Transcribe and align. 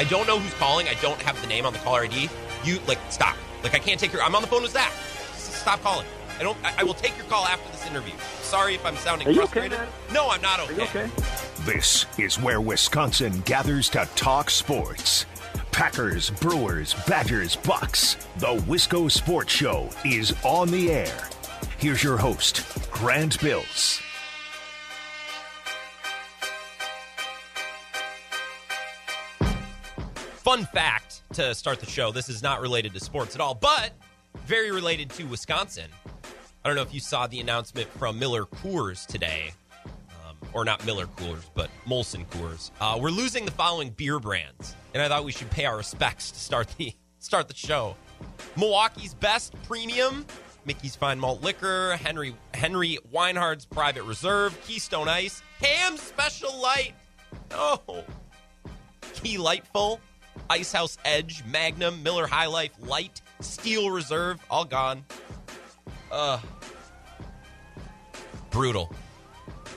I 0.00 0.04
don't 0.04 0.26
know 0.26 0.38
who's 0.38 0.54
calling. 0.54 0.88
I 0.88 0.94
don't 1.02 1.20
have 1.20 1.38
the 1.42 1.46
name 1.46 1.66
on 1.66 1.74
the 1.74 1.78
caller 1.80 2.04
ID. 2.04 2.30
You 2.64 2.78
like 2.88 2.98
stop. 3.10 3.36
Like 3.62 3.74
I 3.74 3.78
can't 3.78 4.00
take 4.00 4.14
your. 4.14 4.22
I'm 4.22 4.34
on 4.34 4.40
the 4.40 4.48
phone 4.48 4.62
with 4.62 4.70
Zach. 4.70 4.90
Just 5.34 5.56
stop 5.56 5.82
calling. 5.82 6.06
I 6.38 6.42
don't. 6.42 6.56
I, 6.64 6.72
I 6.78 6.84
will 6.84 6.94
take 6.94 7.14
your 7.18 7.26
call 7.26 7.44
after 7.44 7.70
this 7.70 7.86
interview. 7.86 8.14
Sorry 8.40 8.74
if 8.74 8.86
I'm 8.86 8.96
sounding 8.96 9.28
Are 9.28 9.30
you 9.30 9.36
frustrated. 9.40 9.74
okay, 9.74 9.82
man? 9.84 9.92
no, 10.10 10.30
I'm 10.30 10.40
not 10.40 10.58
Are 10.58 10.72
you 10.72 10.84
okay? 10.84 11.10
This 11.66 12.06
is 12.16 12.40
where 12.40 12.62
Wisconsin 12.62 13.42
gathers 13.44 13.90
to 13.90 14.08
talk 14.14 14.48
sports. 14.48 15.26
Packers, 15.70 16.30
Brewers, 16.30 16.94
Badgers, 17.06 17.56
Bucks. 17.56 18.14
The 18.38 18.56
Wisco 18.66 19.10
Sports 19.10 19.52
Show 19.52 19.90
is 20.06 20.34
on 20.42 20.70
the 20.70 20.92
air. 20.92 21.28
Here's 21.76 22.02
your 22.02 22.16
host, 22.16 22.64
Grant 22.90 23.38
Bills. 23.42 24.00
Fun 30.50 30.64
fact 30.64 31.22
to 31.34 31.54
start 31.54 31.78
the 31.78 31.86
show. 31.86 32.10
This 32.10 32.28
is 32.28 32.42
not 32.42 32.60
related 32.60 32.92
to 32.94 32.98
sports 32.98 33.36
at 33.36 33.40
all, 33.40 33.54
but 33.54 33.92
very 34.46 34.72
related 34.72 35.08
to 35.10 35.22
Wisconsin. 35.22 35.88
I 36.64 36.68
don't 36.68 36.74
know 36.74 36.82
if 36.82 36.92
you 36.92 36.98
saw 36.98 37.28
the 37.28 37.38
announcement 37.38 37.88
from 37.88 38.18
Miller 38.18 38.46
Coors 38.46 39.06
today, 39.06 39.52
um, 39.86 40.36
or 40.52 40.64
not 40.64 40.84
Miller 40.84 41.06
Coors, 41.06 41.44
but 41.54 41.70
Molson 41.86 42.26
Coors. 42.30 42.72
Uh, 42.80 42.98
we're 43.00 43.12
losing 43.12 43.44
the 43.44 43.52
following 43.52 43.90
beer 43.90 44.18
brands, 44.18 44.74
and 44.92 45.00
I 45.00 45.06
thought 45.06 45.24
we 45.24 45.30
should 45.30 45.52
pay 45.52 45.66
our 45.66 45.76
respects 45.76 46.32
to 46.32 46.40
start 46.40 46.66
the 46.78 46.94
start 47.20 47.46
the 47.46 47.54
show. 47.54 47.94
Milwaukee's 48.56 49.14
Best 49.14 49.54
Premium, 49.68 50.26
Mickey's 50.64 50.96
Fine 50.96 51.20
Malt 51.20 51.44
Liquor, 51.44 51.94
Henry 51.94 52.34
Henry 52.54 52.98
Weinhard's 53.14 53.66
Private 53.66 54.02
Reserve, 54.02 54.60
Keystone 54.66 55.06
Ice, 55.06 55.44
Ham 55.60 55.96
Special 55.96 56.60
Light. 56.60 56.94
Oh, 57.52 58.02
Key 59.14 59.38
Lightful, 59.38 60.00
Icehouse 60.48 60.98
Edge, 61.04 61.44
Magnum, 61.46 62.02
Miller 62.02 62.26
High 62.26 62.46
Life 62.46 62.72
Light, 62.80 63.20
Steel 63.40 63.90
Reserve, 63.90 64.40
all 64.50 64.64
gone. 64.64 65.04
Uh, 66.10 66.40
brutal. 68.50 68.92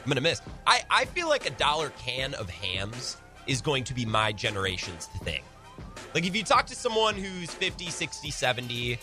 I'm 0.04 0.10
gonna 0.10 0.22
miss. 0.22 0.42
I 0.68 0.82
I 0.90 1.06
feel 1.06 1.30
like 1.30 1.46
a 1.46 1.52
dollar 1.52 1.92
can 1.98 2.34
of 2.34 2.50
Hamm's 2.50 3.18
is 3.48 3.62
going 3.62 3.84
to 3.86 3.94
be 3.94 4.06
my 4.06 4.32
generation's 4.32 5.06
thing. 5.24 5.44
Like 6.14 6.26
if 6.26 6.36
you 6.36 6.44
talk 6.44 6.68
to 6.68 6.76
someone 6.76 7.16
who's 7.16 7.52
50, 7.52 7.90
60, 7.90 8.32
70, 8.32 9.00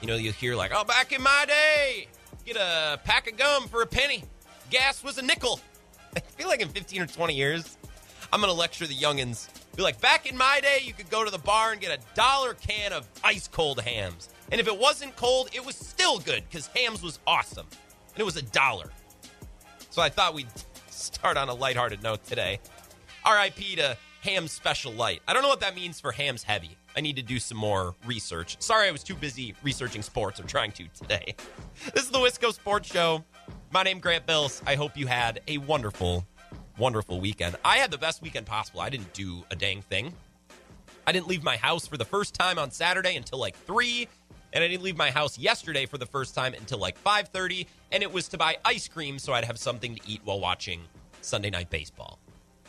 you 0.00 0.06
know, 0.08 0.16
you'll 0.16 0.32
hear 0.32 0.56
like, 0.56 0.72
"Oh, 0.74 0.84
back 0.84 1.12
in 1.12 1.22
my 1.22 1.44
day, 1.46 2.08
get 2.44 2.56
a 2.56 2.98
pack 3.04 3.30
of 3.30 3.36
gum 3.36 3.68
for 3.68 3.82
a 3.82 3.86
penny. 3.86 4.24
Gas 4.70 5.04
was 5.04 5.18
a 5.18 5.22
nickel." 5.22 5.60
I 6.16 6.20
feel 6.20 6.48
like 6.48 6.60
in 6.60 6.68
15 6.68 7.02
or 7.02 7.06
20 7.06 7.34
years, 7.34 7.76
I'm 8.32 8.40
to 8.40 8.52
lecture 8.52 8.86
the 8.86 8.96
youngins. 8.96 9.48
Be 9.76 9.82
like, 9.82 10.00
back 10.00 10.30
in 10.30 10.36
my 10.36 10.60
day, 10.60 10.78
you 10.82 10.92
could 10.92 11.10
go 11.10 11.24
to 11.24 11.30
the 11.30 11.38
bar 11.38 11.72
and 11.72 11.80
get 11.80 11.96
a 11.96 12.14
dollar 12.14 12.54
can 12.54 12.92
of 12.92 13.08
ice 13.22 13.48
cold 13.48 13.80
Hamm's. 13.80 14.28
And 14.50 14.60
if 14.60 14.66
it 14.66 14.76
wasn't 14.76 15.16
cold, 15.16 15.50
it 15.52 15.64
was 15.64 15.76
still 15.76 16.18
good 16.18 16.42
because 16.48 16.66
Hamm's 16.68 17.02
was 17.02 17.18
awesome. 17.26 17.66
And 18.12 18.20
it 18.20 18.24
was 18.24 18.36
a 18.36 18.42
dollar. 18.42 18.90
So 19.90 20.02
I 20.02 20.08
thought 20.08 20.34
we'd 20.34 20.48
start 20.90 21.36
on 21.36 21.48
a 21.48 21.54
lighthearted 21.54 22.02
note 22.02 22.24
today. 22.24 22.60
RIP 23.24 23.76
to 23.76 23.96
Ham 24.22 24.48
Special 24.48 24.92
Light. 24.92 25.22
I 25.26 25.32
don't 25.32 25.42
know 25.42 25.48
what 25.48 25.60
that 25.60 25.74
means 25.74 26.00
for 26.00 26.12
Hamm's 26.12 26.42
Heavy. 26.42 26.76
I 26.96 27.00
need 27.00 27.16
to 27.16 27.22
do 27.22 27.38
some 27.38 27.56
more 27.56 27.94
research. 28.04 28.56
Sorry, 28.60 28.88
I 28.88 28.90
was 28.90 29.04
too 29.04 29.14
busy 29.14 29.54
researching 29.62 30.02
sports 30.02 30.40
or 30.40 30.44
trying 30.44 30.72
to 30.72 30.86
today. 30.88 31.34
This 31.94 32.04
is 32.04 32.10
the 32.10 32.18
Wisco 32.18 32.52
Sports 32.52 32.92
Show. 32.92 33.24
My 33.72 33.82
name 33.82 34.00
Grant 34.00 34.26
Bills. 34.26 34.60
I 34.66 34.74
hope 34.74 34.98
you 34.98 35.06
had 35.06 35.40
a 35.48 35.56
wonderful, 35.56 36.26
wonderful 36.80 37.20
weekend. 37.20 37.56
I 37.62 37.76
had 37.76 37.90
the 37.90 37.98
best 37.98 38.22
weekend 38.22 38.46
possible. 38.46 38.80
I 38.80 38.88
didn't 38.88 39.12
do 39.12 39.44
a 39.50 39.56
dang 39.56 39.82
thing. 39.82 40.14
I 41.06 41.12
didn't 41.12 41.28
leave 41.28 41.44
my 41.44 41.58
house 41.58 41.86
for 41.86 41.98
the 41.98 42.04
first 42.04 42.34
time 42.34 42.58
on 42.58 42.70
Saturday 42.70 43.16
until 43.16 43.38
like 43.38 43.54
3, 43.66 44.08
and 44.54 44.64
I 44.64 44.68
didn't 44.68 44.82
leave 44.82 44.96
my 44.96 45.10
house 45.10 45.38
yesterday 45.38 45.84
for 45.84 45.98
the 45.98 46.06
first 46.06 46.34
time 46.34 46.54
until 46.54 46.78
like 46.78 46.98
5:30, 47.04 47.66
and 47.92 48.02
it 48.02 48.10
was 48.10 48.28
to 48.28 48.38
buy 48.38 48.56
ice 48.64 48.88
cream 48.88 49.18
so 49.18 49.34
I'd 49.34 49.44
have 49.44 49.58
something 49.58 49.94
to 49.94 50.00
eat 50.06 50.22
while 50.24 50.40
watching 50.40 50.80
Sunday 51.20 51.50
night 51.50 51.68
baseball. 51.68 52.18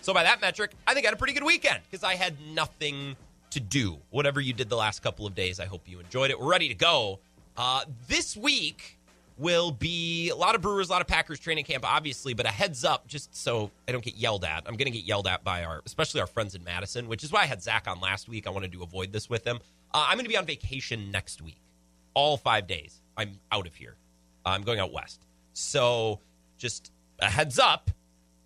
So 0.01 0.13
by 0.13 0.23
that 0.23 0.41
metric, 0.41 0.71
I 0.85 0.94
think 0.94 1.05
I 1.05 1.07
had 1.07 1.13
a 1.13 1.17
pretty 1.17 1.33
good 1.33 1.44
weekend 1.44 1.81
because 1.89 2.03
I 2.03 2.16
had 2.16 2.35
nothing 2.53 3.16
to 3.51 3.59
do. 3.59 3.97
Whatever 4.09 4.41
you 4.41 4.51
did 4.51 4.67
the 4.69 4.77
last 4.77 5.01
couple 5.01 5.25
of 5.25 5.35
days, 5.35 5.59
I 5.59 5.66
hope 5.66 5.88
you 5.88 6.00
enjoyed 6.00 6.31
it. 6.31 6.39
We're 6.39 6.50
ready 6.50 6.67
to 6.67 6.73
go. 6.73 7.19
Uh, 7.55 7.85
this 8.07 8.35
week 8.35 8.97
will 9.41 9.72
be 9.72 10.29
a 10.29 10.35
lot 10.35 10.56
of 10.56 10.62
Brewers, 10.62 10.90
a 10.90 10.91
lot 10.91 11.02
of 11.02 11.07
Packers 11.07 11.40
training 11.40 11.66
camp, 11.66 11.84
obviously, 11.85 12.34
but 12.34 12.46
a 12.46 12.50
heads 12.50 12.85
up, 12.85 13.07
just 13.07 13.35
so 13.35 13.72
I 13.88 13.91
don't 13.91 14.03
get 14.03 14.16
yelled 14.16 14.46
at. 14.46 14.63
I'm 14.68 14.75
going 14.78 14.85
to 14.85 14.97
get 14.97 15.03
yelled 15.03 15.28
at 15.28 15.44
by 15.44 15.63
our, 15.63 15.81
especially 15.85 16.22
our 16.22 16.28
friends 16.28 16.53
in 16.56 16.63
Madison, 16.63 17.07
which 17.07 17.24
is 17.24 17.31
why 17.31 17.41
I 17.41 17.46
had 17.47 17.62
Zach 17.62 17.88
on 17.88 18.00
last 18.00 18.30
week. 18.30 18.46
I 18.46 18.51
wanted 18.51 18.72
to 18.74 18.84
avoid 18.84 19.12
this 19.12 19.30
with 19.30 19.44
him. 19.46 19.59
Uh, 19.94 20.06
I'm 20.07 20.16
going 20.16 20.25
to 20.25 20.30
be 20.30 20.38
on 20.38 20.46
vacation 20.46 21.12
next 21.12 21.41
week, 21.41 21.59
all 22.13 22.38
five 22.38 22.68
days. 22.68 23.01
I'm 23.18 23.40
out 23.51 23.68
of 23.68 23.75
here. 23.75 23.96
I'm 24.46 24.62
going 24.62 24.80
out 24.80 24.94
west. 24.94 25.25
So 25.53 26.19
just 26.57 26.91
a 27.19 27.30
heads 27.30 27.59
up, 27.59 27.91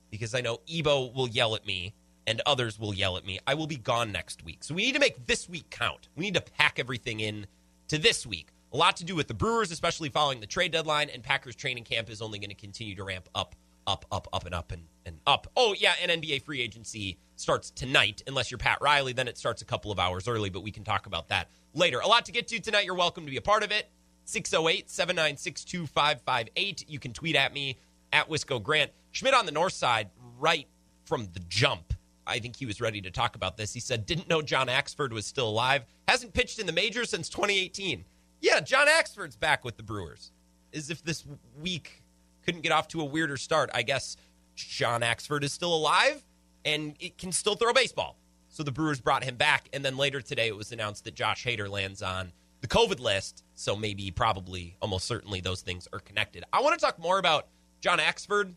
because 0.09 0.33
I 0.33 0.41
know 0.41 0.61
Ebo 0.71 1.11
will 1.13 1.27
yell 1.27 1.55
at 1.55 1.65
me 1.65 1.93
and 2.25 2.41
others 2.45 2.79
will 2.79 2.93
yell 2.93 3.17
at 3.17 3.25
me. 3.25 3.39
I 3.45 3.53
will 3.53 3.67
be 3.67 3.75
gone 3.75 4.11
next 4.11 4.43
week. 4.45 4.63
So 4.63 4.73
we 4.73 4.85
need 4.85 4.93
to 4.93 4.99
make 4.99 5.27
this 5.27 5.49
week 5.49 5.69
count. 5.69 6.07
We 6.15 6.25
need 6.25 6.35
to 6.35 6.41
pack 6.41 6.79
everything 6.79 7.19
in 7.19 7.47
to 7.89 7.97
this 7.97 8.25
week. 8.25 8.47
A 8.73 8.77
lot 8.77 8.97
to 8.97 9.05
do 9.05 9.15
with 9.15 9.27
the 9.27 9.33
Brewers, 9.33 9.71
especially 9.71 10.09
following 10.09 10.39
the 10.39 10.47
trade 10.47 10.71
deadline, 10.71 11.09
and 11.09 11.23
Packers 11.23 11.55
training 11.55 11.83
camp 11.83 12.09
is 12.09 12.21
only 12.21 12.39
going 12.39 12.49
to 12.49 12.55
continue 12.55 12.95
to 12.95 13.03
ramp 13.03 13.29
up, 13.33 13.55
up, 13.87 14.05
up, 14.11 14.27
up, 14.33 14.45
and 14.45 14.53
up, 14.53 14.71
and, 14.71 14.83
and 15.05 15.19
up. 15.25 15.47
Oh, 15.55 15.73
yeah, 15.77 15.93
and 16.01 16.11
NBA 16.21 16.41
free 16.41 16.61
agency 16.61 17.17
starts 17.35 17.69
tonight, 17.69 18.21
unless 18.27 18.51
you're 18.51 18.57
Pat 18.57 18.79
Riley. 18.81 19.13
Then 19.13 19.27
it 19.27 19.37
starts 19.37 19.61
a 19.61 19.65
couple 19.65 19.91
of 19.91 19.99
hours 19.99 20.27
early, 20.27 20.49
but 20.49 20.61
we 20.61 20.71
can 20.71 20.83
talk 20.83 21.05
about 21.05 21.29
that 21.29 21.49
later. 21.73 21.99
A 21.99 22.07
lot 22.07 22.25
to 22.25 22.31
get 22.31 22.47
to 22.49 22.59
tonight. 22.59 22.85
You're 22.85 22.95
welcome 22.95 23.25
to 23.25 23.31
be 23.31 23.37
a 23.37 23.41
part 23.41 23.63
of 23.63 23.71
it. 23.71 23.89
608 24.25 24.89
796 24.89 25.63
2558. 25.63 26.89
You 26.89 26.99
can 26.99 27.13
tweet 27.13 27.35
at 27.35 27.53
me 27.53 27.77
at 28.11 28.29
Wisco 28.29 28.61
Grant. 28.61 28.91
Schmidt 29.11 29.33
on 29.33 29.45
the 29.45 29.51
north 29.51 29.73
side, 29.73 30.09
right 30.39 30.67
from 31.05 31.29
the 31.33 31.39
jump. 31.47 31.93
I 32.27 32.39
think 32.39 32.55
he 32.55 32.65
was 32.65 32.81
ready 32.81 33.01
to 33.01 33.11
talk 33.11 33.35
about 33.35 33.55
this. 33.55 33.73
He 33.73 33.79
said, 33.79 34.05
didn't 34.05 34.27
know 34.27 34.41
John 34.41 34.67
Axford 34.67 35.11
was 35.11 35.25
still 35.25 35.47
alive. 35.47 35.85
Hasn't 36.07 36.33
pitched 36.33 36.59
in 36.59 36.65
the 36.65 36.71
majors 36.71 37.11
since 37.11 37.29
2018. 37.29 38.03
Yeah, 38.41 38.59
John 38.59 38.87
Axford's 38.87 39.35
back 39.35 39.63
with 39.63 39.77
the 39.77 39.83
Brewers. 39.83 40.31
As 40.73 40.89
if 40.89 41.03
this 41.03 41.25
week 41.61 42.03
couldn't 42.43 42.61
get 42.61 42.71
off 42.71 42.87
to 42.89 43.01
a 43.01 43.05
weirder 43.05 43.37
start. 43.37 43.69
I 43.73 43.81
guess 43.81 44.17
John 44.55 45.01
Axford 45.01 45.43
is 45.43 45.53
still 45.53 45.73
alive 45.73 46.23
and 46.63 46.95
it 46.99 47.17
can 47.17 47.31
still 47.31 47.55
throw 47.55 47.73
baseball. 47.73 48.17
So 48.49 48.63
the 48.63 48.71
Brewers 48.71 49.01
brought 49.01 49.23
him 49.23 49.35
back. 49.35 49.67
And 49.73 49.83
then 49.83 49.97
later 49.97 50.21
today, 50.21 50.47
it 50.47 50.55
was 50.55 50.71
announced 50.71 51.03
that 51.05 51.13
Josh 51.15 51.45
Hader 51.45 51.69
lands 51.69 52.01
on 52.01 52.31
the 52.61 52.67
COVID 52.67 52.99
list. 52.99 53.43
So 53.55 53.75
maybe, 53.75 54.11
probably, 54.11 54.77
almost 54.81 55.05
certainly, 55.07 55.41
those 55.41 55.61
things 55.61 55.87
are 55.91 55.99
connected. 55.99 56.43
I 56.53 56.61
want 56.61 56.79
to 56.79 56.85
talk 56.85 56.97
more 56.97 57.19
about 57.19 57.47
John 57.81 57.99
Axford. 57.99 58.53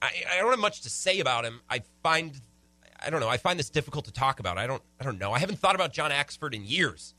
I, 0.00 0.10
I 0.32 0.38
don't 0.38 0.50
have 0.50 0.60
much 0.60 0.82
to 0.82 0.90
say 0.90 1.20
about 1.20 1.44
him. 1.44 1.60
I 1.68 1.82
find, 2.02 2.40
I 3.04 3.10
don't 3.10 3.20
know, 3.20 3.28
I 3.28 3.36
find 3.36 3.58
this 3.58 3.70
difficult 3.70 4.04
to 4.06 4.12
talk 4.12 4.40
about. 4.40 4.56
I 4.56 4.66
don't, 4.66 4.82
I 5.00 5.04
don't 5.04 5.18
know. 5.18 5.32
I 5.32 5.38
haven't 5.38 5.58
thought 5.58 5.74
about 5.74 5.92
John 5.92 6.10
Axford 6.10 6.54
in 6.54 6.64
years, 6.64 7.14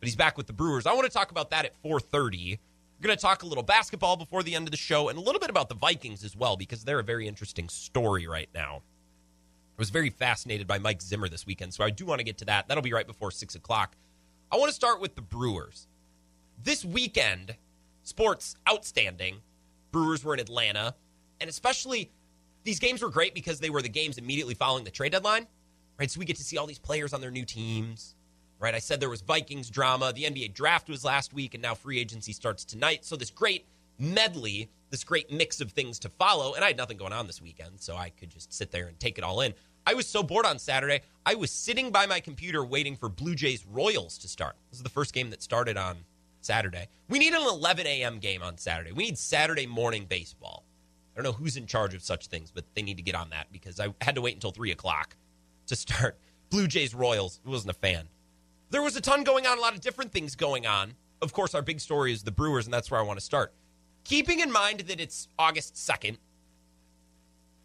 but 0.00 0.06
he's 0.06 0.16
back 0.16 0.36
with 0.36 0.46
the 0.46 0.52
Brewers. 0.52 0.86
I 0.86 0.92
want 0.92 1.06
to 1.06 1.12
talk 1.12 1.30
about 1.30 1.50
that 1.50 1.64
at 1.64 1.80
4:30. 1.82 2.58
We're 2.98 3.06
going 3.06 3.16
to 3.16 3.22
talk 3.22 3.42
a 3.42 3.46
little 3.46 3.62
basketball 3.62 4.16
before 4.16 4.42
the 4.42 4.54
end 4.56 4.66
of 4.66 4.72
the 4.72 4.76
show, 4.76 5.08
and 5.08 5.16
a 5.16 5.20
little 5.20 5.40
bit 5.40 5.50
about 5.50 5.68
the 5.68 5.76
Vikings 5.76 6.24
as 6.24 6.34
well, 6.34 6.56
because 6.56 6.82
they're 6.82 6.98
a 6.98 7.04
very 7.04 7.28
interesting 7.28 7.68
story 7.68 8.26
right 8.26 8.48
now. 8.52 8.82
I 9.78 9.80
was 9.80 9.90
very 9.90 10.10
fascinated 10.10 10.66
by 10.66 10.78
Mike 10.78 11.00
Zimmer 11.00 11.28
this 11.28 11.46
weekend, 11.46 11.72
so 11.72 11.84
I 11.84 11.90
do 11.90 12.04
want 12.04 12.18
to 12.18 12.24
get 12.24 12.38
to 12.38 12.44
that. 12.46 12.66
That'll 12.66 12.82
be 12.82 12.92
right 12.92 13.06
before 13.06 13.30
six 13.30 13.54
o'clock. 13.54 13.96
I 14.50 14.56
want 14.56 14.68
to 14.68 14.74
start 14.74 15.00
with 15.00 15.14
the 15.14 15.22
Brewers. 15.22 15.86
This 16.60 16.84
weekend, 16.84 17.54
sports 18.02 18.56
outstanding. 18.68 19.36
Brewers 19.92 20.24
were 20.24 20.34
in 20.34 20.40
Atlanta, 20.40 20.96
and 21.40 21.48
especially 21.48 22.10
these 22.64 22.80
games 22.80 23.00
were 23.00 23.10
great 23.10 23.32
because 23.32 23.60
they 23.60 23.70
were 23.70 23.80
the 23.80 23.88
games 23.88 24.18
immediately 24.18 24.54
following 24.54 24.82
the 24.82 24.90
trade 24.90 25.12
deadline, 25.12 25.46
right? 25.98 26.10
So 26.10 26.18
we 26.18 26.26
get 26.26 26.36
to 26.36 26.42
see 26.44 26.58
all 26.58 26.66
these 26.66 26.78
players 26.78 27.12
on 27.12 27.20
their 27.20 27.30
new 27.30 27.44
teams, 27.44 28.16
right? 28.58 28.74
I 28.74 28.78
said 28.78 29.00
there 29.00 29.08
was 29.08 29.20
Vikings 29.20 29.70
drama. 29.70 30.12
The 30.12 30.24
NBA 30.24 30.54
draft 30.54 30.88
was 30.88 31.04
last 31.04 31.32
week, 31.32 31.54
and 31.54 31.62
now 31.62 31.74
free 31.74 31.98
agency 31.98 32.32
starts 32.32 32.64
tonight. 32.64 33.04
So 33.04 33.16
this 33.16 33.30
great 33.30 33.66
medley, 33.98 34.68
this 34.90 35.04
great 35.04 35.32
mix 35.32 35.60
of 35.60 35.72
things 35.72 35.98
to 36.00 36.08
follow. 36.08 36.54
And 36.54 36.64
I 36.64 36.68
had 36.68 36.76
nothing 36.76 36.96
going 36.96 37.12
on 37.12 37.26
this 37.26 37.42
weekend, 37.42 37.80
so 37.80 37.96
I 37.96 38.10
could 38.10 38.30
just 38.30 38.52
sit 38.52 38.70
there 38.70 38.86
and 38.86 38.98
take 38.98 39.18
it 39.18 39.24
all 39.24 39.40
in. 39.40 39.54
I 39.86 39.94
was 39.94 40.06
so 40.06 40.22
bored 40.22 40.46
on 40.46 40.58
Saturday. 40.58 41.00
I 41.24 41.34
was 41.34 41.50
sitting 41.50 41.90
by 41.90 42.06
my 42.06 42.20
computer 42.20 42.64
waiting 42.64 42.96
for 42.96 43.08
Blue 43.08 43.34
Jays 43.34 43.64
Royals 43.66 44.18
to 44.18 44.28
start. 44.28 44.56
This 44.70 44.78
is 44.78 44.82
the 44.82 44.90
first 44.90 45.14
game 45.14 45.30
that 45.30 45.42
started 45.42 45.76
on 45.76 45.96
Saturday. 46.40 46.88
We 47.08 47.18
need 47.18 47.32
an 47.32 47.42
11 47.42 47.86
a.m. 47.86 48.18
game 48.18 48.42
on 48.42 48.58
Saturday. 48.58 48.92
We 48.92 49.04
need 49.04 49.18
Saturday 49.18 49.66
morning 49.66 50.06
baseball. 50.08 50.64
I 51.14 51.22
don't 51.22 51.24
know 51.24 51.36
who's 51.36 51.56
in 51.56 51.66
charge 51.66 51.94
of 51.94 52.02
such 52.02 52.26
things, 52.26 52.50
but 52.50 52.64
they 52.74 52.82
need 52.82 52.96
to 52.98 53.02
get 53.02 53.14
on 53.14 53.30
that 53.30 53.46
because 53.50 53.80
I 53.80 53.88
had 54.00 54.14
to 54.14 54.20
wait 54.20 54.34
until 54.34 54.50
3 54.50 54.70
o'clock 54.70 55.16
to 55.66 55.76
start 55.76 56.18
Blue 56.50 56.66
Jays 56.66 56.94
Royals. 56.94 57.40
Wasn't 57.44 57.70
a 57.70 57.74
fan. 57.74 58.08
There 58.70 58.82
was 58.82 58.96
a 58.96 59.00
ton 59.00 59.24
going 59.24 59.46
on, 59.46 59.56
a 59.56 59.60
lot 59.60 59.74
of 59.74 59.80
different 59.80 60.12
things 60.12 60.36
going 60.36 60.66
on. 60.66 60.94
Of 61.22 61.32
course, 61.32 61.54
our 61.54 61.62
big 61.62 61.80
story 61.80 62.12
is 62.12 62.22
the 62.22 62.30
Brewers, 62.30 62.66
and 62.66 62.74
that's 62.74 62.90
where 62.90 63.00
I 63.00 63.02
want 63.02 63.18
to 63.18 63.24
start. 63.24 63.54
Keeping 64.04 64.40
in 64.40 64.52
mind 64.52 64.80
that 64.80 65.00
it's 65.00 65.28
August 65.38 65.74
2nd, 65.74 66.18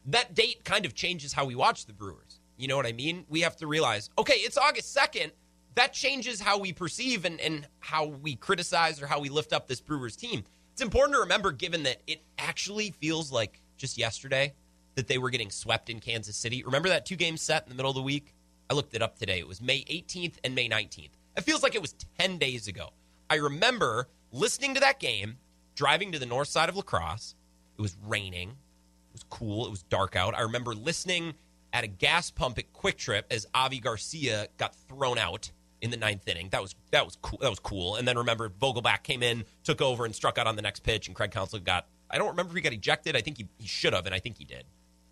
that 0.06 0.34
date 0.34 0.64
kind 0.64 0.86
of 0.86 0.94
changes 0.94 1.34
how 1.34 1.46
we 1.46 1.56
watch 1.56 1.86
the 1.86 1.94
Brewers. 1.94 2.40
You 2.58 2.68
know 2.68 2.78
what 2.78 2.86
I 2.86 2.94
mean? 2.94 3.26
We 3.30 3.42
have 3.42 3.56
to 3.58 3.68
realize, 3.68 4.10
okay, 4.18 4.36
it's 4.36 4.58
August 4.58 4.96
2nd. 4.96 5.32
That 5.76 5.92
changes 5.92 6.40
how 6.40 6.58
we 6.60 6.72
perceive 6.72 7.26
and, 7.26 7.40
and 7.42 7.68
how 7.80 8.06
we 8.06 8.36
criticize 8.36 9.02
or 9.02 9.08
how 9.08 9.20
we 9.20 9.30
lift 9.30 9.54
up 9.54 9.68
this 9.68 9.82
Brewers 9.82 10.16
team. 10.16 10.44
It's 10.72 10.82
important 10.82 11.16
to 11.16 11.22
remember, 11.22 11.52
given 11.52 11.84
that 11.84 12.02
it 12.08 12.22
actually 12.38 12.92
feels 12.92 13.32
like 13.32 13.62
just 13.78 13.98
yesterday 13.98 14.54
that 14.96 15.08
they 15.08 15.18
were 15.18 15.30
getting 15.30 15.50
swept 15.50 15.90
in 15.90 16.00
Kansas 16.00 16.38
City. 16.38 16.64
Remember 16.64 16.90
that 16.90 17.06
two 17.06 17.16
game 17.16 17.38
set 17.38 17.64
in 17.64 17.70
the 17.70 17.76
middle 17.76 17.92
of 17.92 17.96
the 17.96 18.02
week? 18.02 18.34
I 18.74 18.76
looked 18.76 18.96
it 18.96 19.04
up 19.04 19.20
today. 19.20 19.38
It 19.38 19.48
was 19.48 19.62
May 19.62 19.84
18th 19.84 20.38
and 20.44 20.56
May 20.56 20.68
19th. 20.68 21.12
It 21.38 21.44
feels 21.44 21.62
like 21.62 21.76
it 21.76 21.82
was 21.82 21.94
10 22.18 22.40
days 22.40 22.68
ago. 22.68 22.90
I 23.30 23.36
remember 23.36 24.10
listening 24.32 24.74
to 24.74 24.80
that 24.80 25.00
game, 25.00 25.38
driving 25.76 26.12
to 26.12 26.18
the 26.18 26.26
north 26.26 26.48
side 26.48 26.70
of 26.70 26.76
La 26.76 26.82
Crosse. 26.82 27.36
It 27.78 27.82
was 27.84 27.96
raining. 28.08 28.50
It 28.50 29.14
was 29.14 29.24
cool. 29.30 29.68
It 29.68 29.70
was 29.70 29.84
dark 29.84 30.16
out. 30.16 30.34
I 30.34 30.42
remember 30.42 30.74
listening 30.74 31.36
at 31.72 31.84
a 31.84 31.88
gas 31.88 32.32
pump 32.32 32.58
at 32.58 32.74
Kwik 32.74 32.98
Trip 32.98 33.28
as 33.30 33.46
Avi 33.54 33.80
Garcia 33.80 34.48
got 34.58 34.74
thrown 34.74 35.20
out 35.20 35.52
in 35.84 35.92
the 35.92 35.98
ninth 35.98 36.28
inning. 36.28 36.50
That 36.50 36.64
was 36.64 36.74
that 36.90 37.06
was 37.06 37.16
cool. 37.22 37.38
That 37.44 37.52
was 37.52 37.60
cool. 37.60 37.98
And 37.98 38.08
then 38.08 38.18
remember 38.18 38.50
Vogelbach 38.50 39.04
came 39.04 39.22
in, 39.22 39.46
took 39.64 39.84
over, 39.84 40.04
and 40.04 40.16
struck 40.16 40.40
out 40.40 40.48
on 40.48 40.56
the 40.56 40.64
next 40.64 40.80
pitch. 40.80 41.06
And 41.06 41.16
Craig 41.16 41.30
Counsell 41.30 41.60
got. 41.60 41.86
I 42.10 42.18
don't 42.18 42.30
remember 42.30 42.50
if 42.54 42.56
he 42.56 42.62
got 42.62 42.74
ejected. 42.74 43.16
I 43.16 43.22
think 43.22 43.38
he, 43.38 43.48
he 43.60 43.68
should 43.68 43.94
have, 43.94 44.08
and 44.08 44.16
I 44.16 44.20
think 44.20 44.40
he 44.40 44.46
did. 44.46 44.66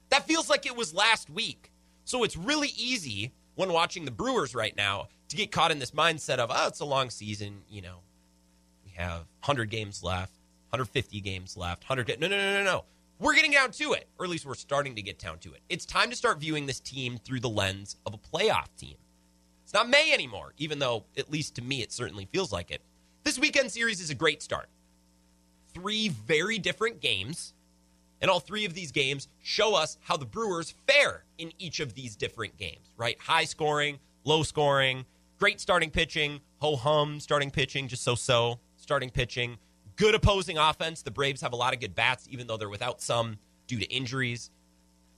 That 0.09 0.25
feels 0.25 0.49
like 0.49 0.65
it 0.65 0.75
was 0.75 0.95
last 0.95 1.29
week. 1.29 1.71
So 2.05 2.23
it's 2.23 2.35
really 2.35 2.69
easy 2.75 3.33
when 3.55 3.73
watching 3.73 4.05
the 4.05 4.11
Brewers 4.11 4.55
right 4.55 4.75
now 4.75 5.07
to 5.29 5.35
get 5.35 5.51
caught 5.51 5.71
in 5.71 5.79
this 5.79 5.91
mindset 5.91 6.37
of, 6.37 6.51
oh, 6.53 6.67
it's 6.67 6.79
a 6.79 6.85
long 6.85 7.09
season. 7.09 7.61
You 7.69 7.81
know, 7.81 7.97
we 8.85 8.91
have 8.91 9.19
100 9.41 9.69
games 9.69 10.03
left, 10.03 10.33
150 10.69 11.21
games 11.21 11.57
left, 11.57 11.83
100. 11.83 12.19
No, 12.19 12.27
no, 12.27 12.37
no, 12.37 12.53
no, 12.53 12.63
no. 12.63 12.85
We're 13.19 13.35
getting 13.35 13.51
down 13.51 13.71
to 13.71 13.93
it, 13.93 14.07
or 14.17 14.25
at 14.25 14.31
least 14.31 14.45
we're 14.45 14.55
starting 14.55 14.95
to 14.95 15.01
get 15.01 15.19
down 15.19 15.37
to 15.39 15.53
it. 15.53 15.61
It's 15.69 15.85
time 15.85 16.09
to 16.09 16.15
start 16.15 16.39
viewing 16.39 16.65
this 16.65 16.79
team 16.79 17.19
through 17.23 17.41
the 17.41 17.49
lens 17.49 17.95
of 18.05 18.15
a 18.15 18.17
playoff 18.17 18.75
team. 18.77 18.95
It's 19.63 19.73
not 19.73 19.87
May 19.87 20.11
anymore, 20.11 20.53
even 20.57 20.79
though, 20.79 21.05
at 21.15 21.31
least 21.31 21.55
to 21.55 21.61
me, 21.61 21.81
it 21.81 21.91
certainly 21.91 22.27
feels 22.31 22.51
like 22.51 22.71
it. 22.71 22.81
This 23.23 23.37
weekend 23.37 23.71
series 23.71 24.01
is 24.01 24.09
a 24.09 24.15
great 24.15 24.41
start. 24.41 24.69
Three 25.73 26.09
very 26.09 26.57
different 26.57 26.99
games, 26.99 27.53
and 28.21 28.29
all 28.29 28.39
three 28.39 28.65
of 28.65 28.73
these 28.73 28.91
games 28.91 29.27
show 29.41 29.75
us 29.75 29.97
how 30.01 30.15
the 30.15 30.25
Brewers 30.25 30.73
fare 30.87 31.23
in 31.37 31.51
each 31.57 31.79
of 31.79 31.95
these 31.95 32.15
different 32.15 32.57
games, 32.57 32.93
right? 32.97 33.19
High 33.19 33.45
scoring, 33.45 33.99
low 34.23 34.43
scoring, 34.43 35.05
great 35.39 35.59
starting 35.59 35.89
pitching, 35.89 36.39
ho 36.59 36.75
hum 36.75 37.19
starting 37.19 37.51
pitching, 37.51 37.87
just 37.87 38.03
so 38.03 38.15
so 38.15 38.59
starting 38.77 39.09
pitching, 39.09 39.57
good 39.95 40.15
opposing 40.15 40.57
offense. 40.57 41.01
The 41.01 41.11
Braves 41.11 41.41
have 41.41 41.53
a 41.53 41.55
lot 41.55 41.73
of 41.73 41.79
good 41.79 41.95
bats, 41.95 42.27
even 42.29 42.47
though 42.47 42.57
they're 42.57 42.69
without 42.69 43.01
some 43.01 43.37
due 43.67 43.79
to 43.79 43.85
injuries, 43.85 44.51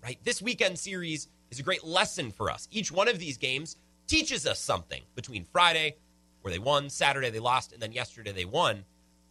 right? 0.01 0.17
This 0.23 0.41
weekend 0.41 0.79
series 0.79 1.27
is 1.51 1.59
a 1.59 1.63
great 1.63 1.83
lesson 1.83 2.31
for 2.31 2.49
us. 2.49 2.67
Each 2.71 2.91
one 2.91 3.07
of 3.07 3.19
these 3.19 3.37
games 3.37 3.77
teaches 4.07 4.47
us 4.47 4.59
something 4.59 5.01
between 5.15 5.43
Friday, 5.45 5.95
where 6.41 6.51
they 6.51 6.59
won, 6.59 6.89
Saturday 6.89 7.29
they 7.29 7.39
lost, 7.39 7.73
and 7.73 7.81
then 7.81 7.91
yesterday 7.91 8.31
they 8.31 8.45
won. 8.45 8.85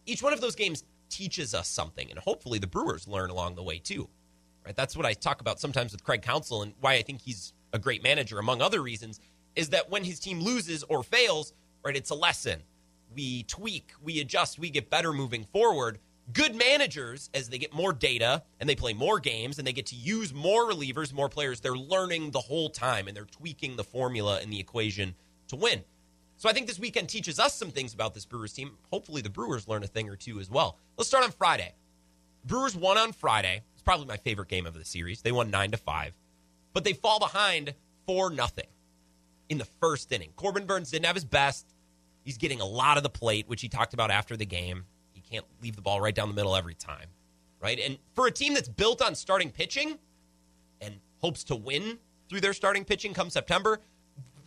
Each 0.05 0.21
one 0.21 0.33
of 0.33 0.41
those 0.41 0.55
games 0.55 0.83
teaches 1.15 1.53
us 1.53 1.67
something, 1.67 2.09
and 2.09 2.19
hopefully 2.19 2.59
the 2.59 2.67
Brewers 2.67 3.07
learn 3.07 3.29
along 3.29 3.55
the 3.55 3.63
way 3.63 3.79
too. 3.79 4.09
Right? 4.65 4.75
That's 4.75 4.95
what 4.95 5.05
I 5.05 5.13
talk 5.13 5.41
about 5.41 5.59
sometimes 5.59 5.91
with 5.91 6.03
Craig 6.03 6.21
Counsell 6.21 6.61
and 6.61 6.73
why 6.79 6.93
I 6.93 7.01
think 7.01 7.21
he's 7.21 7.53
a 7.73 7.79
great 7.79 8.03
manager, 8.03 8.39
among 8.39 8.61
other 8.61 8.81
reasons, 8.81 9.19
is 9.55 9.69
that 9.69 9.89
when 9.89 10.03
his 10.03 10.19
team 10.19 10.39
loses 10.39 10.83
or 10.83 11.03
fails, 11.03 11.53
right, 11.83 11.95
it's 11.95 12.11
a 12.11 12.15
lesson. 12.15 12.61
We 13.13 13.43
tweak, 13.43 13.91
we 14.01 14.19
adjust, 14.21 14.57
we 14.57 14.69
get 14.69 14.89
better 14.89 15.13
moving 15.13 15.45
forward 15.51 15.99
good 16.31 16.55
managers, 16.55 17.29
as 17.33 17.49
they 17.49 17.57
get 17.57 17.73
more 17.73 17.91
data 17.91 18.43
and 18.59 18.69
they 18.69 18.75
play 18.75 18.93
more 18.93 19.19
games 19.19 19.57
and 19.57 19.67
they 19.67 19.73
get 19.73 19.87
to 19.87 19.95
use 19.95 20.33
more 20.33 20.69
relievers, 20.69 21.11
more 21.11 21.27
players, 21.27 21.59
they're 21.59 21.75
learning 21.75 22.31
the 22.31 22.39
whole 22.39 22.69
time 22.69 23.07
and 23.07 23.17
they're 23.17 23.25
tweaking 23.25 23.75
the 23.75 23.83
formula 23.83 24.39
and 24.41 24.51
the 24.51 24.59
equation 24.59 25.15
to 25.47 25.55
win. 25.55 25.83
So 26.43 26.49
I 26.49 26.51
think 26.51 26.67
this 26.67 26.77
weekend 26.77 27.07
teaches 27.07 27.39
us 27.39 27.55
some 27.55 27.71
things 27.71 27.93
about 27.93 28.13
this 28.13 28.25
Brewers 28.25 28.51
team. 28.51 28.71
Hopefully, 28.91 29.21
the 29.21 29.29
Brewers 29.29 29.65
learn 29.69 29.81
a 29.81 29.87
thing 29.87 30.09
or 30.09 30.17
two 30.17 30.41
as 30.41 30.49
well. 30.49 30.77
Let's 30.97 31.07
start 31.07 31.23
on 31.23 31.31
Friday. 31.31 31.73
Brewers 32.43 32.75
won 32.75 32.97
on 32.97 33.13
Friday. 33.13 33.61
It's 33.71 33.81
probably 33.81 34.07
my 34.07 34.17
favorite 34.17 34.49
game 34.49 34.65
of 34.65 34.73
the 34.73 34.83
series. 34.83 35.21
They 35.21 35.31
won 35.31 35.49
nine 35.49 35.71
to 35.71 35.77
five, 35.77 36.13
but 36.73 36.83
they 36.83 36.91
fall 36.91 37.17
behind 37.17 37.73
four 38.05 38.29
nothing 38.29 38.67
in 39.47 39.57
the 39.57 39.63
first 39.63 40.11
inning. 40.11 40.31
Corbin 40.35 40.65
Burnes 40.65 40.91
didn't 40.91 41.05
have 41.05 41.15
his 41.15 41.23
best. 41.23 41.75
He's 42.25 42.37
getting 42.37 42.59
a 42.59 42.65
lot 42.65 42.97
of 42.97 43.03
the 43.03 43.09
plate, 43.09 43.47
which 43.47 43.61
he 43.61 43.69
talked 43.69 43.93
about 43.93 44.11
after 44.11 44.35
the 44.35 44.45
game 44.45 44.83
He 45.13 45.21
can't 45.21 45.45
leave 45.61 45.77
the 45.77 45.81
ball 45.81 46.01
right 46.01 46.13
down 46.13 46.27
the 46.27 46.35
middle 46.35 46.57
every 46.57 46.75
time, 46.75 47.07
right? 47.61 47.79
And 47.79 47.97
for 48.15 48.27
a 48.27 48.31
team 48.31 48.53
that's 48.53 48.67
built 48.67 49.01
on 49.01 49.15
starting 49.15 49.49
pitching 49.49 49.97
and 50.81 50.95
hopes 51.21 51.45
to 51.45 51.55
win 51.55 51.99
through 52.27 52.41
their 52.41 52.51
starting 52.51 52.83
pitching 52.83 53.13
come 53.13 53.29
September, 53.29 53.79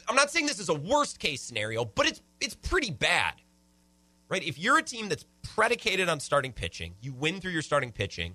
I'm 0.09 0.17
not 0.17 0.31
saying 0.31 0.47
this 0.47 0.59
is 0.59 0.69
a 0.69 0.75
worst 0.75 1.19
case 1.19 1.43
scenario, 1.43 1.85
but 1.85 2.07
it's 2.07 2.21
it's 2.41 2.55
pretty 2.55 2.91
bad. 2.91 3.35
Right? 4.29 4.43
If 4.43 4.59
you're 4.59 4.79
a 4.79 4.83
team 4.83 5.09
that's 5.09 5.25
predicated 5.55 6.09
on 6.09 6.19
starting 6.19 6.53
pitching, 6.53 6.95
you 7.01 7.13
win 7.13 7.41
through 7.41 7.53
your 7.53 7.63
starting 7.63 7.93
pitching, 7.93 8.35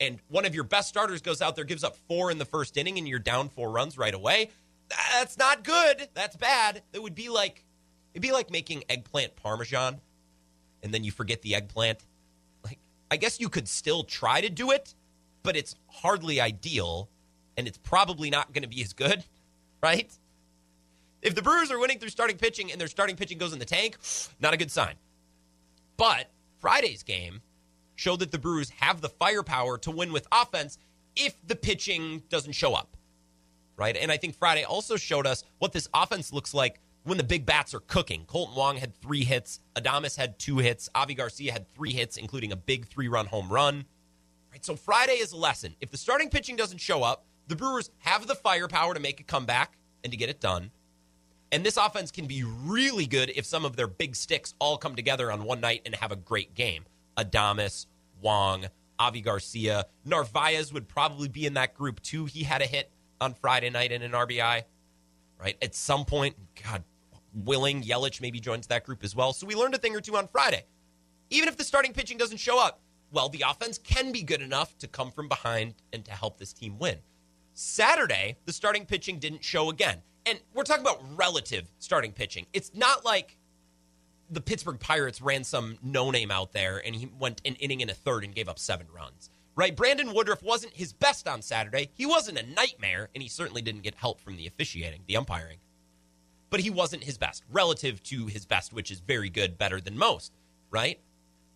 and 0.00 0.18
one 0.28 0.46
of 0.46 0.54
your 0.54 0.64
best 0.64 0.88
starters 0.88 1.20
goes 1.20 1.42
out 1.42 1.56
there, 1.56 1.64
gives 1.64 1.84
up 1.84 1.96
four 2.08 2.30
in 2.30 2.38
the 2.38 2.44
first 2.46 2.76
inning, 2.76 2.96
and 2.98 3.06
you're 3.06 3.18
down 3.18 3.50
four 3.50 3.70
runs 3.70 3.98
right 3.98 4.14
away. 4.14 4.50
That's 4.88 5.36
not 5.36 5.62
good. 5.62 6.08
That's 6.14 6.36
bad. 6.36 6.82
It 6.92 7.02
would 7.02 7.14
be 7.14 7.28
like 7.28 7.64
it'd 8.14 8.22
be 8.22 8.32
like 8.32 8.50
making 8.50 8.84
eggplant 8.88 9.36
parmesan 9.36 10.00
and 10.86 10.94
then 10.94 11.02
you 11.02 11.10
forget 11.10 11.42
the 11.42 11.54
eggplant. 11.54 12.06
Like, 12.64 12.78
I 13.10 13.16
guess 13.16 13.40
you 13.40 13.48
could 13.48 13.68
still 13.68 14.04
try 14.04 14.40
to 14.40 14.48
do 14.48 14.70
it, 14.70 14.94
but 15.42 15.56
it's 15.56 15.74
hardly 15.88 16.40
ideal, 16.40 17.08
and 17.56 17.66
it's 17.66 17.78
probably 17.78 18.30
not 18.30 18.52
going 18.52 18.62
to 18.62 18.68
be 18.68 18.82
as 18.82 18.92
good, 18.92 19.24
right? 19.82 20.10
If 21.26 21.34
the 21.34 21.42
Brewers 21.42 21.72
are 21.72 21.78
winning 21.80 21.98
through 21.98 22.10
starting 22.10 22.36
pitching 22.36 22.70
and 22.70 22.80
their 22.80 22.86
starting 22.86 23.16
pitching 23.16 23.36
goes 23.36 23.52
in 23.52 23.58
the 23.58 23.64
tank, 23.64 23.96
not 24.38 24.54
a 24.54 24.56
good 24.56 24.70
sign. 24.70 24.94
But 25.96 26.30
Friday's 26.60 27.02
game 27.02 27.42
showed 27.96 28.20
that 28.20 28.30
the 28.30 28.38
Brewers 28.38 28.70
have 28.70 29.00
the 29.00 29.08
firepower 29.08 29.76
to 29.78 29.90
win 29.90 30.12
with 30.12 30.28
offense 30.30 30.78
if 31.16 31.34
the 31.44 31.56
pitching 31.56 32.22
doesn't 32.28 32.52
show 32.52 32.74
up, 32.74 32.96
right? 33.76 33.96
And 33.96 34.12
I 34.12 34.18
think 34.18 34.36
Friday 34.36 34.62
also 34.62 34.94
showed 34.96 35.26
us 35.26 35.42
what 35.58 35.72
this 35.72 35.88
offense 35.92 36.32
looks 36.32 36.54
like 36.54 36.78
when 37.02 37.18
the 37.18 37.24
big 37.24 37.44
bats 37.44 37.74
are 37.74 37.80
cooking. 37.80 38.24
Kolten 38.26 38.54
Wong 38.54 38.76
had 38.76 38.94
three 38.94 39.24
hits. 39.24 39.58
Adames 39.74 40.16
had 40.16 40.38
two 40.38 40.58
hits. 40.58 40.88
Avi 40.94 41.14
Garcia 41.14 41.50
had 41.50 41.66
three 41.74 41.92
hits, 41.92 42.18
including 42.18 42.52
a 42.52 42.56
big 42.56 42.86
three 42.86 43.08
run 43.08 43.26
home 43.26 43.48
run. 43.48 43.84
Right, 44.52 44.64
so 44.64 44.76
Friday 44.76 45.14
is 45.14 45.32
a 45.32 45.36
lesson. 45.36 45.74
If 45.80 45.90
the 45.90 45.98
starting 45.98 46.30
pitching 46.30 46.54
doesn't 46.54 46.78
show 46.78 47.02
up, 47.02 47.26
the 47.48 47.56
Brewers 47.56 47.90
have 47.98 48.28
the 48.28 48.36
firepower 48.36 48.94
to 48.94 49.00
make 49.00 49.18
a 49.18 49.24
comeback 49.24 49.76
and 50.04 50.12
to 50.12 50.16
get 50.16 50.28
it 50.28 50.40
done. 50.40 50.70
And 51.52 51.64
this 51.64 51.76
offense 51.76 52.10
can 52.10 52.26
be 52.26 52.42
really 52.44 53.06
good 53.06 53.30
if 53.36 53.46
some 53.46 53.64
of 53.64 53.76
their 53.76 53.86
big 53.86 54.16
sticks 54.16 54.54
all 54.58 54.76
come 54.76 54.96
together 54.96 55.30
on 55.30 55.44
one 55.44 55.60
night 55.60 55.82
and 55.86 55.94
have 55.94 56.12
a 56.12 56.16
great 56.16 56.54
game. 56.54 56.84
Adames, 57.16 57.86
Wong, 58.20 58.66
Avi 58.98 59.20
Garcia, 59.20 59.86
Narvaez 60.04 60.72
would 60.72 60.88
probably 60.88 61.28
be 61.28 61.46
in 61.46 61.54
that 61.54 61.74
group 61.74 62.02
too. 62.02 62.24
He 62.24 62.42
had 62.42 62.62
a 62.62 62.66
hit 62.66 62.90
on 63.20 63.34
Friday 63.34 63.70
night 63.70 63.92
in 63.92 64.02
an 64.02 64.12
RBI. 64.12 64.62
Right 65.38 65.56
at 65.60 65.74
some 65.74 66.04
point, 66.04 66.34
God, 66.64 66.82
willing. 67.34 67.82
Yelich 67.82 68.20
maybe 68.20 68.40
joins 68.40 68.66
that 68.68 68.84
group 68.84 69.04
as 69.04 69.14
well. 69.14 69.32
So 69.32 69.46
we 69.46 69.54
learned 69.54 69.74
a 69.74 69.78
thing 69.78 69.94
or 69.94 70.00
two 70.00 70.16
on 70.16 70.28
Friday. 70.28 70.64
Even 71.28 71.48
if 71.48 71.56
the 71.56 71.64
starting 71.64 71.92
pitching 71.92 72.16
doesn't 72.16 72.38
show 72.38 72.58
up, 72.58 72.80
well, 73.12 73.28
the 73.28 73.44
offense 73.46 73.78
can 73.78 74.12
be 74.12 74.22
good 74.22 74.40
enough 74.40 74.76
to 74.78 74.88
come 74.88 75.10
from 75.10 75.28
behind 75.28 75.74
and 75.92 76.04
to 76.06 76.12
help 76.12 76.38
this 76.38 76.52
team 76.52 76.78
win. 76.78 76.96
Saturday, 77.52 78.36
the 78.46 78.52
starting 78.52 78.86
pitching 78.86 79.18
didn't 79.18 79.44
show 79.44 79.70
again. 79.70 80.02
And 80.26 80.38
we're 80.54 80.64
talking 80.64 80.82
about 80.82 81.00
relative 81.16 81.66
starting 81.78 82.12
pitching. 82.12 82.46
It's 82.52 82.72
not 82.74 83.04
like 83.04 83.36
the 84.28 84.40
Pittsburgh 84.40 84.80
Pirates 84.80 85.22
ran 85.22 85.44
some 85.44 85.78
no 85.82 86.10
name 86.10 86.30
out 86.30 86.52
there 86.52 86.82
and 86.84 86.94
he 86.94 87.08
went 87.18 87.40
an 87.44 87.54
inning 87.54 87.80
in 87.80 87.88
a 87.88 87.94
third 87.94 88.24
and 88.24 88.34
gave 88.34 88.48
up 88.48 88.58
seven 88.58 88.86
runs. 88.94 89.30
Right? 89.54 89.74
Brandon 89.74 90.12
Woodruff 90.12 90.42
wasn't 90.42 90.74
his 90.74 90.92
best 90.92 91.26
on 91.26 91.40
Saturday. 91.40 91.88
He 91.94 92.04
wasn't 92.04 92.36
a 92.36 92.46
nightmare, 92.46 93.08
and 93.14 93.22
he 93.22 93.28
certainly 93.30 93.62
didn't 93.62 93.84
get 93.84 93.94
help 93.94 94.20
from 94.20 94.36
the 94.36 94.46
officiating, 94.46 95.00
the 95.06 95.16
umpiring 95.16 95.56
but 96.50 96.60
he 96.60 96.70
wasn't 96.70 97.04
his 97.04 97.18
best 97.18 97.44
relative 97.50 98.02
to 98.04 98.26
his 98.26 98.46
best, 98.46 98.72
which 98.72 98.90
is 98.90 99.00
very 99.00 99.30
good, 99.30 99.58
better 99.58 99.80
than 99.80 99.98
most, 99.98 100.32
right? 100.70 101.00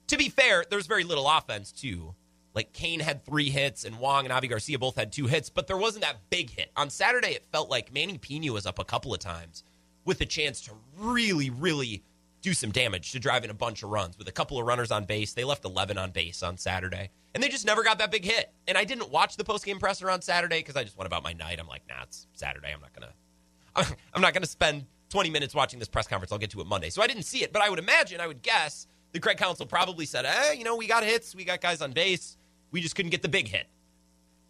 To 0.08 0.16
be 0.16 0.28
fair, 0.28 0.64
there's 0.68 0.86
very 0.86 1.04
little 1.04 1.28
offense 1.28 1.72
too. 1.72 2.14
Like 2.54 2.73
Cain 2.73 3.00
had 3.00 3.25
three 3.25 3.50
hits 3.50 3.85
and 3.85 3.99
Wong 3.99 4.25
and 4.25 4.33
Avi 4.33 4.49
Garcia 4.49 4.78
both 4.78 4.97
had 4.97 5.12
two 5.12 5.26
hits, 5.26 5.50
but 5.50 5.66
there 5.66 5.76
wasn't 5.76 6.04
that 6.04 6.30
big 6.30 6.50
hit. 6.50 6.71
On 6.76 6.90
Saturday, 6.90 7.30
it 7.30 7.45
felt 7.52 7.71
like 7.71 7.92
Manny 7.92 8.19
Piña 8.19 8.50
was 8.50 8.66
up 8.66 8.78
a 8.78 8.85
couple 8.85 9.14
of 9.14 9.21
times 9.21 9.62
with 10.04 10.21
a 10.21 10.26
chance 10.26 10.61
to 10.62 10.73
really, 10.99 11.50
really 11.50 12.02
do 12.42 12.54
some 12.54 12.73
damage 12.73 13.12
to 13.12 13.21
drive 13.21 13.45
in 13.45 13.50
a 13.50 13.54
bunch 13.54 13.83
of 13.83 13.90
runs 13.90 14.16
with 14.16 14.26
a 14.26 14.33
couple 14.33 14.59
of 14.59 14.66
runners 14.66 14.90
on 14.90 15.04
base. 15.04 15.35
They 15.35 15.45
left 15.45 15.64
11 15.64 15.99
on 15.99 16.11
base 16.11 16.42
on 16.42 16.57
Saturday, 16.57 17.11
and 17.35 17.42
they 17.42 17.49
just 17.49 17.66
never 17.66 17.85
got 17.85 17.99
that 17.99 18.11
big 18.11 18.25
hit. 18.25 18.52
And 18.66 18.78
I 18.78 18.85
didn't 18.85 19.11
watch 19.11 19.37
the 19.37 19.45
post 19.45 19.64
game 19.64 19.78
presser 19.78 20.11
on 20.11 20.23
Saturday 20.23 20.61
because 20.61 20.76
I 20.76 20.85
just 20.85 20.97
went 20.97 21.07
about 21.07 21.23
my 21.23 21.33
night. 21.33 21.59
I'm 21.61 21.69
like, 21.69 21.83
nah, 21.88 22.02
it's 22.02 22.26
Saturday. 22.33 22.73
I'm 22.73 22.80
not 22.80 22.95
to 22.95 23.97
I'm 24.14 24.23
not 24.23 24.35
to 24.35 24.47
spend 24.47 24.87
20 25.11 25.30
minutes 25.30 25.54
watching 25.54 25.78
this 25.78 25.88
press 25.88 26.07
conference. 26.07 26.33
I'll 26.33 26.38
get 26.38 26.50
to 26.50 26.61
it 26.61 26.66
Monday. 26.66 26.90
So 26.90 27.02
I 27.02 27.07
didn't 27.07 27.25
see 27.25 27.42
it, 27.42 27.52
but 27.52 27.62
I 27.62 27.69
would 27.69 27.78
imagine, 27.78 28.21
I 28.21 28.26
would 28.26 28.42
guess, 28.42 28.87
the 29.12 29.21
Craig 29.21 29.37
Counsell 29.37 29.66
probably 29.66 30.07
said, 30.07 30.25
eh, 30.25 30.52
you 30.52 30.64
know, 30.64 30.76
we 30.76 30.87
got 30.87 31.04
hits, 31.04 31.35
we 31.35 31.45
got 31.45 31.61
guys 31.61 31.83
on 31.83 31.92
base, 31.92 32.37
we 32.70 32.80
just 32.80 32.94
couldn't 32.94 33.10
get 33.10 33.22
the 33.22 33.28
big 33.28 33.48
hit. 33.48 33.66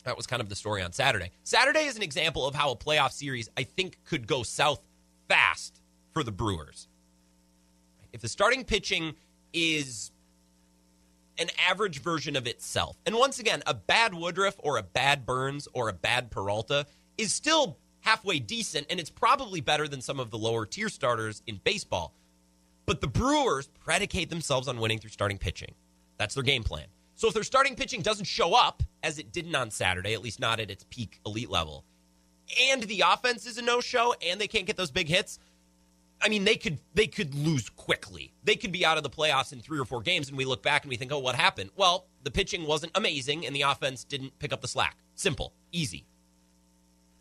That 0.05 0.17
was 0.17 0.27
kind 0.27 0.41
of 0.41 0.49
the 0.49 0.57
story 0.57 0.83
on 0.83 0.93
Saturday. 0.93 1.31
Saturday 1.43 1.85
is 1.85 1.97
an 1.97 2.03
example 2.03 2.47
of 2.47 2.55
how 2.55 2.71
a 2.71 2.77
playoff 2.77 3.13
series, 3.13 3.49
I 3.57 3.65
think, 3.65 3.99
could 4.05 4.27
go 4.27 4.43
south 4.43 4.81
fast 5.29 5.81
for 6.13 6.23
the 6.23 6.33
Brewers. 6.33 6.89
If 8.13 8.23
the 8.23 8.29
starting 8.29 8.65
pitching 8.65 9.15
is 9.53 10.11
an 11.39 11.49
average 11.69 12.01
version 12.01 12.35
of 12.35 12.47
itself, 12.47 12.97
and 13.07 13.15
once 13.15 13.39
again, 13.39 13.63
a 13.67 13.75
bad 13.75 14.15
Woodruff 14.15 14.57
or 14.59 14.79
a 14.79 14.83
bad 14.83 15.27
Burnes 15.27 15.69
or 15.73 15.89
a 15.89 15.93
bad 15.93 16.31
Peralta 16.31 16.87
is 17.19 17.33
still 17.33 17.79
halfway 18.01 18.39
decent, 18.39 18.87
and 18.91 18.99
it's 18.99 19.11
probably 19.11 19.61
better 19.61 19.87
than 19.87 20.01
some 20.01 20.19
of 20.19 20.31
the 20.31 20.39
lower 20.39 20.67
tier 20.67 20.89
starters 20.89 21.43
in 21.47 21.61
baseball. 21.63 22.15
But 22.87 23.01
the 23.01 23.07
Brewers 23.07 23.69
predicate 23.85 24.31
themselves 24.31 24.67
on 24.67 24.81
winning 24.81 24.99
through 24.99 25.11
starting 25.11 25.39
pitching. 25.39 25.75
That's 26.17 26.35
their 26.35 26.43
game 26.43 26.65
plan. 26.65 26.87
So 27.21 27.29
if 27.29 27.35
their 27.35 27.43
starting 27.43 27.77
pitching 27.77 28.01
doesn't 28.01 28.25
show 28.25 28.55
up, 28.55 28.83
as 29.03 29.19
it 29.19 29.31
didn't 29.31 29.55
on 29.55 29.71
Saturday, 29.71 30.15
at 30.15 30.23
least 30.23 30.41
not 30.41 30.59
at 30.59 30.71
its 30.71 30.87
peak 30.89 31.21
elite 31.27 31.51
level, 31.51 31.85
and 32.71 32.83
the 32.85 33.05
offense 33.07 33.45
is 33.45 33.59
a 33.59 33.63
no-show 33.63 34.15
and 34.27 34.41
they 34.41 34.49
can't 34.49 34.65
get 34.65 34.79
those 34.79 34.91
big 34.91 35.07
hits, 35.07 35.39
I 36.23 36.31
mean, 36.31 36.45
they 36.45 36.57
could 36.57 36.79
they 36.95 37.07
could 37.07 37.35
lose 37.35 37.69
quickly. 37.69 38.33
They 38.43 38.57
could 38.57 38.73
be 38.73 38.87
out 38.87 38.97
of 38.97 39.03
the 39.03 39.11
playoffs 39.11 39.53
in 39.53 39.61
three 39.61 39.79
or 39.79 39.85
four 39.85 40.01
games, 40.01 40.31
and 40.31 40.39
we 40.39 40.47
look 40.47 40.63
back 40.63 40.85
and 40.85 40.89
we 40.89 40.97
think, 40.97 41.13
oh, 41.13 41.19
what 41.19 41.35
happened? 41.35 41.69
Well, 41.77 42.07
the 42.23 42.31
pitching 42.31 42.67
wasn't 42.67 42.93
amazing, 42.95 43.45
and 43.45 43.55
the 43.55 43.63
offense 43.63 44.03
didn't 44.03 44.39
pick 44.39 44.55
up 44.55 44.63
the 44.63 44.69
slack. 44.69 44.97
Simple, 45.15 45.53
easy. 45.73 46.07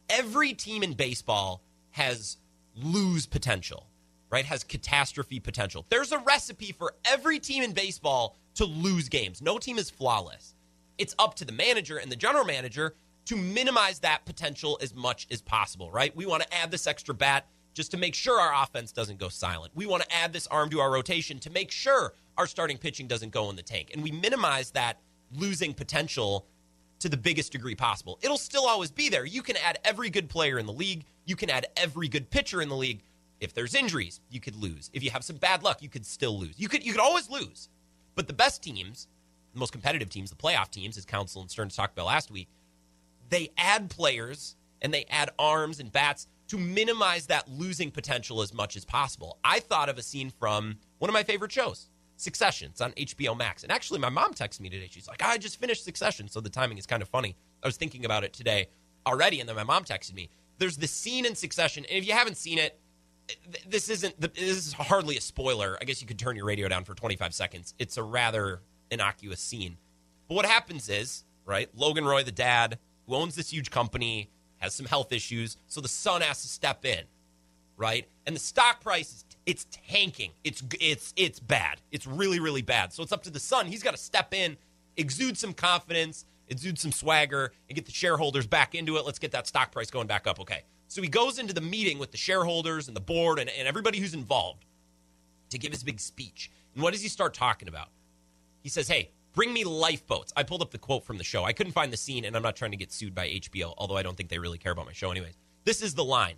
Every 0.09 0.53
team 0.53 0.81
in 0.81 0.93
baseball 0.93 1.61
has 1.91 2.37
lose 2.73 3.25
potential, 3.25 3.87
right? 4.29 4.45
Has 4.45 4.63
catastrophe 4.63 5.41
potential. 5.41 5.85
There's 5.89 6.13
a 6.13 6.19
recipe 6.19 6.71
for 6.71 6.93
every 7.03 7.39
team 7.39 7.63
in 7.63 7.73
baseball 7.73 8.37
to 8.59 8.65
lose 8.65 9.07
games. 9.07 9.41
No 9.41 9.57
team 9.57 9.77
is 9.77 9.89
flawless. 9.89 10.53
It's 10.97 11.15
up 11.17 11.33
to 11.35 11.45
the 11.45 11.53
manager 11.53 11.95
and 11.95 12.11
the 12.11 12.17
general 12.17 12.43
manager 12.43 12.93
to 13.23 13.37
minimize 13.37 13.99
that 13.99 14.25
potential 14.25 14.77
as 14.81 14.93
much 14.93 15.27
as 15.31 15.41
possible, 15.41 15.89
right? 15.91 16.13
We 16.13 16.25
want 16.25 16.43
to 16.43 16.53
add 16.53 16.69
this 16.69 16.85
extra 16.85 17.15
bat 17.15 17.47
just 17.73 17.89
to 17.91 17.97
make 17.97 18.13
sure 18.13 18.37
our 18.37 18.61
offense 18.61 18.91
doesn't 18.91 19.17
go 19.17 19.29
silent. 19.29 19.71
We 19.75 19.85
want 19.85 20.03
to 20.03 20.13
add 20.13 20.33
this 20.33 20.45
arm 20.47 20.69
to 20.71 20.81
our 20.81 20.91
rotation 20.91 21.39
to 21.39 21.49
make 21.49 21.71
sure 21.71 22.11
our 22.37 22.45
starting 22.45 22.77
pitching 22.77 23.07
doesn't 23.07 23.31
go 23.31 23.49
in 23.49 23.55
the 23.55 23.61
tank. 23.61 23.91
And 23.93 24.03
we 24.03 24.11
minimize 24.11 24.71
that 24.71 24.99
losing 25.31 25.73
potential 25.73 26.45
to 26.99 27.07
the 27.07 27.15
biggest 27.15 27.53
degree 27.53 27.75
possible. 27.75 28.19
It'll 28.21 28.37
still 28.37 28.65
always 28.65 28.91
be 28.91 29.07
there. 29.07 29.23
You 29.23 29.41
can 29.41 29.55
add 29.55 29.79
every 29.85 30.09
good 30.09 30.27
player 30.27 30.59
in 30.59 30.65
the 30.65 30.73
league, 30.73 31.05
you 31.23 31.37
can 31.37 31.49
add 31.49 31.67
every 31.77 32.09
good 32.09 32.29
pitcher 32.29 32.61
in 32.61 32.67
the 32.67 32.75
league. 32.75 33.03
If 33.39 33.53
there's 33.53 33.73
injuries, 33.73 34.19
you 34.29 34.41
could 34.41 34.57
lose. 34.57 34.89
If 34.91 35.01
you 35.01 35.11
have 35.11 35.23
some 35.23 35.37
bad 35.37 35.63
luck, 35.63 35.81
you 35.81 35.87
could 35.87 36.05
still 36.05 36.37
lose. 36.37 36.55
You 36.57 36.67
could 36.67 36.85
you 36.85 36.91
could 36.91 36.99
always 36.99 37.29
lose. 37.29 37.69
But 38.19 38.27
the 38.27 38.33
best 38.33 38.61
teams, 38.61 39.07
the 39.53 39.59
most 39.59 39.71
competitive 39.71 40.09
teams, 40.09 40.29
the 40.29 40.35
playoff 40.35 40.69
teams, 40.69 40.97
as 40.97 41.05
Counsell 41.05 41.41
and 41.41 41.49
Stearns 41.49 41.73
talked 41.73 41.93
about 41.93 42.07
last 42.07 42.29
week, 42.29 42.49
they 43.29 43.49
add 43.57 43.89
players 43.89 44.57
and 44.81 44.93
they 44.93 45.05
add 45.09 45.29
arms 45.39 45.79
and 45.79 45.89
bats 45.89 46.27
to 46.49 46.57
minimize 46.57 47.27
that 47.27 47.47
losing 47.47 47.91
potential 47.91 48.41
as 48.41 48.53
much 48.53 48.75
as 48.75 48.83
possible. 48.83 49.37
I 49.45 49.61
thought 49.61 49.87
of 49.87 49.97
a 49.97 50.01
scene 50.01 50.33
from 50.37 50.79
one 50.97 51.07
of 51.07 51.13
my 51.13 51.23
favorite 51.23 51.53
shows, 51.53 51.89
Succession. 52.17 52.71
It's 52.71 52.81
on 52.81 52.91
HBO 52.91 53.37
Max. 53.37 53.63
And 53.63 53.71
actually, 53.71 54.01
my 54.01 54.09
mom 54.09 54.33
texted 54.33 54.59
me 54.59 54.69
today. 54.69 54.89
She's 54.91 55.07
like, 55.07 55.23
I 55.23 55.37
just 55.37 55.57
finished 55.57 55.85
Succession. 55.85 56.27
So 56.27 56.41
the 56.41 56.49
timing 56.49 56.77
is 56.77 56.85
kind 56.85 57.01
of 57.01 57.07
funny. 57.07 57.37
I 57.63 57.69
was 57.69 57.77
thinking 57.77 58.03
about 58.03 58.25
it 58.25 58.33
today 58.33 58.67
already, 59.07 59.39
and 59.39 59.47
then 59.47 59.55
my 59.55 59.63
mom 59.63 59.85
texted 59.85 60.13
me. 60.13 60.29
There's 60.57 60.75
this 60.75 60.91
scene 60.91 61.25
in 61.25 61.35
Succession, 61.35 61.85
and 61.85 61.97
if 61.97 62.05
you 62.05 62.11
haven't 62.11 62.35
seen 62.35 62.57
it, 62.57 62.78
this 63.67 63.89
isn't 63.89 64.19
this 64.19 64.33
is 64.37 64.73
hardly 64.73 65.17
a 65.17 65.21
spoiler. 65.21 65.77
I 65.81 65.85
guess 65.85 66.01
you 66.01 66.07
could 66.07 66.19
turn 66.19 66.35
your 66.35 66.45
radio 66.45 66.67
down 66.67 66.83
for 66.83 66.93
25 66.95 67.33
seconds. 67.33 67.73
It's 67.79 67.97
a 67.97 68.03
rather 68.03 68.61
innocuous 68.91 69.39
scene. 69.39 69.77
But 70.27 70.35
what 70.35 70.45
happens 70.45 70.89
is, 70.89 71.25
right? 71.45 71.69
Logan 71.75 72.05
Roy, 72.05 72.23
the 72.23 72.31
dad, 72.31 72.79
who 73.07 73.15
owns 73.15 73.35
this 73.35 73.51
huge 73.51 73.71
company, 73.71 74.29
has 74.57 74.73
some 74.73 74.85
health 74.85 75.11
issues, 75.11 75.57
so 75.67 75.81
the 75.81 75.87
son 75.87 76.21
has 76.21 76.41
to 76.41 76.47
step 76.47 76.85
in, 76.85 77.03
right? 77.77 78.07
And 78.25 78.35
the 78.35 78.39
stock 78.39 78.81
price 78.81 79.11
is 79.11 79.25
it's 79.45 79.65
tanking. 79.71 80.31
It's 80.43 80.61
it's 80.79 81.13
it's 81.15 81.39
bad. 81.39 81.81
It's 81.91 82.05
really 82.05 82.39
really 82.39 82.61
bad. 82.61 82.93
So 82.93 83.03
it's 83.03 83.11
up 83.11 83.23
to 83.23 83.29
the 83.29 83.39
son. 83.39 83.65
He's 83.65 83.83
got 83.83 83.91
to 83.91 83.97
step 83.97 84.33
in, 84.33 84.57
exude 84.97 85.37
some 85.37 85.53
confidence, 85.53 86.25
exude 86.47 86.77
some 86.77 86.91
swagger, 86.91 87.53
and 87.67 87.75
get 87.75 87.85
the 87.85 87.91
shareholders 87.91 88.47
back 88.47 88.75
into 88.75 88.97
it. 88.97 89.05
Let's 89.05 89.19
get 89.19 89.31
that 89.31 89.47
stock 89.47 89.71
price 89.71 89.89
going 89.89 90.07
back 90.07 90.27
up. 90.27 90.39
Okay. 90.39 90.63
So 90.89 91.03
he 91.03 91.07
goes 91.07 91.37
into 91.37 91.53
the 91.53 91.61
meeting 91.61 91.99
with 91.99 92.11
the 92.11 92.17
shareholders 92.17 92.87
and 92.87 92.97
the 92.97 93.01
board 93.01 93.37
and, 93.37 93.49
and 93.49 93.67
everybody 93.67 93.99
who's 93.99 94.15
involved 94.15 94.65
to 95.51 95.59
give 95.59 95.71
his 95.71 95.83
big 95.83 95.99
speech. 95.99 96.51
And 96.73 96.83
what 96.83 96.93
does 96.93 97.01
he 97.01 97.07
start 97.07 97.35
talking 97.35 97.67
about? 97.67 97.89
He 98.63 98.69
says, 98.69 98.87
Hey, 98.87 99.11
bring 99.33 99.53
me 99.53 99.63
lifeboats. 99.63 100.33
I 100.35 100.41
pulled 100.41 100.63
up 100.63 100.71
the 100.71 100.79
quote 100.79 101.05
from 101.05 101.19
the 101.19 101.23
show. 101.23 101.43
I 101.43 101.53
couldn't 101.53 101.73
find 101.73 101.93
the 101.93 101.97
scene, 101.97 102.25
and 102.25 102.35
I'm 102.35 102.41
not 102.41 102.55
trying 102.55 102.71
to 102.71 102.77
get 102.77 102.91
sued 102.91 103.13
by 103.13 103.27
HBO, 103.27 103.75
although 103.77 103.97
I 103.97 104.03
don't 104.03 104.17
think 104.17 104.29
they 104.29 104.39
really 104.39 104.57
care 104.57 104.71
about 104.71 104.87
my 104.87 104.91
show 104.93 105.11
anyways. 105.11 105.37
This 105.63 105.83
is 105.83 105.93
the 105.93 106.03
line 106.03 106.35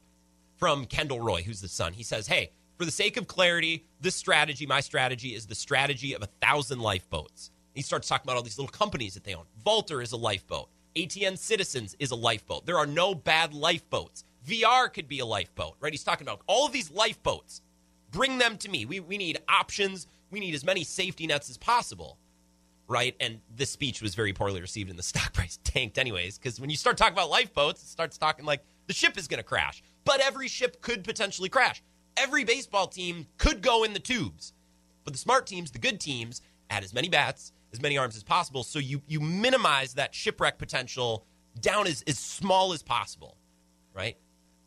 from 0.57 0.85
Kendall 0.85 1.21
Roy, 1.21 1.43
who's 1.43 1.61
the 1.61 1.69
son. 1.69 1.93
He 1.93 2.03
says, 2.03 2.27
Hey, 2.27 2.51
for 2.77 2.83
the 2.83 2.91
sake 2.91 3.15
of 3.15 3.27
clarity, 3.27 3.85
this 4.01 4.15
strategy, 4.15 4.65
my 4.65 4.81
strategy, 4.81 5.33
is 5.33 5.45
the 5.45 5.55
strategy 5.55 6.13
of 6.13 6.23
a 6.23 6.29
thousand 6.41 6.81
lifeboats. 6.81 7.51
He 7.73 7.81
starts 7.81 8.09
talking 8.09 8.25
about 8.25 8.35
all 8.35 8.43
these 8.43 8.57
little 8.57 8.71
companies 8.71 9.13
that 9.13 9.23
they 9.23 9.33
own. 9.33 9.45
Vaulter 9.63 10.01
is 10.01 10.11
a 10.11 10.17
lifeboat. 10.17 10.67
ATN 10.95 11.37
Citizens 11.37 11.95
is 11.99 12.11
a 12.11 12.15
lifeboat. 12.15 12.65
There 12.65 12.77
are 12.77 12.85
no 12.85 13.15
bad 13.15 13.53
lifeboats. 13.53 14.25
VR 14.47 14.91
could 14.91 15.07
be 15.07 15.19
a 15.19 15.25
lifeboat, 15.25 15.75
right? 15.79 15.93
He's 15.93 16.03
talking 16.03 16.25
about 16.25 16.41
all 16.47 16.65
of 16.65 16.71
these 16.71 16.91
lifeboats. 16.91 17.61
Bring 18.11 18.37
them 18.37 18.57
to 18.57 18.69
me. 18.69 18.85
We, 18.85 18.99
we 18.99 19.17
need 19.17 19.39
options. 19.47 20.07
We 20.31 20.39
need 20.39 20.53
as 20.53 20.65
many 20.65 20.83
safety 20.83 21.27
nets 21.27 21.49
as 21.49 21.57
possible, 21.57 22.17
right? 22.87 23.15
And 23.19 23.39
this 23.55 23.69
speech 23.69 24.01
was 24.01 24.15
very 24.15 24.33
poorly 24.33 24.61
received, 24.61 24.89
and 24.89 24.97
the 24.99 25.03
stock 25.11 25.33
price 25.33 25.59
tanked, 25.63 25.97
anyways, 25.97 26.37
because 26.37 26.59
when 26.59 26.69
you 26.69 26.77
start 26.77 26.97
talking 26.97 27.13
about 27.13 27.29
lifeboats, 27.29 27.83
it 27.83 27.87
starts 27.87 28.17
talking 28.17 28.45
like 28.45 28.63
the 28.87 28.93
ship 28.93 29.17
is 29.17 29.27
going 29.27 29.37
to 29.37 29.43
crash. 29.43 29.83
But 30.03 30.19
every 30.21 30.47
ship 30.47 30.81
could 30.81 31.03
potentially 31.03 31.49
crash. 31.49 31.83
Every 32.17 32.43
baseball 32.43 32.87
team 32.87 33.27
could 33.37 33.61
go 33.61 33.83
in 33.83 33.93
the 33.93 33.99
tubes. 33.99 34.53
But 35.03 35.13
the 35.13 35.19
smart 35.19 35.47
teams, 35.47 35.71
the 35.71 35.79
good 35.79 35.99
teams, 35.99 36.41
add 36.69 36.83
as 36.83 36.93
many 36.93 37.09
bats, 37.09 37.53
as 37.71 37.81
many 37.81 37.97
arms 37.97 38.15
as 38.15 38.23
possible, 38.23 38.63
so 38.63 38.79
you 38.79 39.01
you 39.07 39.19
minimize 39.19 39.93
that 39.93 40.13
shipwreck 40.13 40.57
potential 40.57 41.25
down 41.59 41.87
as, 41.87 42.03
as 42.07 42.17
small 42.17 42.73
as 42.73 42.83
possible, 42.83 43.37
right? 43.93 44.17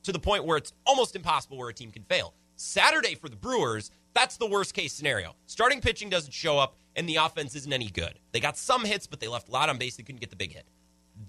To 0.05 0.13
the 0.13 0.19
point 0.19 0.45
where 0.45 0.57
it's 0.57 0.73
almost 0.87 1.17
impossible 1.17 1.59
where 1.59 1.69
a 1.69 1.75
team 1.75 1.91
can 1.91 2.05
fail. 2.05 2.35
Saturday 2.57 3.15
for 3.15 3.29
the 3.29 3.37
Brewers, 3.37 3.91
that's 4.15 4.37
the 4.37 4.47
worst 4.47 4.75
case 4.75 4.93
scenario. 4.93 5.35
Starting 5.47 5.81
pitching 5.81 6.09
doesn't 6.09 6.33
show 6.33 6.59
up 6.59 6.77
and 6.97 7.09
the 7.09 7.17
offense 7.17 7.55
isn't 7.57 7.73
any 7.73 7.91
good. 7.91 8.19
They 8.33 8.41
got 8.41 8.57
some 8.57 8.85
hits, 8.85 9.07
but 9.07 9.21
they 9.21 9.29
left 9.29 9.49
a 9.49 9.53
lot 9.53 9.69
on 9.69 9.79
base. 9.79 9.97
They 9.97 10.03
couldn't 10.03 10.21
get 10.21 10.31
the 10.31 10.37
big 10.37 10.53
hit. 10.53 10.67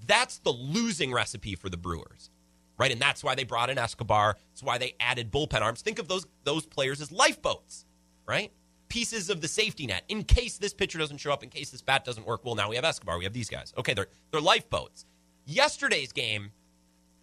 That's 0.07 0.39
the 0.39 0.51
losing 0.51 1.11
recipe 1.11 1.55
for 1.55 1.69
the 1.69 1.77
Brewers, 1.77 2.29
right? 2.77 2.91
And 2.91 3.01
that's 3.01 3.23
why 3.23 3.35
they 3.35 3.43
brought 3.43 3.69
in 3.69 3.77
Escobar. 3.77 4.37
That's 4.51 4.63
why 4.63 4.77
they 4.77 4.95
added 4.99 5.31
bullpen 5.31 5.61
arms. 5.61 5.81
Think 5.81 5.99
of 5.99 6.07
those 6.07 6.25
those 6.43 6.65
players 6.65 7.01
as 7.01 7.11
lifeboats, 7.11 7.85
right? 8.27 8.51
Pieces 8.87 9.29
of 9.29 9.41
the 9.41 9.47
safety 9.47 9.87
net 9.87 10.03
in 10.09 10.23
case 10.23 10.57
this 10.57 10.73
pitcher 10.73 10.97
doesn't 10.97 11.17
show 11.17 11.31
up, 11.31 11.43
in 11.43 11.49
case 11.49 11.69
this 11.69 11.81
bat 11.81 12.05
doesn't 12.05 12.25
work. 12.25 12.45
Well, 12.45 12.55
now 12.55 12.69
we 12.69 12.75
have 12.75 12.85
Escobar. 12.85 13.17
We 13.17 13.25
have 13.25 13.33
these 13.33 13.49
guys. 13.49 13.73
Okay, 13.77 13.93
they're 13.93 14.07
they're 14.31 14.41
lifeboats. 14.41 15.05
Yesterday's 15.45 16.11
game 16.11 16.51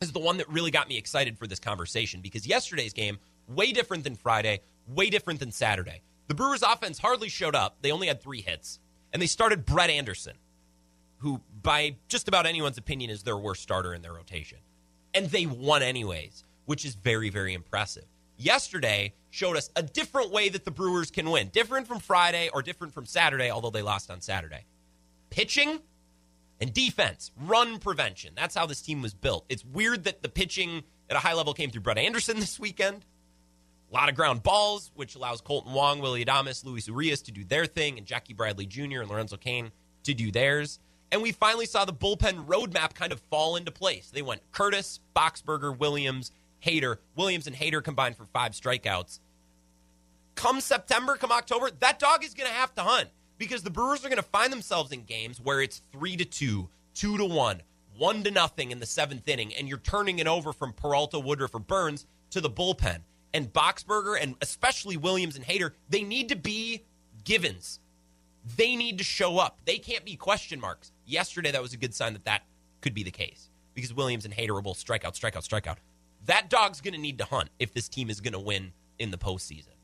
is 0.02 0.12
the 0.12 0.18
one 0.18 0.38
that 0.38 0.48
really 0.48 0.70
got 0.70 0.88
me 0.88 0.96
excited 0.96 1.38
for 1.38 1.46
this 1.46 1.58
conversation 1.58 2.20
because 2.20 2.46
yesterday's 2.46 2.92
game, 2.92 3.18
way 3.48 3.72
different 3.72 4.04
than 4.04 4.16
Friday, 4.16 4.60
way 4.88 5.10
different 5.10 5.40
than 5.40 5.52
Saturday. 5.52 6.02
The 6.28 6.34
Brewers' 6.34 6.62
offense 6.62 6.98
hardly 6.98 7.28
showed 7.28 7.54
up. 7.54 7.76
They 7.82 7.92
only 7.92 8.06
had 8.06 8.22
three 8.22 8.40
hits. 8.40 8.78
And 9.12 9.20
they 9.20 9.26
started 9.26 9.66
Brett 9.66 9.90
Anderson, 9.90 10.36
who, 11.18 11.40
by 11.62 11.96
just 12.08 12.28
about 12.28 12.46
anyone's 12.46 12.78
opinion, 12.78 13.10
is 13.10 13.22
their 13.22 13.36
worst 13.36 13.62
starter 13.62 13.92
in 13.92 14.02
their 14.02 14.14
rotation. 14.14 14.58
And 15.14 15.26
they 15.26 15.46
won 15.46 15.82
anyways, 15.82 16.44
which 16.64 16.84
is 16.84 16.94
very, 16.94 17.28
very 17.28 17.52
impressive. 17.52 18.04
Yesterday 18.38 19.12
showed 19.30 19.56
us 19.56 19.70
a 19.76 19.82
different 19.82 20.30
way 20.30 20.48
that 20.48 20.64
the 20.64 20.70
Brewers 20.70 21.10
can 21.10 21.30
win, 21.30 21.48
different 21.48 21.86
from 21.86 22.00
Friday 22.00 22.48
or 22.52 22.62
different 22.62 22.94
from 22.94 23.04
Saturday, 23.04 23.50
although 23.50 23.70
they 23.70 23.82
lost 23.82 24.10
on 24.10 24.20
Saturday. 24.20 24.64
Pitching 25.30 25.80
and 26.62 26.72
defense, 26.72 27.32
run 27.36 27.78
prevention. 27.80 28.34
That's 28.36 28.54
how 28.54 28.66
this 28.66 28.80
team 28.80 29.02
was 29.02 29.14
built. 29.14 29.44
It's 29.48 29.64
weird 29.64 30.04
that 30.04 30.22
the 30.22 30.28
pitching 30.28 30.84
at 31.10 31.16
a 31.16 31.18
high 31.18 31.34
level 31.34 31.54
came 31.54 31.70
through 31.70 31.80
Brett 31.80 31.98
Anderson 31.98 32.38
this 32.40 32.58
weekend. 32.58 33.04
A 33.90 33.94
lot 33.94 34.08
of 34.08 34.14
ground 34.14 34.44
balls, 34.44 34.92
which 34.94 35.16
allows 35.16 35.42
Kolten 35.42 35.72
Wong, 35.72 35.98
Willy 35.98 36.24
Adames, 36.24 36.64
Luis 36.64 36.86
Urias 36.86 37.20
to 37.22 37.32
do 37.32 37.44
their 37.44 37.66
thing, 37.66 37.98
and 37.98 38.06
Jackie 38.06 38.32
Bradley 38.32 38.64
Jr. 38.64 39.00
and 39.00 39.10
Lorenzo 39.10 39.36
Cain 39.36 39.72
to 40.04 40.14
do 40.14 40.30
theirs. 40.30 40.78
And 41.10 41.20
we 41.20 41.32
finally 41.32 41.66
saw 41.66 41.84
the 41.84 41.92
bullpen 41.92 42.46
roadmap 42.46 42.94
kind 42.94 43.10
of 43.10 43.20
fall 43.28 43.56
into 43.56 43.72
place. 43.72 44.10
They 44.10 44.22
went 44.22 44.40
Curtis, 44.52 45.00
Boxberger, 45.16 45.76
Williams, 45.76 46.30
Hader. 46.64 46.98
Williams 47.16 47.48
and 47.48 47.56
Hader 47.56 47.82
combined 47.82 48.16
for 48.16 48.24
five 48.26 48.52
strikeouts. 48.52 49.18
Come 50.36 50.60
September, 50.60 51.16
come 51.16 51.32
October, 51.32 51.70
that 51.80 51.98
dog 51.98 52.24
is 52.24 52.34
going 52.34 52.48
to 52.48 52.54
have 52.54 52.72
to 52.76 52.82
hunt 52.82 53.10
because 53.42 53.64
the 53.64 53.70
Brewers 53.70 54.04
are 54.04 54.08
going 54.08 54.22
to 54.22 54.22
find 54.22 54.52
themselves 54.52 54.92
in 54.92 55.02
games 55.02 55.40
where 55.40 55.60
it's 55.60 55.82
three 55.90 56.16
to 56.16 56.24
two, 56.24 56.68
two 56.94 57.18
to 57.18 57.24
one, 57.24 57.60
one 57.98 58.22
to 58.22 58.30
nothing 58.30 58.70
in 58.70 58.78
the 58.78 58.86
seventh 58.86 59.26
inning, 59.26 59.52
and 59.52 59.68
you're 59.68 59.78
turning 59.78 60.20
it 60.20 60.28
over 60.28 60.52
from 60.52 60.72
Peralta, 60.72 61.18
Woodruff, 61.18 61.52
or 61.52 61.58
Burnes 61.58 62.06
to 62.30 62.40
the 62.40 62.48
bullpen. 62.48 63.00
And 63.34 63.52
Boxberger 63.52 64.16
and 64.20 64.36
especially 64.40 64.96
Williams 64.96 65.34
and 65.34 65.44
Hader, 65.44 65.72
they 65.88 66.04
need 66.04 66.28
to 66.28 66.36
be 66.36 66.84
givens. 67.24 67.80
They 68.56 68.76
need 68.76 68.98
to 68.98 69.04
show 69.04 69.38
up. 69.38 69.58
They 69.64 69.78
can't 69.78 70.04
be 70.04 70.14
question 70.14 70.60
marks. 70.60 70.92
Yesterday, 71.04 71.50
that 71.50 71.62
was 71.62 71.72
a 71.72 71.78
good 71.78 71.94
sign 71.94 72.12
that 72.12 72.26
that 72.26 72.42
could 72.80 72.94
be 72.94 73.02
the 73.02 73.10
case 73.10 73.50
because 73.74 73.92
Williams 73.92 74.24
and 74.24 74.32
Hader 74.32 74.50
will 74.50 74.62
both 74.62 74.78
strikeout, 74.78 75.18
strikeout, 75.18 75.48
strikeout. 75.48 75.78
That 76.26 76.48
dog's 76.48 76.80
going 76.80 76.94
to 76.94 77.00
need 77.00 77.18
to 77.18 77.24
hunt 77.24 77.48
if 77.58 77.74
this 77.74 77.88
team 77.88 78.08
is 78.08 78.20
going 78.20 78.34
to 78.34 78.40
win 78.40 78.72
in 79.00 79.10
the 79.10 79.18
postseason. 79.18 79.74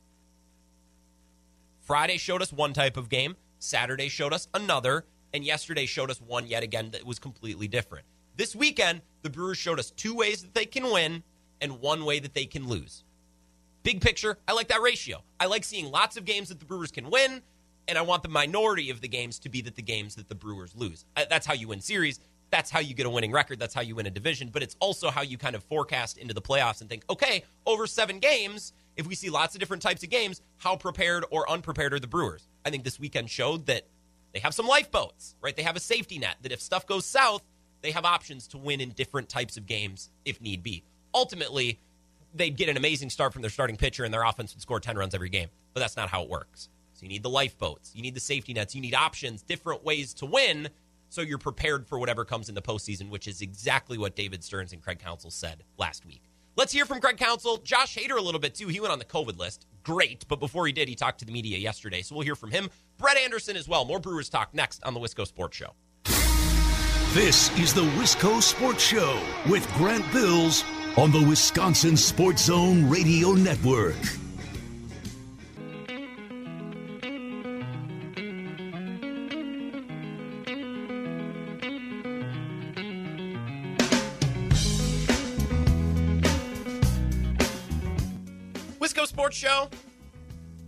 Friday 1.81 2.17
showed 2.17 2.41
us 2.41 2.53
one 2.53 2.71
type 2.71 2.95
of 2.95 3.09
game, 3.09 3.35
Saturday 3.59 4.09
showed 4.09 4.33
us 4.33 4.47
another, 4.53 5.05
and 5.33 5.43
yesterday 5.43 5.85
showed 5.85 6.09
us 6.09 6.19
one 6.21 6.47
yet 6.47 6.63
again 6.63 6.91
that 6.91 7.05
was 7.05 7.19
completely 7.19 7.67
different. 7.67 8.05
This 8.35 8.55
weekend, 8.55 9.01
the 9.21 9.29
Brewers 9.29 9.57
showed 9.57 9.79
us 9.79 9.91
two 9.91 10.15
ways 10.15 10.41
that 10.41 10.53
they 10.53 10.65
can 10.65 10.91
win 10.91 11.23
and 11.61 11.81
one 11.81 12.05
way 12.05 12.19
that 12.19 12.33
they 12.33 12.45
can 12.45 12.67
lose. 12.67 13.03
Big 13.83 14.01
picture, 14.01 14.37
I 14.47 14.53
like 14.53 14.69
that 14.69 14.81
ratio. 14.81 15.23
I 15.39 15.45
like 15.45 15.63
seeing 15.63 15.91
lots 15.91 16.17
of 16.17 16.25
games 16.25 16.49
that 16.49 16.59
the 16.59 16.65
Brewers 16.65 16.91
can 16.91 17.09
win, 17.09 17.41
and 17.87 17.97
I 17.97 18.01
want 18.01 18.23
the 18.23 18.29
minority 18.29 18.89
of 18.89 19.01
the 19.01 19.07
games 19.07 19.39
to 19.39 19.49
be 19.49 19.61
that 19.61 19.75
the 19.75 19.81
games 19.81 20.15
that 20.15 20.29
the 20.29 20.35
Brewers 20.35 20.73
lose. 20.75 21.05
That's 21.29 21.45
how 21.45 21.53
you 21.53 21.67
win 21.67 21.81
series. 21.81 22.19
That's 22.51 22.71
how 22.71 22.79
you 22.79 22.93
get 22.93 23.05
a 23.05 23.09
winning 23.09 23.31
record. 23.31 23.59
That's 23.59 23.73
how 23.73 23.81
you 23.81 23.95
win 23.95 24.05
a 24.05 24.09
division. 24.09 24.49
But 24.49 24.63
it's 24.63 24.75
also 24.79 25.09
how 25.09 25.21
you 25.21 25.37
kind 25.37 25.55
of 25.55 25.63
forecast 25.63 26.17
into 26.17 26.33
the 26.33 26.41
playoffs 26.41 26.81
and 26.81 26.89
think, 26.89 27.03
okay, 27.09 27.43
over 27.65 27.87
seven 27.87 28.19
games, 28.19 28.73
if 28.99 29.07
we 29.07 29.15
see 29.15 29.29
lots 29.29 29.55
of 29.55 29.59
different 29.59 29.81
types 29.81 30.03
of 30.03 30.09
games, 30.09 30.41
how 30.57 30.75
prepared 30.75 31.23
or 31.31 31.49
unprepared 31.49 31.93
are 31.93 31.99
the 31.99 32.07
Brewers? 32.07 32.49
I 32.65 32.69
think 32.69 32.83
this 32.83 32.99
weekend 32.99 33.29
showed 33.29 33.67
that 33.67 33.87
they 34.33 34.39
have 34.39 34.53
some 34.53 34.67
lifeboats, 34.67 35.35
right? 35.41 35.55
They 35.55 35.63
have 35.63 35.77
a 35.77 35.79
safety 35.79 36.19
net 36.19 36.35
that 36.41 36.51
if 36.51 36.61
stuff 36.61 36.85
goes 36.85 37.05
south, 37.05 37.41
they 37.81 37.91
have 37.91 38.03
options 38.03 38.45
to 38.49 38.57
win 38.57 38.81
in 38.81 38.89
different 38.89 39.29
types 39.29 39.55
of 39.55 39.65
games 39.65 40.09
if 40.25 40.41
need 40.41 40.63
be. 40.63 40.83
Ultimately, 41.13 41.79
they'd 42.35 42.57
get 42.57 42.67
an 42.67 42.75
amazing 42.75 43.09
start 43.09 43.31
from 43.31 43.41
their 43.41 43.49
starting 43.49 43.77
pitcher 43.77 44.03
and 44.03 44.13
their 44.13 44.23
offense 44.23 44.53
would 44.53 44.61
score 44.61 44.81
10 44.81 44.97
runs 44.97 45.15
every 45.15 45.29
game. 45.29 45.47
But 45.73 45.79
that's 45.79 45.95
not 45.95 46.09
how 46.09 46.23
it 46.23 46.29
works. 46.29 46.67
So 46.91 47.03
you 47.03 47.07
need 47.09 47.23
the 47.23 47.29
lifeboats, 47.29 47.95
you 47.95 48.01
need 48.01 48.15
the 48.15 48.19
safety 48.19 48.53
nets, 48.53 48.75
you 48.75 48.81
need 48.81 48.93
options, 48.93 49.41
different 49.41 49.85
ways 49.85 50.13
to 50.15 50.25
win 50.25 50.67
so 51.07 51.21
you're 51.21 51.37
prepared 51.37 51.87
for 51.87 51.97
whatever 51.97 52.25
comes 52.25 52.49
in 52.49 52.55
the 52.55 52.61
postseason, 52.61 53.09
which 53.09 53.29
is 53.29 53.41
exactly 53.41 53.97
what 53.97 54.17
David 54.17 54.43
Stearns 54.43 54.73
and 54.73 54.83
Craig 54.83 54.99
Counsell 54.99 55.31
said 55.31 55.63
last 55.77 56.05
week. 56.05 56.28
Let's 56.55 56.73
hear 56.73 56.85
from 56.85 56.99
Craig 56.99 57.17
Counsell, 57.17 57.57
Josh 57.57 57.95
Hader 57.95 58.17
a 58.17 58.21
little 58.21 58.39
bit 58.39 58.55
too. 58.55 58.67
He 58.67 58.79
went 58.79 58.91
on 58.91 58.99
the 58.99 59.05
COVID 59.05 59.37
list. 59.37 59.65
Great. 59.83 60.27
But 60.27 60.39
before 60.39 60.67
he 60.67 60.73
did, 60.73 60.89
he 60.89 60.95
talked 60.95 61.19
to 61.19 61.25
the 61.25 61.31
media 61.31 61.57
yesterday. 61.57 62.01
So 62.01 62.15
we'll 62.15 62.25
hear 62.25 62.35
from 62.35 62.51
him. 62.51 62.69
Brett 62.97 63.17
Anderson 63.17 63.55
as 63.55 63.67
well. 63.67 63.85
More 63.85 63.99
Brewers 63.99 64.29
talk 64.29 64.53
next 64.53 64.83
on 64.83 64.93
the 64.93 64.99
Wisco 64.99 65.25
Sports 65.25 65.57
Show. 65.57 65.73
This 67.13 67.49
is 67.57 67.73
the 67.73 67.81
Wisco 67.81 68.41
Sports 68.41 68.83
Show 68.83 69.19
with 69.49 69.67
Grant 69.73 70.05
Bills 70.11 70.63
on 70.97 71.11
the 71.11 71.25
Wisconsin 71.27 71.97
Sports 71.97 72.45
Zone 72.45 72.89
Radio 72.89 73.31
Network. 73.31 73.95
Sports 89.29 89.37
Show. 89.37 89.69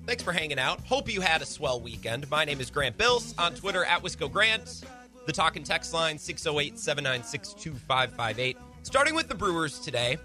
Thanks 0.06 0.22
for 0.22 0.32
hanging 0.32 0.60
out. 0.60 0.82
Hope 0.82 1.12
you 1.12 1.20
had 1.20 1.42
a 1.42 1.46
swell 1.48 1.80
weekend. 1.80 2.30
My 2.30 2.46
name 2.46 2.62
is 2.62 2.70
Grant 2.70 2.96
Bills 2.96 3.34
on 3.40 3.56
Twitter 3.56 3.84
at 3.86 4.04
Wisco 4.04 4.32
Grant. 4.32 4.84
The 5.26 5.32
talk 5.32 5.56
and 5.56 5.66
text 5.66 5.96
line 5.96 6.20
608 6.20 6.78
796 6.78 7.54
2558. 7.54 8.58
Starting 8.84 9.16
with 9.16 9.30
the 9.30 9.34
Brewers 9.34 9.80
today, 9.80 10.20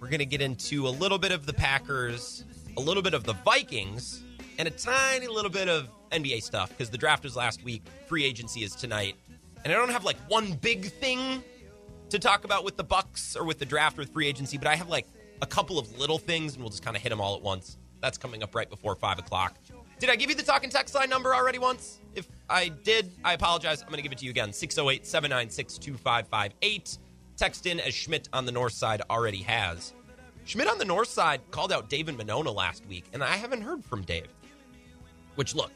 we're 0.00 0.08
going 0.08 0.18
to 0.18 0.26
get 0.26 0.42
into 0.42 0.88
a 0.88 0.90
little 0.90 1.18
bit 1.18 1.30
of 1.30 1.46
the 1.46 1.52
Packers, 1.52 2.44
a 2.76 2.80
little 2.80 3.02
bit 3.02 3.14
of 3.14 3.22
the 3.22 3.34
Vikings, 3.44 4.24
and 4.58 4.66
a 4.66 4.72
tiny 4.72 5.28
little 5.28 5.50
bit 5.50 5.68
of 5.68 5.88
NBA 6.10 6.42
stuff 6.42 6.70
because 6.70 6.90
the 6.90 6.98
draft 6.98 7.22
was 7.22 7.36
last 7.36 7.62
week. 7.62 7.84
Free 8.08 8.24
agency 8.24 8.64
is 8.64 8.74
tonight. 8.74 9.14
And 9.62 9.72
I 9.72 9.76
don't 9.76 9.90
have 9.90 10.04
like 10.04 10.18
one 10.26 10.54
big 10.54 10.86
thing 10.86 11.44
to 12.10 12.18
talk 12.18 12.44
about 12.44 12.64
with 12.64 12.76
the 12.76 12.84
Bucks 12.84 13.36
or 13.36 13.44
with 13.44 13.60
the 13.60 13.66
draft 13.66 13.98
or 13.98 14.02
with 14.02 14.12
free 14.12 14.26
agency, 14.26 14.58
but 14.58 14.66
I 14.66 14.74
have 14.74 14.88
like 14.88 15.06
a 15.42 15.46
couple 15.46 15.78
of 15.78 15.98
little 15.98 16.18
things, 16.18 16.54
and 16.54 16.62
we'll 16.62 16.70
just 16.70 16.82
kind 16.82 16.96
of 16.96 17.02
hit 17.02 17.10
them 17.10 17.20
all 17.20 17.36
at 17.36 17.42
once. 17.42 17.78
That's 18.00 18.18
coming 18.18 18.42
up 18.42 18.54
right 18.54 18.68
before 18.68 18.94
five 18.94 19.18
o'clock. 19.18 19.56
Did 19.98 20.10
I 20.10 20.16
give 20.16 20.30
you 20.30 20.36
the 20.36 20.44
talk 20.44 20.62
and 20.62 20.72
text 20.72 20.94
line 20.94 21.10
number 21.10 21.34
already 21.34 21.58
once? 21.58 21.98
If 22.14 22.28
I 22.48 22.68
did, 22.68 23.10
I 23.24 23.32
apologize. 23.32 23.82
I'm 23.82 23.88
going 23.88 23.96
to 23.96 24.02
give 24.02 24.12
it 24.12 24.18
to 24.18 24.24
you 24.24 24.30
again 24.30 24.52
608 24.52 25.06
796 25.06 25.78
2558. 25.78 26.98
Text 27.36 27.66
in 27.66 27.80
as 27.80 27.94
Schmidt 27.94 28.28
on 28.32 28.46
the 28.46 28.52
north 28.52 28.72
side 28.72 29.02
already 29.10 29.42
has. 29.42 29.92
Schmidt 30.44 30.68
on 30.68 30.78
the 30.78 30.84
north 30.84 31.08
side 31.08 31.40
called 31.50 31.72
out 31.72 31.88
Dave 31.88 32.08
and 32.08 32.16
Monona 32.16 32.50
last 32.50 32.86
week, 32.86 33.04
and 33.12 33.22
I 33.22 33.36
haven't 33.36 33.62
heard 33.62 33.84
from 33.84 34.02
Dave. 34.02 34.28
Which, 35.34 35.54
look, 35.54 35.70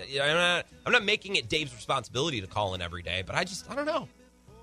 I'm 0.00 0.34
not, 0.34 0.66
I'm 0.84 0.92
not 0.92 1.04
making 1.04 1.36
it 1.36 1.48
Dave's 1.48 1.74
responsibility 1.74 2.40
to 2.40 2.46
call 2.46 2.74
in 2.74 2.82
every 2.82 3.02
day, 3.02 3.22
but 3.26 3.34
I 3.34 3.44
just, 3.44 3.70
I 3.70 3.74
don't 3.74 3.86
know. 3.86 4.08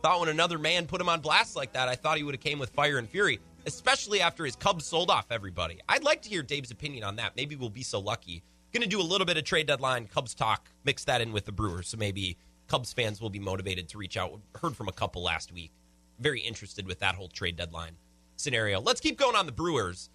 Thought 0.01 0.21
when 0.21 0.29
another 0.29 0.57
man 0.57 0.85
put 0.85 0.99
him 0.99 1.07
on 1.07 1.21
blast 1.21 1.55
like 1.55 1.73
that, 1.73 1.87
I 1.87 1.95
thought 1.95 2.17
he 2.17 2.23
would 2.23 2.35
have 2.35 2.41
came 2.41 2.59
with 2.59 2.71
fire 2.71 2.97
and 2.97 3.07
fury, 3.07 3.39
especially 3.65 4.21
after 4.21 4.45
his 4.45 4.55
Cubs 4.55 4.85
sold 4.85 5.09
off 5.09 5.27
everybody. 5.31 5.79
I'd 5.87 6.03
like 6.03 6.21
to 6.23 6.29
hear 6.29 6.43
Dave's 6.43 6.71
opinion 6.71 7.03
on 7.03 7.15
that. 7.17 7.35
Maybe 7.35 7.55
we'll 7.55 7.69
be 7.69 7.83
so 7.83 7.99
lucky. 7.99 8.43
Going 8.73 8.81
to 8.81 8.89
do 8.89 8.99
a 8.99 9.03
little 9.03 9.25
bit 9.25 9.37
of 9.37 9.43
trade 9.43 9.67
deadline 9.67 10.07
Cubs 10.07 10.33
talk, 10.33 10.69
mix 10.83 11.03
that 11.03 11.21
in 11.21 11.31
with 11.31 11.45
the 11.45 11.51
Brewers, 11.51 11.87
so 11.87 11.97
maybe 11.97 12.37
Cubs 12.67 12.91
fans 12.91 13.21
will 13.21 13.29
be 13.29 13.39
motivated 13.39 13.87
to 13.89 13.97
reach 13.97 14.17
out. 14.17 14.39
Heard 14.55 14.75
from 14.75 14.87
a 14.87 14.91
couple 14.91 15.21
last 15.21 15.51
week. 15.51 15.71
Very 16.19 16.39
interested 16.39 16.87
with 16.87 16.99
that 16.99 17.15
whole 17.15 17.27
trade 17.27 17.55
deadline 17.55 17.97
scenario. 18.35 18.81
Let's 18.81 18.99
keep 18.99 19.17
going 19.17 19.35
on 19.35 19.45
the 19.45 19.51
Brewers. 19.51 20.09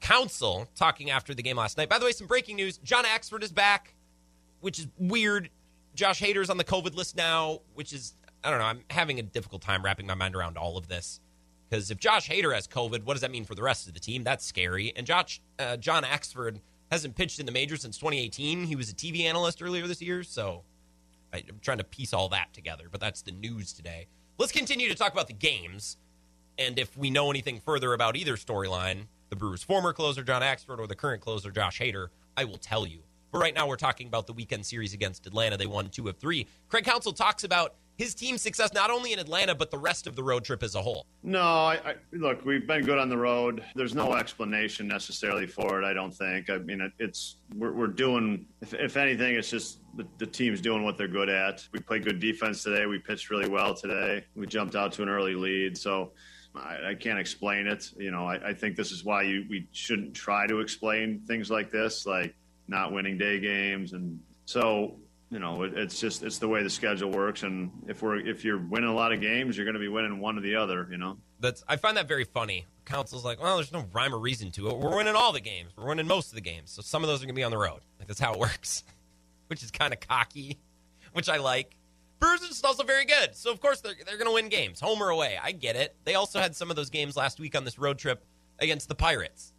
Counsell 0.00 0.68
talking 0.74 1.10
after 1.10 1.34
the 1.34 1.42
game 1.42 1.56
last 1.56 1.78
night. 1.78 1.88
By 1.88 1.98
the 1.98 2.04
way, 2.04 2.12
some 2.12 2.26
breaking 2.26 2.56
news. 2.56 2.78
John 2.78 3.04
Axford 3.04 3.42
is 3.42 3.52
back, 3.52 3.94
which 4.60 4.78
is 4.78 4.88
weird. 4.98 5.48
Josh 5.94 6.20
Hader's 6.20 6.50
on 6.50 6.58
the 6.58 6.64
COVID 6.64 6.94
list 6.94 7.16
now, 7.16 7.60
which 7.74 7.92
is, 7.92 8.14
I 8.44 8.50
don't 8.50 8.58
know, 8.58 8.66
I'm 8.66 8.80
having 8.90 9.18
a 9.18 9.22
difficult 9.22 9.62
time 9.62 9.84
wrapping 9.84 10.06
my 10.06 10.14
mind 10.14 10.34
around 10.34 10.58
all 10.58 10.76
of 10.76 10.88
this. 10.88 11.20
Because 11.68 11.90
if 11.90 11.98
Josh 11.98 12.28
Hader 12.28 12.54
has 12.54 12.68
COVID, 12.68 13.04
what 13.04 13.14
does 13.14 13.22
that 13.22 13.30
mean 13.30 13.44
for 13.44 13.54
the 13.54 13.62
rest 13.62 13.88
of 13.88 13.94
the 13.94 14.00
team? 14.00 14.22
That's 14.24 14.44
scary. 14.44 14.92
And 14.96 15.06
Josh, 15.06 15.40
uh, 15.58 15.76
John 15.76 16.04
Axford 16.04 16.60
hasn't 16.90 17.16
pitched 17.16 17.40
in 17.40 17.46
the 17.46 17.52
majors 17.52 17.82
since 17.82 17.98
2018. 17.98 18.64
He 18.64 18.76
was 18.76 18.90
a 18.90 18.94
TV 18.94 19.22
analyst 19.22 19.62
earlier 19.62 19.86
this 19.86 20.00
year, 20.00 20.22
so 20.22 20.62
I'm 21.32 21.42
trying 21.60 21.78
to 21.78 21.84
piece 21.84 22.12
all 22.12 22.28
that 22.28 22.52
together. 22.52 22.84
But 22.90 23.00
that's 23.00 23.22
the 23.22 23.32
news 23.32 23.72
today. 23.72 24.06
Let's 24.38 24.52
continue 24.52 24.88
to 24.88 24.94
talk 24.94 25.12
about 25.12 25.26
the 25.26 25.32
games. 25.32 25.96
And 26.58 26.78
if 26.78 26.96
we 26.96 27.10
know 27.10 27.30
anything 27.30 27.60
further 27.60 27.92
about 27.92 28.16
either 28.16 28.36
storyline, 28.36 29.06
the 29.28 29.36
Brewers' 29.36 29.62
former 29.62 29.92
closer, 29.92 30.22
John 30.22 30.42
Axford, 30.42 30.78
or 30.78 30.86
the 30.86 30.94
current 30.94 31.20
closer, 31.20 31.50
Josh 31.50 31.80
Hader, 31.80 32.08
I 32.36 32.44
will 32.44 32.58
tell 32.58 32.86
you. 32.86 33.00
But 33.32 33.40
right 33.40 33.54
now, 33.54 33.66
we're 33.66 33.76
talking 33.76 34.06
about 34.06 34.26
the 34.26 34.32
weekend 34.32 34.64
series 34.64 34.94
against 34.94 35.26
Atlanta. 35.26 35.56
They 35.56 35.66
won 35.66 35.88
two 35.88 36.08
of 36.08 36.16
three. 36.16 36.46
Craig 36.68 36.84
Counsell 36.84 37.12
talks 37.12 37.44
about 37.44 37.74
his 37.96 38.14
team's 38.14 38.42
success 38.42 38.72
not 38.74 38.90
only 38.90 39.12
in 39.12 39.18
Atlanta, 39.18 39.54
but 39.54 39.70
the 39.70 39.78
rest 39.78 40.06
of 40.06 40.16
the 40.16 40.22
road 40.22 40.44
trip 40.44 40.62
as 40.62 40.74
a 40.74 40.82
whole. 40.82 41.06
No, 41.22 41.40
I, 41.40 41.80
I, 41.84 41.94
look, 42.12 42.44
we've 42.44 42.66
been 42.66 42.84
good 42.84 42.98
on 42.98 43.08
the 43.08 43.16
road. 43.16 43.64
There's 43.74 43.94
no 43.94 44.14
explanation 44.14 44.86
necessarily 44.86 45.46
for 45.46 45.80
it, 45.80 45.84
I 45.84 45.94
don't 45.94 46.12
think. 46.12 46.50
I 46.50 46.58
mean, 46.58 46.80
it, 46.82 46.92
it's 46.98 47.36
we're, 47.54 47.72
we're 47.72 47.86
doing, 47.86 48.46
if, 48.60 48.74
if, 48.74 48.96
anything, 48.96 49.34
it's 49.34 49.50
just 49.50 49.78
the, 49.96 50.06
the, 50.18 50.26
team's 50.26 50.60
doing 50.60 50.84
what 50.84 50.98
they're 50.98 51.08
good 51.08 51.30
at. 51.30 51.66
We 51.72 51.80
played 51.80 52.04
good 52.04 52.20
defense 52.20 52.62
today. 52.62 52.84
We 52.86 52.98
pitched 52.98 53.30
really 53.30 53.48
well 53.48 53.74
today. 53.74 54.24
We 54.34 54.46
jumped 54.46 54.76
out 54.76 54.92
to 54.92 55.02
an 55.02 55.08
early 55.08 55.34
lead. 55.34 55.78
So, 55.78 56.12
I, 56.54 56.90
I, 56.90 56.94
can't 56.94 57.18
explain 57.18 57.66
it. 57.66 57.90
You 57.96 58.10
know, 58.10 58.26
I, 58.26 58.48
I, 58.48 58.54
think 58.54 58.76
this 58.76 58.90
is 58.90 59.04
why 59.04 59.22
you, 59.22 59.44
we 59.48 59.68
shouldn't 59.72 60.14
try 60.14 60.46
to 60.46 60.60
explain 60.60 61.20
things 61.26 61.50
like 61.50 61.70
this, 61.70 62.06
like 62.06 62.34
not 62.68 62.92
winning 62.92 63.18
day 63.18 63.40
games, 63.40 63.92
and 63.92 64.18
so 64.46 64.96
you 65.30 65.38
know, 65.38 65.62
it, 65.64 65.74
it's 65.76 65.98
just 65.98 66.22
it's 66.22 66.38
the 66.38 66.48
way 66.48 66.62
the 66.62 66.70
schedule 66.70 67.10
works. 67.10 67.42
And 67.42 67.70
if 67.88 68.02
we're 68.02 68.16
if 68.16 68.44
you're 68.44 68.58
winning 68.58 68.88
a 68.88 68.94
lot 68.94 69.12
of 69.12 69.20
games, 69.20 69.56
you're 69.56 69.66
going 69.66 69.74
to 69.74 69.80
be 69.80 69.88
winning 69.88 70.20
one 70.20 70.38
or 70.38 70.40
the 70.40 70.56
other. 70.56 70.86
You 70.90 70.98
know, 70.98 71.18
that's 71.40 71.64
I 71.68 71.76
find 71.76 71.96
that 71.96 72.08
very 72.08 72.24
funny. 72.24 72.66
Counsell's 72.84 73.24
like, 73.24 73.42
well, 73.42 73.56
there's 73.56 73.72
no 73.72 73.84
rhyme 73.92 74.14
or 74.14 74.18
reason 74.18 74.52
to 74.52 74.68
it. 74.68 74.78
We're 74.78 74.96
winning 74.96 75.16
all 75.16 75.32
the 75.32 75.40
games. 75.40 75.72
We're 75.76 75.88
winning 75.88 76.06
most 76.06 76.28
of 76.28 76.36
the 76.36 76.40
games. 76.40 76.70
So 76.70 76.82
some 76.82 77.02
of 77.02 77.08
those 77.08 77.20
are 77.20 77.26
going 77.26 77.34
to 77.34 77.38
be 77.38 77.42
on 77.42 77.50
the 77.50 77.58
road. 77.58 77.80
Like 77.98 78.06
that's 78.06 78.20
how 78.20 78.34
it 78.34 78.38
works, 78.38 78.84
which 79.48 79.64
is 79.64 79.72
kind 79.72 79.92
of 79.92 80.00
cocky, 80.00 80.58
which 81.12 81.28
I 81.28 81.38
like. 81.38 81.76
Brewers 82.18 82.42
are 82.42 82.46
just 82.48 82.64
also 82.64 82.82
very 82.82 83.04
good. 83.04 83.34
So, 83.34 83.52
of 83.52 83.60
course, 83.60 83.82
they're, 83.82 83.94
they're 84.06 84.16
going 84.16 84.28
to 84.28 84.32
win 84.32 84.48
games, 84.48 84.80
home 84.80 85.02
or 85.02 85.10
away. 85.10 85.38
I 85.42 85.52
get 85.52 85.76
it. 85.76 85.94
They 86.04 86.14
also 86.14 86.40
had 86.40 86.56
some 86.56 86.70
of 86.70 86.76
those 86.76 86.88
games 86.88 87.14
last 87.14 87.38
week 87.38 87.54
on 87.54 87.64
this 87.64 87.78
road 87.78 87.98
trip 87.98 88.24
against 88.58 88.88
the 88.88 88.94
Pirates. 88.94 89.52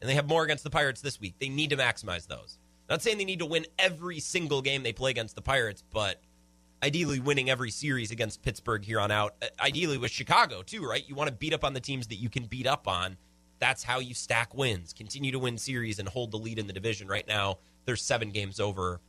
And 0.00 0.10
they 0.10 0.14
have 0.14 0.26
more 0.26 0.42
against 0.42 0.64
the 0.64 0.70
Pirates 0.70 1.00
this 1.00 1.20
week. 1.20 1.36
They 1.38 1.48
need 1.48 1.70
to 1.70 1.76
maximize 1.76 2.26
those. 2.26 2.58
Not 2.88 3.02
saying 3.02 3.18
they 3.18 3.24
need 3.24 3.38
to 3.38 3.46
win 3.46 3.66
every 3.78 4.20
single 4.20 4.62
game 4.62 4.82
they 4.82 4.92
play 4.92 5.10
against 5.10 5.34
the 5.34 5.42
Pirates, 5.42 5.82
but 5.92 6.20
ideally 6.82 7.20
winning 7.20 7.48
every 7.48 7.70
series 7.70 8.10
against 8.10 8.42
Pittsburgh 8.42 8.84
here 8.84 9.00
on 9.00 9.10
out. 9.10 9.34
Uh, 9.40 9.46
ideally 9.60 9.98
with 9.98 10.10
Chicago, 10.10 10.62
too, 10.62 10.84
right? 10.86 11.08
You 11.08 11.14
want 11.14 11.28
to 11.28 11.34
beat 11.34 11.54
up 11.54 11.64
on 11.64 11.74
the 11.74 11.80
teams 11.80 12.08
that 12.08 12.16
you 12.16 12.28
can 12.28 12.44
beat 12.44 12.66
up 12.66 12.88
on. 12.88 13.16
That's 13.60 13.84
how 13.84 14.00
you 14.00 14.14
stack 14.14 14.54
wins. 14.54 14.92
Continue 14.92 15.30
to 15.32 15.38
win 15.38 15.56
series 15.56 15.98
and 15.98 16.08
hold 16.08 16.32
the 16.32 16.36
lead 16.36 16.58
in 16.58 16.66
the 16.66 16.72
division. 16.72 17.06
Right 17.06 17.26
now, 17.26 17.58
there's 17.84 18.02
seven 18.02 18.30
games 18.30 18.58
over 18.58 19.00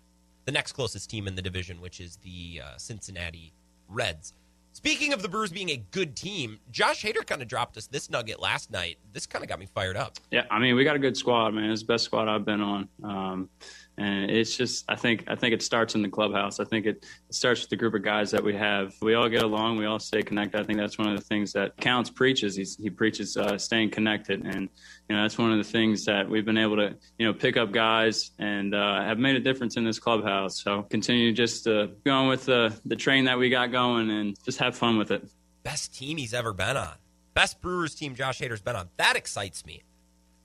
the 0.46 0.52
next 0.52 0.74
closest 0.74 1.10
team 1.10 1.28
in 1.28 1.36
the 1.36 1.42
division, 1.42 1.82
which 1.82 2.00
is 2.00 2.18
the 2.18 2.62
uh, 2.64 2.78
Cincinnati 2.78 3.54
Reds. 3.88 4.34
Speaking 4.76 5.14
of 5.14 5.22
the 5.22 5.30
Brewers 5.30 5.52
being 5.52 5.70
a 5.70 5.78
good 5.92 6.16
team, 6.16 6.60
Josh 6.72 7.04
Hader 7.04 7.26
kind 7.26 7.44
of 7.44 7.48
dropped 7.48 7.78
us 7.78 7.86
this 7.86 8.10
nugget 8.10 8.40
last 8.40 8.72
night. 8.72 8.98
This 9.12 9.28
kind 9.28 9.44
of 9.44 9.48
got 9.48 9.60
me 9.60 9.68
fired 9.68 9.96
up. 9.96 10.18
Yeah, 10.32 10.46
I 10.50 10.58
mean, 10.58 10.76
we 10.76 10.84
got 10.84 10.96
a 10.96 11.00
good 11.00 11.16
squad, 11.16 11.54
man. 11.54 11.70
It's 11.70 11.82
the 11.82 11.88
best 11.88 12.06
squad 12.06 12.28
I've 12.28 12.44
been 12.44 12.60
on. 12.60 12.90
Um, 13.04 13.50
and 13.98 14.32
it's 14.32 14.58
just 14.58 14.86
I 14.90 14.96
think 14.96 15.26
I 15.28 15.36
think 15.36 15.54
it 15.54 15.62
starts 15.62 15.94
in 15.94 16.02
the 16.02 16.10
clubhouse. 16.10 16.60
I 16.60 16.66
think 16.66 16.86
it, 16.86 17.06
it, 17.30 17.36
starts 17.36 17.62
with 17.62 17.70
the 17.70 17.76
group 17.76 17.94
of 17.94 18.02
guys 18.02 18.32
that 18.32 18.44
we 18.44 18.56
have. 18.56 18.94
We 19.02 19.14
all 19.14 19.30
get 19.30 19.44
along. 19.44 19.78
We 19.78 19.86
all 19.86 20.00
stay 20.00 20.24
connected. 20.24 20.60
I 20.60 20.64
think 20.64 20.80
that's 20.80 20.98
one 20.98 21.10
of 21.10 21.16
the 21.16 21.24
things 21.24 21.54
that 21.54 21.78
Counts 21.78 22.10
preaches. 22.10 22.56
He's, 22.56 22.76
he 22.76 22.90
preaches 22.90 23.38
uh, 23.38 23.58
staying 23.58 23.92
connected, 23.92 24.46
and 24.46 24.70
you 25.10 25.16
know 25.16 25.22
that's 25.22 25.38
one 25.38 25.52
of 25.52 25.58
the 25.58 25.64
things 25.64 26.06
that 26.06 26.28
we've 26.28 26.46
been 26.46 26.58
able 26.58 26.78
to 26.78 26.96
you 27.20 27.28
know 27.28 27.34
pick 27.34 27.56
up 27.56 27.72
guys 27.72 28.32
and 28.40 28.74
uh, 28.74 29.04
have 29.04 29.20
made 29.20 29.36
a 29.36 29.40
difference 29.40 29.78
in 29.78 29.84
this 29.84 30.00
clubhouse. 30.00 30.62
So 30.64 30.84
continue 30.84 31.32
just 31.32 31.68
uh, 31.68 31.88
going 32.04 32.28
with 32.28 32.46
the 32.46 32.76
the 32.86 32.96
train 32.96 33.26
that 33.26 33.38
we 33.38 33.50
got 33.50 33.72
going 33.72 34.10
and 34.10 34.36
just 34.44 34.58
have 34.60 34.76
fun 34.76 34.98
with 34.98 35.12
it. 35.12 35.24
Best 35.62 35.94
team 35.96 36.18
he's 36.18 36.34
ever 36.34 36.52
been 36.52 36.78
on. 36.78 36.96
Best 37.36 37.62
Brewers 37.62 37.94
team 37.94 38.16
Josh 38.16 38.40
Hader's 38.40 38.62
been 38.62 38.76
on. 38.76 38.90
That 38.98 39.16
excites 39.16 39.66
me. 39.66 39.84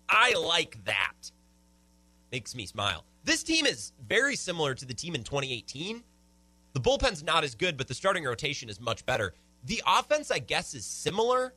I 0.08 0.34
like 0.34 0.84
that. 0.84 1.30
Makes 2.30 2.54
me 2.54 2.66
smile. 2.66 3.04
This 3.24 3.42
team 3.42 3.66
is 3.66 3.92
very 4.06 4.36
similar 4.36 4.74
to 4.74 4.84
the 4.84 4.94
team 4.94 5.14
in 5.14 5.22
2018. 5.22 6.02
The 6.74 6.80
bullpen's 6.80 7.22
not 7.22 7.44
as 7.44 7.54
good, 7.54 7.76
but 7.76 7.88
the 7.88 7.94
starting 7.94 8.24
rotation 8.24 8.68
is 8.68 8.80
much 8.80 9.04
better. 9.06 9.34
The 9.64 9.82
offense, 9.86 10.30
I 10.30 10.38
guess, 10.38 10.74
is 10.74 10.84
similar. 10.84 11.54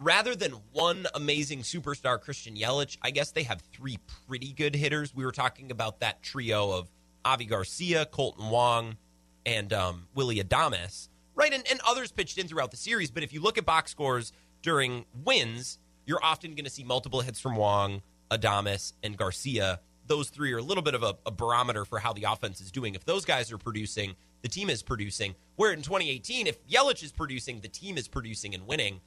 Rather 0.00 0.36
than 0.36 0.52
one 0.72 1.06
amazing 1.14 1.60
superstar, 1.60 2.20
Christian 2.20 2.54
Yelich, 2.54 2.98
I 3.02 3.10
guess 3.10 3.32
they 3.32 3.42
have 3.42 3.60
three 3.72 3.98
pretty 4.28 4.52
good 4.52 4.76
hitters. 4.76 5.14
We 5.14 5.24
were 5.24 5.32
talking 5.32 5.70
about 5.72 6.00
that 6.00 6.22
trio 6.22 6.70
of 6.70 6.88
Avi 7.24 7.46
Garcia, 7.46 8.06
Kolten 8.06 8.50
Wong, 8.50 8.96
and 9.44 9.72
um, 9.72 10.06
Willy 10.14 10.36
Adames, 10.36 11.08
right? 11.34 11.52
And, 11.52 11.64
and 11.68 11.80
others 11.86 12.12
pitched 12.12 12.38
in 12.38 12.46
throughout 12.46 12.70
the 12.70 12.76
series. 12.76 13.10
But 13.10 13.22
if 13.24 13.32
you 13.32 13.40
look 13.40 13.58
at 13.58 13.64
box 13.64 13.90
scores 13.90 14.32
during 14.62 15.04
wins, 15.24 15.78
you're 16.06 16.22
often 16.22 16.52
going 16.54 16.64
to 16.64 16.70
see 16.70 16.84
multiple 16.84 17.20
hits 17.20 17.40
from 17.40 17.56
Wong, 17.56 18.02
Adames, 18.30 18.92
and 19.02 19.16
Garcia 19.16 19.80
those 20.08 20.30
three 20.30 20.52
are 20.52 20.58
a 20.58 20.62
little 20.62 20.82
bit 20.82 20.94
of 20.94 21.02
a, 21.02 21.14
a, 21.26 21.30
barometer 21.30 21.84
for 21.84 21.98
how 21.98 22.12
the 22.12 22.24
offense 22.24 22.60
is 22.60 22.72
doing. 22.72 22.94
If 22.94 23.04
those 23.04 23.24
guys 23.24 23.52
are 23.52 23.58
producing, 23.58 24.16
the 24.42 24.48
team 24.48 24.70
is 24.70 24.82
producing. 24.82 25.34
Where 25.56 25.72
in 25.72 25.82
2018, 25.82 26.46
if 26.46 26.66
Yelich 26.66 27.04
is 27.04 27.12
producing, 27.12 27.60
the 27.60 27.68
team 27.68 27.96
is 27.96 28.08
producing 28.08 28.54
and 28.54 28.66
winning. 28.66 29.00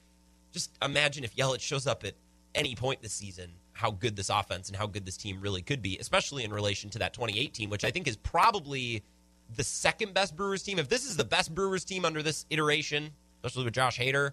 Just 0.51 0.71
imagine 0.81 1.23
if 1.23 1.35
Yelich 1.35 1.61
shows 1.61 1.87
up 1.87 2.05
at 2.05 2.13
any 2.55 2.75
point 2.75 3.01
this 3.01 3.13
season, 3.13 3.49
how 3.73 3.91
good 3.91 4.15
this 4.15 4.29
offense 4.29 4.67
and 4.67 4.77
how 4.77 4.85
good 4.85 5.05
this 5.05 5.17
team 5.17 5.41
really 5.41 5.61
could 5.61 5.81
be, 5.81 5.97
especially 5.97 6.43
in 6.43 6.53
relation 6.53 6.89
to 6.91 6.99
that 6.99 7.13
2018, 7.13 7.69
which 7.69 7.83
I 7.83 7.91
think 7.91 8.07
is 8.07 8.17
probably 8.17 9.03
the 9.55 9.63
second 9.63 10.13
best 10.13 10.35
Brewers 10.35 10.63
team. 10.63 10.79
If 10.79 10.87
this 10.87 11.05
is 11.05 11.17
the 11.17 11.25
best 11.25 11.53
Brewers 11.55 11.83
team 11.83 12.05
under 12.05 12.21
this 12.21 12.45
iteration, 12.49 13.11
especially 13.43 13.65
with 13.65 13.73
Josh 13.73 13.97
Hader, 13.97 14.31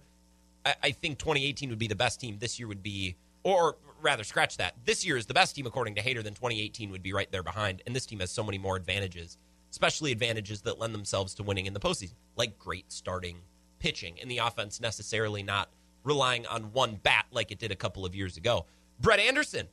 I, 0.66 0.74
I 0.83 0.90
think 0.90 1.18
2018 1.18 1.70
would 1.70 1.79
be 1.79 1.87
the 1.87 1.96
best 1.96 2.20
team. 2.20 2.37
This 2.38 2.59
year 2.59 2.68
would 2.68 2.83
be, 2.83 3.16
or 3.42 3.77
rather, 4.00 4.24
scratch 4.24 4.56
that. 4.56 4.74
This 4.84 5.04
year 5.04 5.16
is 5.16 5.26
the 5.26 5.34
best 5.34 5.54
team 5.56 5.66
according 5.66 5.94
to 5.96 6.02
Hader. 6.02 6.22
Than 6.22 6.34
2018 6.34 6.90
would 6.90 7.02
be 7.02 7.12
right 7.12 7.30
there 7.30 7.42
behind, 7.42 7.82
and 7.87 7.94
this 7.94 8.06
team 8.06 8.20
has 8.20 8.30
so 8.30 8.42
many 8.42 8.58
more 8.58 8.76
advantages, 8.76 9.38
especially 9.70 10.12
advantages 10.12 10.62
that 10.62 10.78
lend 10.78 10.94
themselves 10.94 11.34
to 11.34 11.42
winning 11.42 11.66
in 11.66 11.74
the 11.74 11.80
postseason, 11.80 12.14
like 12.37 12.58
great 12.58 12.90
starting 12.92 13.38
pitching 13.78 14.18
and 14.20 14.30
the 14.30 14.38
offense 14.38 14.80
necessarily 14.80 15.42
not 15.42 15.70
relying 16.04 16.46
on 16.46 16.72
one 16.72 16.96
bat 17.02 17.26
like 17.30 17.50
it 17.50 17.58
did 17.58 17.70
a 17.70 17.76
couple 17.76 18.04
of 18.04 18.14
years 18.14 18.37
ago. 18.37 18.66
Brett 19.00 19.20
Anderson 19.20 19.68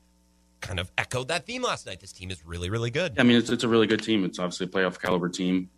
kind 0.61 0.79
of 0.79 0.91
echoed 0.97 1.27
that 1.27 1.45
theme 1.45 1.63
last 1.63 1.85
night. 1.85 1.99
This 1.99 2.11
team 2.11 2.31
is 2.31 2.45
really, 2.45 2.69
really 2.69 2.91
good. 2.91 3.19
I 3.19 3.23
mean, 3.23 3.37
it's, 3.37 3.49
it's 3.49 3.63
a 3.63 3.67
really 3.67 3.87
good 3.87 4.03
team. 4.03 4.25
It's 4.25 4.39
obviously 4.39 4.65
a 4.65 4.69
playoff 4.69 4.99
caliber 4.99 5.29
team. 5.29 5.69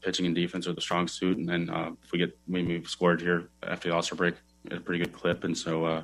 Pitching 0.00 0.26
and 0.26 0.34
defense 0.34 0.68
are 0.68 0.72
the 0.72 0.80
strong 0.80 1.08
suit, 1.08 1.38
and 1.38 1.48
then 1.48 1.68
uh, 1.68 1.90
if 2.04 2.12
we 2.12 2.20
get 2.20 2.38
maybe 2.46 2.78
we've 2.78 2.88
scored 2.88 3.20
here 3.20 3.48
after 3.64 3.88
the 3.88 3.94
All 3.96 4.00
Star 4.00 4.16
break 4.16 4.36
a 4.70 4.78
pretty 4.78 5.02
good 5.02 5.12
clip, 5.12 5.42
and 5.42 5.58
so 5.58 5.84
uh, 5.84 6.02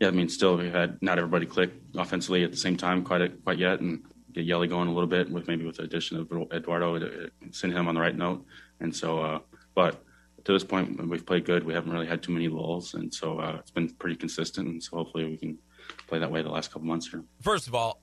yeah, 0.00 0.08
I 0.08 0.10
mean, 0.12 0.28
still 0.28 0.56
we've 0.56 0.72
had 0.72 1.00
not 1.02 1.18
everybody 1.18 1.46
click 1.46 1.72
offensively 1.96 2.44
at 2.44 2.50
the 2.50 2.56
same 2.56 2.76
time 2.76 3.02
quite 3.02 3.44
quite 3.44 3.58
yet, 3.58 3.80
and 3.80 4.02
get 4.32 4.44
Yelly 4.44 4.68
going 4.68 4.88
a 4.88 4.92
little 4.92 5.08
bit 5.08 5.30
with 5.30 5.48
maybe 5.48 5.64
with 5.64 5.76
the 5.76 5.82
addition 5.82 6.18
of 6.18 6.52
Eduardo 6.52 6.98
to 6.98 7.30
send 7.50 7.72
him 7.72 7.88
on 7.88 7.94
the 7.94 8.00
right 8.00 8.16
note. 8.16 8.44
And 8.80 8.94
so, 8.94 9.20
uh, 9.20 9.38
but 9.74 10.04
to 10.44 10.52
this 10.52 10.64
point, 10.64 11.04
we've 11.08 11.26
played 11.26 11.44
good. 11.44 11.64
We 11.64 11.74
haven't 11.74 11.92
really 11.92 12.06
had 12.06 12.22
too 12.22 12.32
many 12.32 12.48
lulls, 12.48 12.94
and 12.94 13.12
so 13.12 13.40
uh, 13.40 13.56
it's 13.58 13.70
been 13.70 13.88
pretty 13.90 14.16
consistent. 14.16 14.68
And 14.68 14.82
so 14.82 14.96
hopefully 14.96 15.24
we 15.24 15.36
can 15.36 15.58
play 16.06 16.18
that 16.20 16.30
way 16.30 16.42
the 16.42 16.50
last 16.50 16.72
couple 16.72 16.86
months 16.86 17.08
here. 17.08 17.24
First 17.40 17.66
of 17.66 17.74
all, 17.74 18.00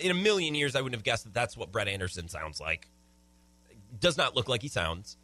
in 0.00 0.10
a 0.10 0.14
million 0.14 0.54
years, 0.54 0.74
I 0.74 0.80
wouldn't 0.80 0.96
have 0.98 1.04
guessed 1.04 1.24
that 1.24 1.34
that's 1.34 1.56
what 1.56 1.70
Brett 1.70 1.88
Anderson 1.88 2.28
sounds 2.28 2.60
like. 2.60 2.88
Does 3.98 4.16
not 4.16 4.34
look 4.34 4.48
like 4.48 4.62
he 4.62 4.68
sounds. 4.68 5.16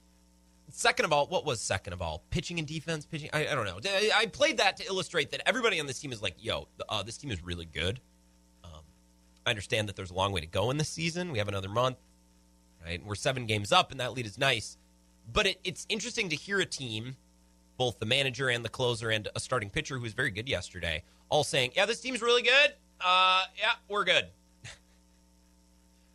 Second 0.75 1.05
of 1.05 1.13
all, 1.13 1.27
what 1.27 1.45
was 1.45 1.61
second 1.61 1.93
of 1.93 2.01
all? 2.01 2.25
Pitching 2.31 2.59
and 2.59 2.67
defense, 2.67 3.05
pitching. 3.05 3.29
I, 3.35 3.47
I 3.47 3.55
don't 3.55 3.67
know. 3.67 3.79
I 4.17 4.25
played 4.27 4.57
that 4.57 4.79
to 4.79 4.87
illustrate 4.87 5.31
that 5.33 5.43
everybody 5.47 5.79
on 5.79 5.87
this 5.87 6.01
team 6.01 6.13
is 6.13 6.23
like, 6.23 6.35
yo, 6.39 6.67
uh, 6.89 7.03
this 7.03 7.19
team 7.19 7.31
is 7.31 7.45
really 7.45 7.67
good. 7.67 8.01
Um, 8.65 8.81
I 9.47 9.51
understand 9.51 9.89
that 9.91 9.97
there's 9.97 10.11
a 10.11 10.15
long 10.15 10.33
way 10.33 10.41
to 10.41 10.47
go 10.47 10.71
in 10.71 10.79
this 10.79 10.89
season. 10.89 11.31
We 11.31 11.39
have 11.39 11.49
another 11.49 11.69
month, 11.69 11.99
right? 12.83 13.05
We're 13.05 13.17
seven 13.17 13.45
games 13.45 13.71
up, 13.71 13.91
and 13.91 14.01
that 14.01 14.15
lead 14.15 14.25
is 14.25 14.39
nice. 14.39 14.79
But 15.31 15.47
it, 15.47 15.61
it's 15.63 15.85
interesting 15.91 16.31
to 16.31 16.37
hear 16.37 16.59
a 16.59 16.67
team, 16.67 17.17
both 17.77 17.99
the 17.99 18.07
manager 18.07 18.49
and 18.49 18.65
the 18.65 18.71
closer 18.71 19.11
and 19.11 19.29
a 19.37 19.41
starting 19.41 19.69
pitcher 19.69 19.97
who 19.97 20.03
was 20.03 20.15
very 20.15 20.31
good 20.31 20.49
yesterday, 20.49 21.05
all 21.29 21.45
saying, 21.45 21.73
yeah, 21.77 21.85
this 21.85 22.01
team's 22.01 22.23
really 22.23 22.43
good. 22.43 22.73
Uh, 22.99 23.43
yeah, 23.59 23.73
we're 23.91 24.05
good. 24.05 24.25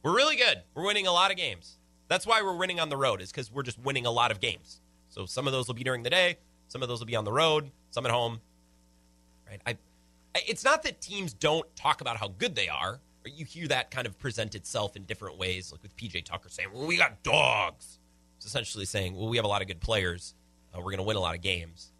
we're 0.01 0.15
really 0.15 0.35
good. 0.35 0.63
We're 0.73 0.85
winning 0.85 1.05
a 1.05 1.11
lot 1.11 1.29
of 1.29 1.37
games. 1.37 1.76
That's 2.07 2.25
why 2.25 2.41
we're 2.41 2.55
winning 2.55 2.79
on 2.79 2.89
the 2.89 2.97
road, 2.97 3.21
is 3.21 3.31
because 3.31 3.51
we're 3.51 3.63
just 3.63 3.79
winning 3.79 4.05
a 4.05 4.11
lot 4.11 4.31
of 4.31 4.39
games. 4.39 4.81
So 5.09 5.25
some 5.25 5.47
of 5.47 5.53
those 5.53 5.67
will 5.67 5.75
be 5.75 5.83
during 5.83 6.03
the 6.03 6.09
day, 6.09 6.37
some 6.67 6.81
of 6.81 6.89
those 6.89 6.99
will 6.99 7.07
be 7.07 7.15
on 7.15 7.25
the 7.25 7.31
road, 7.31 7.71
some 7.91 8.05
at 8.05 8.11
home. 8.11 8.41
Right? 9.49 9.61
I, 9.65 9.77
it's 10.35 10.63
not 10.63 10.83
that 10.83 11.01
teams 11.01 11.33
don't 11.33 11.65
talk 11.75 12.01
about 12.01 12.17
how 12.17 12.27
good 12.27 12.55
they 12.55 12.69
are. 12.69 12.99
You 13.25 13.45
hear 13.45 13.67
that 13.67 13.91
kind 13.91 14.07
of 14.07 14.17
present 14.17 14.55
itself 14.55 14.95
in 14.95 15.03
different 15.03 15.37
ways, 15.37 15.71
like 15.71 15.83
with 15.83 15.95
PJ 15.97 16.23
Tucker 16.23 16.49
saying, 16.49 16.69
"Well, 16.73 16.87
we 16.87 16.95
got 16.95 17.23
dogs." 17.23 17.99
It's 18.37 18.45
essentially 18.45 18.85
saying, 18.85 19.15
"Well, 19.15 19.27
we 19.27 19.35
have 19.35 19.45
a 19.45 19.49
lot 19.49 19.61
of 19.61 19.67
good 19.67 19.81
players. 19.81 20.33
Uh, 20.73 20.77
we're 20.77 20.91
going 20.91 20.97
to 20.97 21.03
win 21.03 21.17
a 21.17 21.21
lot 21.21 21.35
of 21.35 21.41
games." 21.41 21.91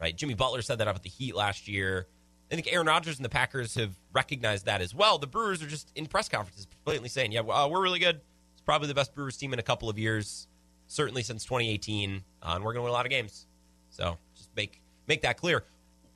Right? 0.00 0.16
Jimmy 0.16 0.34
Butler 0.34 0.62
said 0.62 0.78
that 0.78 0.86
about 0.86 1.02
the 1.02 1.08
Heat 1.08 1.34
last 1.34 1.66
year. 1.66 2.06
I 2.52 2.54
think 2.54 2.72
Aaron 2.72 2.86
Rodgers 2.86 3.16
and 3.16 3.24
the 3.24 3.28
Packers 3.28 3.74
have 3.74 3.90
recognized 4.12 4.66
that 4.66 4.80
as 4.80 4.94
well. 4.94 5.18
The 5.18 5.26
Brewers 5.26 5.62
are 5.62 5.66
just 5.66 5.90
in 5.96 6.06
press 6.06 6.28
conferences 6.28 6.68
blatantly 6.84 7.08
saying, 7.08 7.32
"Yeah, 7.32 7.40
uh, 7.40 7.66
we're 7.68 7.82
really 7.82 7.98
good 7.98 8.20
probably 8.68 8.86
the 8.86 8.94
best 8.94 9.14
Brewers 9.14 9.38
team 9.38 9.54
in 9.54 9.58
a 9.58 9.62
couple 9.62 9.88
of 9.88 9.98
years, 9.98 10.46
certainly 10.88 11.22
since 11.22 11.42
2018, 11.42 12.22
uh, 12.42 12.52
and 12.54 12.62
we're 12.62 12.74
going 12.74 12.80
to 12.80 12.82
win 12.82 12.90
a 12.90 12.92
lot 12.92 13.06
of 13.06 13.10
games. 13.10 13.46
So 13.88 14.18
just 14.36 14.50
make 14.54 14.82
make 15.06 15.22
that 15.22 15.38
clear. 15.38 15.64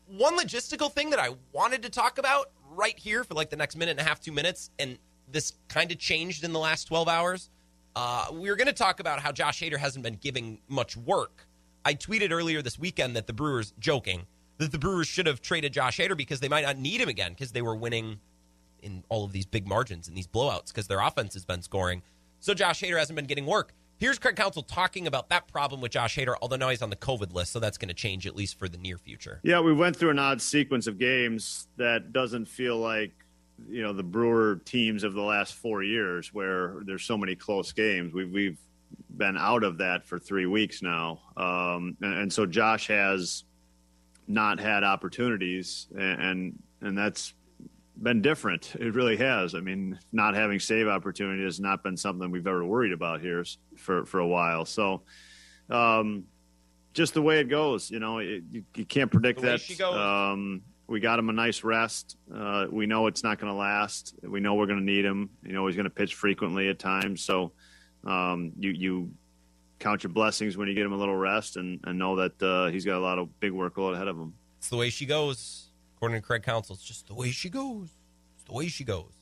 One 0.06 0.38
logistical 0.38 0.92
thing 0.92 1.08
that 1.10 1.18
I 1.18 1.30
wanted 1.52 1.82
to 1.84 1.88
talk 1.88 2.18
about 2.18 2.50
right 2.72 2.98
here 2.98 3.24
for 3.24 3.32
like 3.32 3.48
the 3.48 3.56
next 3.56 3.74
minute 3.74 3.92
and 3.92 4.00
a 4.00 4.02
half, 4.02 4.20
two 4.20 4.32
minutes, 4.32 4.68
and 4.78 4.98
this 5.30 5.54
kind 5.68 5.90
of 5.90 5.98
changed 5.98 6.44
in 6.44 6.52
the 6.52 6.58
last 6.58 6.84
12 6.88 7.08
hours. 7.08 7.48
Uh, 7.96 8.26
we 8.30 8.50
were 8.50 8.56
going 8.56 8.66
to 8.66 8.74
talk 8.74 9.00
about 9.00 9.20
how 9.20 9.32
Josh 9.32 9.62
Hader 9.62 9.78
hasn't 9.78 10.02
been 10.02 10.16
giving 10.16 10.60
much 10.68 10.94
work. 10.94 11.46
I 11.86 11.94
tweeted 11.94 12.32
earlier 12.32 12.60
this 12.60 12.78
weekend 12.78 13.16
that 13.16 13.26
the 13.26 13.32
Brewers, 13.32 13.72
joking, 13.78 14.26
that 14.58 14.72
the 14.72 14.78
Brewers 14.78 15.06
should 15.06 15.26
have 15.26 15.40
traded 15.40 15.72
Josh 15.72 15.96
Hader 15.96 16.18
because 16.18 16.40
they 16.40 16.50
might 16.50 16.66
not 16.66 16.76
need 16.76 17.00
him 17.00 17.08
again 17.08 17.32
because 17.32 17.52
they 17.52 17.62
were 17.62 17.74
winning 17.74 18.20
in 18.82 19.04
all 19.08 19.24
of 19.24 19.32
these 19.32 19.46
big 19.46 19.66
margins 19.66 20.06
and 20.06 20.14
these 20.14 20.26
blowouts 20.26 20.66
because 20.66 20.86
their 20.86 21.00
offense 21.00 21.32
has 21.32 21.46
been 21.46 21.62
scoring. 21.62 22.02
So 22.42 22.54
Josh 22.54 22.82
Hader 22.82 22.98
hasn't 22.98 23.14
been 23.14 23.26
getting 23.26 23.46
work. 23.46 23.72
Here's 23.98 24.18
Craig 24.18 24.34
Counsell 24.34 24.64
talking 24.64 25.06
about 25.06 25.28
that 25.28 25.46
problem 25.46 25.80
with 25.80 25.92
Josh 25.92 26.16
Hader, 26.16 26.34
although 26.42 26.56
now 26.56 26.70
he's 26.70 26.82
on 26.82 26.90
the 26.90 26.96
COVID 26.96 27.32
list, 27.32 27.52
so 27.52 27.60
that's 27.60 27.78
going 27.78 27.88
to 27.88 27.94
change 27.94 28.26
at 28.26 28.34
least 28.34 28.58
for 28.58 28.68
the 28.68 28.78
near 28.78 28.98
future. 28.98 29.38
Yeah, 29.44 29.60
we 29.60 29.72
went 29.72 29.94
through 29.94 30.10
an 30.10 30.18
odd 30.18 30.42
sequence 30.42 30.88
of 30.88 30.98
games 30.98 31.68
that 31.76 32.12
doesn't 32.12 32.46
feel 32.46 32.78
like 32.78 33.12
you 33.68 33.80
know 33.80 33.92
the 33.92 34.02
Brewer 34.02 34.60
teams 34.64 35.04
of 35.04 35.14
the 35.14 35.22
last 35.22 35.54
four 35.54 35.84
years, 35.84 36.34
where 36.34 36.78
there's 36.84 37.04
so 37.04 37.16
many 37.16 37.36
close 37.36 37.70
games. 37.70 38.12
We've 38.12 38.32
we've 38.32 38.58
been 39.16 39.36
out 39.36 39.62
of 39.62 39.78
that 39.78 40.04
for 40.04 40.18
three 40.18 40.46
weeks 40.46 40.82
now, 40.82 41.20
um, 41.36 41.96
and, 42.00 42.14
and, 42.14 42.32
so 42.32 42.44
Josh 42.44 42.88
has 42.88 43.44
not 44.26 44.58
had 44.58 44.82
opportunities, 44.82 45.86
and 45.96 46.20
and, 46.20 46.62
and 46.80 46.98
that's 46.98 47.34
been 48.02 48.20
different. 48.20 48.74
It 48.78 48.94
really 48.94 49.16
has. 49.16 49.54
I 49.54 49.60
mean, 49.60 49.98
not 50.12 50.34
having 50.34 50.58
save 50.58 50.88
opportunity 50.88 51.44
has 51.44 51.60
not 51.60 51.82
been 51.82 51.96
something 51.96 52.30
we've 52.30 52.46
ever 52.46 52.64
worried 52.64 52.92
about 52.92 53.20
here 53.20 53.44
for 53.76 54.04
for 54.04 54.20
a 54.20 54.26
while. 54.26 54.64
So, 54.64 55.02
um, 55.70 56.24
just 56.94 57.14
the 57.14 57.22
way 57.22 57.40
it 57.40 57.48
goes, 57.48 57.90
you 57.90 58.00
know, 58.00 58.18
it, 58.18 58.42
you, 58.50 58.64
you, 58.74 58.84
can't 58.84 59.10
predict 59.10 59.40
that. 59.42 59.60
Um, 59.80 60.62
we 60.86 61.00
got 61.00 61.18
him 61.18 61.30
a 61.30 61.32
nice 61.32 61.64
rest. 61.64 62.16
Uh, 62.34 62.66
we 62.70 62.86
know 62.86 63.06
it's 63.06 63.22
not 63.22 63.38
going 63.38 63.50
to 63.50 63.58
last. 63.58 64.14
We 64.22 64.40
know 64.40 64.54
we're 64.54 64.66
going 64.66 64.80
to 64.80 64.84
need 64.84 65.04
him. 65.04 65.30
You 65.42 65.52
know, 65.52 65.66
he's 65.66 65.76
going 65.76 65.84
to 65.84 65.90
pitch 65.90 66.14
frequently 66.14 66.68
at 66.68 66.78
times. 66.78 67.24
So, 67.24 67.52
um, 68.04 68.52
you 68.58 68.70
you 68.70 69.12
count 69.78 70.02
your 70.02 70.12
blessings 70.12 70.56
when 70.56 70.68
you 70.68 70.74
get 70.74 70.84
him 70.84 70.92
a 70.92 70.98
little 70.98 71.16
rest, 71.16 71.56
and, 71.56 71.80
and 71.84 71.98
know 71.98 72.16
that 72.16 72.42
uh, 72.42 72.70
he's 72.70 72.84
got 72.84 72.98
a 72.98 73.00
lot 73.00 73.18
of 73.18 73.40
big 73.40 73.52
workload 73.52 73.94
ahead 73.94 74.08
of 74.08 74.16
him. 74.16 74.34
It's 74.58 74.68
the 74.68 74.76
way 74.76 74.90
she 74.90 75.06
goes. 75.06 75.71
According 76.02 76.20
to 76.20 76.26
Craig 76.26 76.42
Counsell, 76.42 76.74
it's 76.74 76.82
just 76.82 77.06
the 77.06 77.14
way 77.14 77.30
she 77.30 77.48
goes. 77.48 77.90
It's 78.34 78.42
the 78.42 78.52
way 78.52 78.66
she 78.66 78.82
goes. 78.82 79.20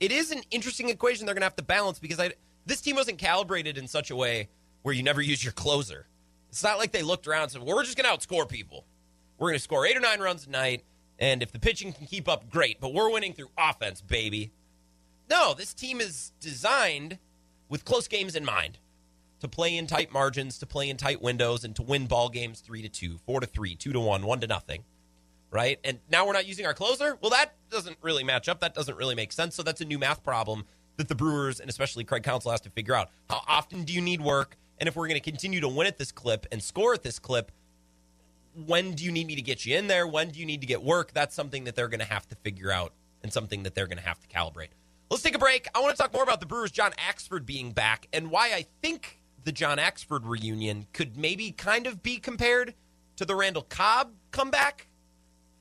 It 0.00 0.10
is 0.10 0.32
an 0.32 0.40
interesting 0.50 0.88
equation 0.88 1.24
they're 1.24 1.36
going 1.36 1.42
to 1.42 1.46
have 1.46 1.54
to 1.54 1.62
balance 1.62 2.00
because 2.00 2.18
I, 2.18 2.32
this 2.64 2.80
team 2.80 2.96
wasn't 2.96 3.18
calibrated 3.18 3.78
in 3.78 3.86
such 3.86 4.10
a 4.10 4.16
way 4.16 4.48
where 4.82 4.92
you 4.92 5.04
never 5.04 5.22
use 5.22 5.44
your 5.44 5.52
closer. 5.52 6.08
It's 6.48 6.64
not 6.64 6.78
like 6.78 6.90
they 6.90 7.04
looked 7.04 7.28
around 7.28 7.44
and 7.44 7.52
said, 7.52 7.62
well, 7.62 7.76
we're 7.76 7.84
just 7.84 7.96
going 7.96 8.12
to 8.12 8.18
outscore 8.18 8.48
people. 8.48 8.84
We're 9.38 9.50
going 9.50 9.58
to 9.58 9.62
score 9.62 9.86
eight 9.86 9.96
or 9.96 10.00
nine 10.00 10.18
runs 10.18 10.48
a 10.48 10.50
night, 10.50 10.82
and 11.16 11.44
if 11.44 11.52
the 11.52 11.60
pitching 11.60 11.92
can 11.92 12.08
keep 12.08 12.28
up, 12.28 12.50
great. 12.50 12.80
But 12.80 12.92
we're 12.92 13.08
winning 13.08 13.32
through 13.32 13.50
offense, 13.56 14.00
baby. 14.00 14.50
No, 15.30 15.54
this 15.54 15.74
team 15.74 16.00
is 16.00 16.32
designed 16.40 17.18
with 17.68 17.84
close 17.84 18.08
games 18.08 18.34
in 18.34 18.44
mind 18.44 18.78
to 19.38 19.46
play 19.46 19.76
in 19.76 19.86
tight 19.86 20.12
margins, 20.12 20.58
to 20.58 20.66
play 20.66 20.90
in 20.90 20.96
tight 20.96 21.22
windows, 21.22 21.62
and 21.62 21.76
to 21.76 21.82
win 21.82 22.08
ball 22.08 22.30
games 22.30 22.58
three 22.58 22.82
to 22.82 22.88
two, 22.88 23.18
four 23.18 23.38
to 23.38 23.46
three, 23.46 23.76
two 23.76 23.92
to 23.92 24.00
one, 24.00 24.26
one 24.26 24.40
to 24.40 24.48
nothing. 24.48 24.82
Right? 25.50 25.78
And 25.84 26.00
now 26.10 26.26
we're 26.26 26.32
not 26.32 26.46
using 26.46 26.66
our 26.66 26.74
closer? 26.74 27.16
Well, 27.20 27.30
that 27.30 27.54
doesn't 27.70 27.96
really 28.02 28.24
match 28.24 28.48
up. 28.48 28.60
That 28.60 28.74
doesn't 28.74 28.96
really 28.96 29.14
make 29.14 29.32
sense. 29.32 29.54
So 29.54 29.62
that's 29.62 29.80
a 29.80 29.84
new 29.84 29.98
math 29.98 30.22
problem 30.22 30.64
that 30.96 31.08
the 31.08 31.14
Brewers 31.14 31.60
and 31.60 31.70
especially 31.70 32.04
Craig 32.04 32.22
Counsell 32.22 32.50
has 32.50 32.60
to 32.62 32.70
figure 32.70 32.94
out. 32.94 33.10
How 33.30 33.42
often 33.46 33.84
do 33.84 33.92
you 33.92 34.00
need 34.00 34.20
work? 34.20 34.56
And 34.78 34.88
if 34.88 34.96
we're 34.96 35.06
going 35.08 35.20
to 35.20 35.30
continue 35.30 35.60
to 35.60 35.68
win 35.68 35.86
at 35.86 35.98
this 35.98 36.12
clip 36.12 36.46
and 36.52 36.62
score 36.62 36.94
at 36.94 37.02
this 37.02 37.18
clip, 37.18 37.52
when 38.66 38.92
do 38.92 39.04
you 39.04 39.12
need 39.12 39.26
me 39.26 39.36
to 39.36 39.42
get 39.42 39.64
you 39.64 39.76
in 39.76 39.86
there? 39.86 40.06
When 40.06 40.30
do 40.30 40.40
you 40.40 40.46
need 40.46 40.60
to 40.62 40.66
get 40.66 40.82
work? 40.82 41.12
That's 41.12 41.34
something 41.34 41.64
that 41.64 41.76
they're 41.76 41.88
going 41.88 42.00
to 42.00 42.06
have 42.06 42.26
to 42.28 42.34
figure 42.36 42.70
out 42.70 42.92
and 43.22 43.32
something 43.32 43.62
that 43.62 43.74
they're 43.74 43.86
going 43.86 43.98
to 43.98 44.04
have 44.04 44.18
to 44.20 44.28
calibrate. 44.28 44.68
Let's 45.10 45.22
take 45.22 45.36
a 45.36 45.38
break. 45.38 45.68
I 45.74 45.80
want 45.80 45.96
to 45.96 46.02
talk 46.02 46.12
more 46.12 46.22
about 46.22 46.40
the 46.40 46.46
Brewers' 46.46 46.70
John 46.72 46.92
Axford 46.92 47.46
being 47.46 47.72
back 47.72 48.08
and 48.12 48.30
why 48.30 48.52
I 48.52 48.66
think 48.82 49.20
the 49.44 49.52
John 49.52 49.78
Axford 49.78 50.22
reunion 50.24 50.86
could 50.92 51.16
maybe 51.16 51.52
kind 51.52 51.86
of 51.86 52.02
be 52.02 52.18
compared 52.18 52.74
to 53.16 53.24
the 53.24 53.34
Randall 53.34 53.62
Cobb 53.62 54.12
comeback. 54.30 54.88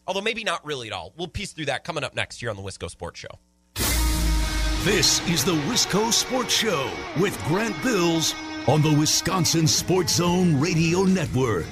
Although 0.08 0.22
maybe 0.22 0.44
not 0.44 0.66
really 0.66 0.88
at 0.88 0.94
all. 0.94 1.14
We'll 1.18 1.28
piece 1.28 1.52
through 1.52 1.66
that 1.66 1.84
coming 1.84 2.04
up 2.04 2.16
next 2.16 2.40
here 2.40 2.50
on 2.50 2.56
the 2.56 2.62
Wisco 2.62 2.90
Sports 2.90 3.20
Show. 3.20 3.40
This 4.84 5.28
is 5.28 5.44
the 5.44 5.56
Wisco 5.68 6.14
Sports 6.14 6.54
Show 6.54 6.92
with 7.20 7.44
Grant 7.46 7.82
Bills 7.82 8.36
on 8.68 8.84
the 8.84 8.94
Wisconsin 8.94 9.68
Sports 9.68 10.16
Zone 10.18 10.60
Radio 10.60 11.04
Network. 11.04 11.66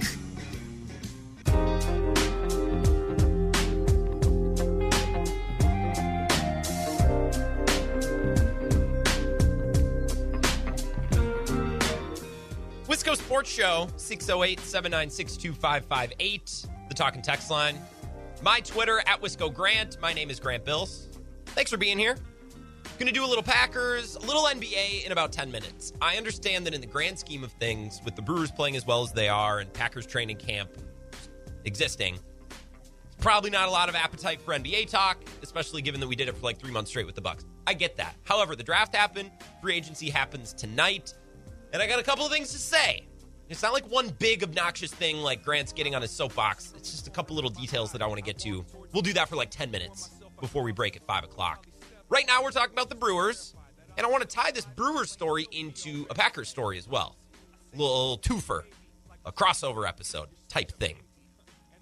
Wisco 12.88 13.16
Sports 13.16 13.50
Show, 13.52 13.88
608 13.98 14.60
796 14.60 15.38
2558, 15.38 16.66
the 16.90 16.96
talking 16.96 17.22
text 17.22 17.52
line. 17.52 17.78
My 18.44 18.60
Twitter 18.60 19.02
at 19.08 19.22
Wisco 19.22 19.54
Grant. 19.54 19.98
My 20.02 20.12
name 20.12 20.30
is 20.30 20.38
Grant 20.38 20.66
Bills. 20.66 21.08
Thanks 21.46 21.72
for 21.72 21.78
being 21.78 21.98
here. 21.98 22.18
Going 23.00 23.08
to 23.08 23.14
do 23.14 23.24
a 23.24 23.26
little 23.26 23.42
Packers, 23.42 24.18
a 24.18 24.20
little 24.20 24.44
NBA 24.44 25.06
in 25.06 25.14
about 25.14 25.32
10 25.32 25.50
minutes. 25.50 25.94
I 26.02 26.18
understand 26.18 26.66
that 26.66 26.74
in 26.74 26.82
the 26.82 26.88
grand 26.88 27.18
scheme 27.18 27.46
of 27.46 27.54
things, 27.54 28.02
with 28.04 28.18
the 28.18 28.22
Brewers 28.22 28.52
playing 28.52 28.76
as 28.76 28.86
well 28.86 29.02
as 29.02 29.14
they 29.14 29.30
are 29.30 29.60
and 29.60 29.72
Packers 29.72 30.06
training 30.06 30.36
camp 30.36 30.72
existing, 31.64 32.16
it's 33.06 33.16
probably 33.22 33.50
not 33.50 33.70
a 33.70 33.72
lot 33.72 33.88
of 33.88 33.96
appetite 33.96 34.42
for 34.42 34.54
NBA 34.54 34.90
talk, 34.90 35.24
especially 35.42 35.82
given 35.82 36.02
that 36.02 36.08
we 36.08 36.18
did 36.18 36.28
it 36.28 36.36
for 36.36 36.44
like 36.44 36.60
three 36.60 36.72
months 36.72 36.90
straight 36.90 37.06
with 37.06 37.16
the 37.16 37.22
Bucks. 37.22 37.46
I 37.66 37.74
get 37.74 37.96
that. 37.96 38.18
However, 38.24 38.58
the 38.58 38.64
draft 38.64 38.94
happened, 38.94 39.32
free 39.62 39.76
agency 39.76 40.10
happens 40.10 40.52
tonight, 40.52 41.14
and 41.72 41.82
I 41.82 41.88
got 41.88 42.00
a 42.00 42.04
couple 42.04 42.26
of 42.26 42.32
things 42.34 42.52
to 42.52 42.58
say. 42.58 43.08
It's 43.50 43.62
not 43.62 43.74
like 43.74 43.90
one 43.90 44.10
big 44.20 44.44
obnoxious 44.44 44.94
thing 44.94 45.18
like 45.18 45.44
Grant's 45.44 45.74
getting 45.74 45.96
on 45.96 46.02
his 46.02 46.12
soapbox. 46.12 46.74
It's 46.78 46.92
just 46.92 47.08
a 47.08 47.10
couple 47.10 47.36
little 47.36 47.50
details 47.50 47.92
that 47.92 48.02
I 48.02 48.08
want 48.08 48.18
to 48.18 48.24
get 48.24 48.38
to. 48.40 48.66
We'll 48.94 49.02
do 49.02 49.14
that 49.14 49.30
for 49.30 49.36
like 49.36 49.52
10 49.52 49.70
minutes 49.70 50.12
before 50.40 50.64
we 50.64 50.72
break 50.72 50.96
at 50.96 51.06
5 51.06 51.26
o'clock. 51.26 51.68
Right 52.10 52.26
now, 52.26 52.44
we're 52.44 52.52
talking 52.52 52.74
about 52.74 52.90
the 52.90 52.96
Brewers, 52.96 53.56
and 53.98 54.06
I 54.06 54.10
want 54.10 54.28
to 54.28 54.36
tie 54.36 54.52
this 54.52 54.66
Brewers 54.66 55.12
story 55.12 55.48
into 55.52 56.06
a 56.10 56.14
Packers 56.14 56.50
story 56.50 56.78
as 56.78 56.88
well. 56.88 57.16
A 57.74 57.78
little 57.78 58.18
twofer, 58.20 58.64
a 59.26 59.32
crossover 59.32 59.88
episode 59.88 60.30
type 60.48 60.72
thing. 60.80 60.96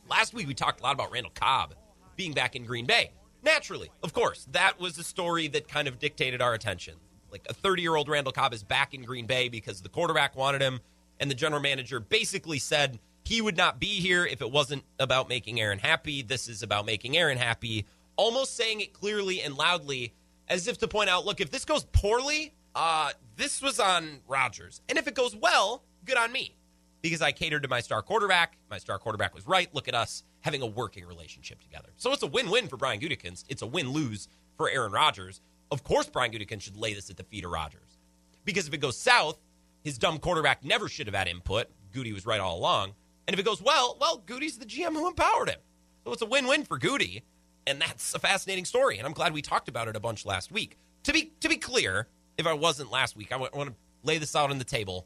Last 0.09 0.33
week, 0.33 0.47
we 0.47 0.53
talked 0.53 0.79
a 0.79 0.83
lot 0.83 0.93
about 0.93 1.11
Randall 1.11 1.31
Cobb 1.35 1.75
being 2.15 2.33
back 2.33 2.55
in 2.55 2.65
Green 2.65 2.85
Bay. 2.85 3.11
Naturally, 3.43 3.89
of 4.03 4.13
course, 4.13 4.47
that 4.51 4.79
was 4.79 4.97
a 4.97 5.03
story 5.03 5.47
that 5.49 5.67
kind 5.67 5.87
of 5.87 5.99
dictated 5.99 6.41
our 6.41 6.53
attention. 6.53 6.95
Like 7.31 7.45
a 7.49 7.53
30 7.53 7.81
year 7.81 7.95
old 7.95 8.09
Randall 8.09 8.33
Cobb 8.33 8.53
is 8.53 8.63
back 8.63 8.93
in 8.93 9.03
Green 9.03 9.25
Bay 9.25 9.47
because 9.47 9.81
the 9.81 9.89
quarterback 9.89 10.35
wanted 10.35 10.61
him, 10.61 10.81
and 11.21 11.29
the 11.29 11.35
general 11.35 11.61
manager 11.61 11.99
basically 11.99 12.59
said 12.59 12.99
he 13.23 13.41
would 13.41 13.55
not 13.55 13.79
be 13.79 14.01
here 14.01 14.25
if 14.25 14.41
it 14.41 14.51
wasn't 14.51 14.83
about 14.99 15.29
making 15.29 15.61
Aaron 15.61 15.79
happy. 15.79 16.23
This 16.23 16.49
is 16.49 16.63
about 16.63 16.85
making 16.85 17.15
Aaron 17.15 17.37
happy. 17.37 17.85
Almost 18.17 18.57
saying 18.57 18.81
it 18.81 18.91
clearly 18.91 19.41
and 19.41 19.55
loudly 19.55 20.13
as 20.49 20.67
if 20.67 20.79
to 20.79 20.87
point 20.87 21.09
out, 21.09 21.23
look, 21.23 21.39
if 21.39 21.51
this 21.51 21.63
goes 21.63 21.85
poorly, 21.85 22.53
uh, 22.75 23.11
this 23.37 23.61
was 23.61 23.79
on 23.79 24.19
Rodgers. 24.27 24.81
And 24.89 24.97
if 24.97 25.07
it 25.07 25.13
goes 25.13 25.35
well, 25.35 25.83
good 26.03 26.17
on 26.17 26.31
me. 26.31 26.57
Because 27.03 27.21
I 27.21 27.31
catered 27.31 27.63
to 27.63 27.69
my 27.69 27.81
star 27.81 28.01
quarterback. 28.01 28.57
My 28.69 28.79
star 28.79 28.97
quarterback 28.97 29.33
was 29.35 29.47
right. 29.47 29.73
Look 29.73 29.87
at 29.87 29.95
us 29.95 30.23
having 30.41 30.63
a 30.63 30.67
working 30.67 31.05
relationship 31.05 31.61
together. 31.61 31.89
So 31.97 32.11
it's 32.13 32.23
a 32.23 32.27
win-win 32.27 32.67
for 32.67 32.77
Brian 32.77 32.99
Gutekunst. 32.99 33.45
It's 33.47 33.61
a 33.61 33.67
win-lose 33.67 34.27
for 34.57 34.69
Aaron 34.69 34.91
Rodgers. 34.91 35.39
Of 35.69 35.83
course, 35.83 36.07
Brian 36.07 36.31
Gutekunst 36.31 36.61
should 36.61 36.77
lay 36.77 36.93
this 36.95 37.09
at 37.11 37.17
the 37.17 37.23
feet 37.23 37.45
of 37.45 37.51
Rodgers. 37.51 37.97
Because 38.43 38.67
if 38.67 38.73
it 38.73 38.79
goes 38.79 38.97
south, 38.97 39.39
his 39.83 39.97
dumb 39.97 40.19
quarterback 40.19 40.63
never 40.63 40.87
should 40.87 41.07
have 41.07 41.15
had 41.15 41.27
input. 41.27 41.67
Goody 41.91 42.13
was 42.13 42.25
right 42.25 42.39
all 42.39 42.57
along. 42.57 42.93
And 43.27 43.33
if 43.33 43.39
it 43.39 43.45
goes 43.45 43.61
well, 43.61 43.97
well, 43.99 44.23
Goody's 44.25 44.57
the 44.57 44.65
GM 44.65 44.93
who 44.93 45.07
empowered 45.07 45.49
him. 45.49 45.59
So 46.05 46.13
it's 46.13 46.21
a 46.21 46.25
win-win 46.25 46.65
for 46.65 46.77
Goody. 46.77 47.23
And 47.67 47.79
that's 47.79 48.15
a 48.15 48.19
fascinating 48.19 48.65
story, 48.65 48.97
and 48.97 49.05
I'm 49.05 49.13
glad 49.13 49.33
we 49.33 49.41
talked 49.43 49.69
about 49.69 49.87
it 49.87 49.95
a 49.95 49.99
bunch 49.99 50.25
last 50.25 50.51
week. 50.51 50.77
To 51.03 51.13
be 51.13 51.31
to 51.41 51.49
be 51.49 51.57
clear, 51.57 52.07
if 52.37 52.47
I 52.47 52.53
wasn't 52.53 52.91
last 52.91 53.15
week, 53.15 53.31
I 53.31 53.37
want 53.37 53.53
to 53.53 53.75
lay 54.03 54.17
this 54.17 54.35
out 54.35 54.49
on 54.49 54.57
the 54.57 54.63
table 54.63 55.05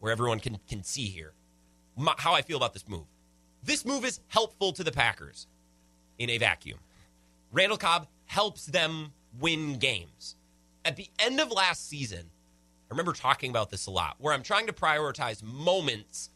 where 0.00 0.10
everyone 0.10 0.40
can 0.40 0.58
can 0.68 0.82
see 0.82 1.06
here 1.06 1.34
my, 1.96 2.14
how 2.18 2.34
I 2.34 2.42
feel 2.42 2.56
about 2.56 2.72
this 2.72 2.88
move. 2.88 3.06
This 3.62 3.84
move 3.84 4.04
is 4.04 4.20
helpful 4.28 4.72
to 4.72 4.84
the 4.84 4.92
Packers 4.92 5.46
in 6.18 6.30
a 6.30 6.38
vacuum. 6.38 6.78
Randall 7.52 7.78
Cobb 7.78 8.08
helps 8.26 8.66
them 8.66 9.12
win 9.38 9.78
games. 9.78 10.36
At 10.84 10.96
the 10.96 11.08
end 11.18 11.40
of 11.40 11.50
last 11.50 11.88
season, 11.88 12.30
remember 12.94 13.12
talking 13.12 13.50
about 13.50 13.70
this 13.70 13.86
a 13.86 13.90
lot, 13.90 14.16
where 14.18 14.32
I'm 14.32 14.42
trying 14.42 14.66
to 14.68 14.72
prioritize 14.72 15.42
moments 15.42 16.30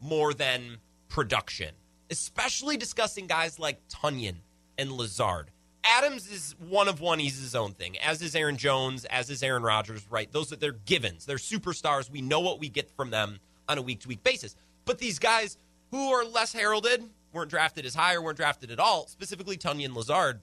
more 0.00 0.32
than 0.32 0.78
production, 1.08 1.74
especially 2.10 2.76
discussing 2.76 3.26
guys 3.26 3.58
like 3.58 3.86
Tonyan 3.88 4.36
and 4.78 4.92
Lazard. 4.92 5.50
Adams 5.84 6.30
is 6.30 6.54
one 6.58 6.88
of 6.88 7.00
one. 7.00 7.18
He's 7.18 7.38
his 7.38 7.54
own 7.54 7.72
thing, 7.72 7.98
as 7.98 8.22
is 8.22 8.34
Aaron 8.34 8.56
Jones, 8.56 9.04
as 9.04 9.28
is 9.28 9.42
Aaron 9.42 9.62
Rodgers, 9.62 10.06
right? 10.08 10.30
Those 10.32 10.52
are 10.52 10.56
their 10.56 10.72
givens. 10.72 11.26
They're 11.26 11.36
superstars. 11.36 12.10
We 12.10 12.22
know 12.22 12.40
what 12.40 12.58
we 12.58 12.68
get 12.68 12.90
from 12.90 13.10
them 13.10 13.40
on 13.68 13.76
a 13.76 13.82
week 13.82 14.00
to 14.00 14.08
week 14.08 14.22
basis. 14.22 14.56
But 14.84 14.98
these 14.98 15.18
guys 15.18 15.58
who 15.90 16.10
are 16.10 16.24
less 16.24 16.52
heralded, 16.52 17.04
weren't 17.32 17.50
drafted 17.50 17.84
as 17.84 17.94
high 17.94 18.14
or 18.14 18.22
weren't 18.22 18.36
drafted 18.36 18.70
at 18.70 18.78
all, 18.78 19.06
specifically 19.08 19.56
Tonyan 19.56 19.94
Lazard, 19.94 20.40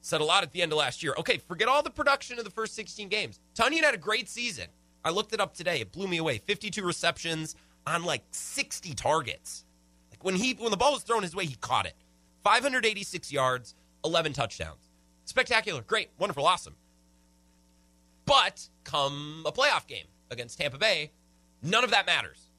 said 0.00 0.20
a 0.20 0.24
lot 0.24 0.42
at 0.42 0.52
the 0.52 0.62
end 0.62 0.72
of 0.72 0.78
last 0.78 1.02
year. 1.02 1.14
Okay, 1.18 1.38
forget 1.38 1.68
all 1.68 1.82
the 1.82 1.90
production 1.90 2.38
of 2.38 2.44
the 2.44 2.50
first 2.50 2.74
16 2.74 3.08
games. 3.08 3.40
Tonyan 3.56 3.82
had 3.82 3.94
a 3.94 3.98
great 3.98 4.28
season. 4.28 4.66
I 5.04 5.10
looked 5.10 5.32
it 5.32 5.40
up 5.40 5.54
today. 5.54 5.80
It 5.80 5.92
blew 5.92 6.08
me 6.08 6.18
away. 6.18 6.38
52 6.38 6.84
receptions 6.84 7.54
on 7.86 8.04
like 8.04 8.22
60 8.30 8.94
targets. 8.94 9.64
Like 10.10 10.24
when 10.24 10.36
he 10.36 10.54
when 10.54 10.70
the 10.70 10.76
ball 10.76 10.92
was 10.92 11.02
thrown 11.02 11.22
his 11.22 11.34
way, 11.34 11.46
he 11.46 11.56
caught 11.56 11.86
it. 11.86 11.94
586 12.44 13.32
yards, 13.32 13.74
11 14.04 14.32
touchdowns. 14.32 14.90
Spectacular, 15.24 15.82
great, 15.82 16.10
wonderful, 16.18 16.46
awesome. 16.46 16.74
But 18.24 18.68
come 18.84 19.42
a 19.46 19.52
playoff 19.52 19.86
game 19.86 20.06
against 20.30 20.58
Tampa 20.58 20.78
Bay, 20.78 21.12
none 21.62 21.84
of 21.84 21.90
that 21.90 22.06
matters. 22.06 22.50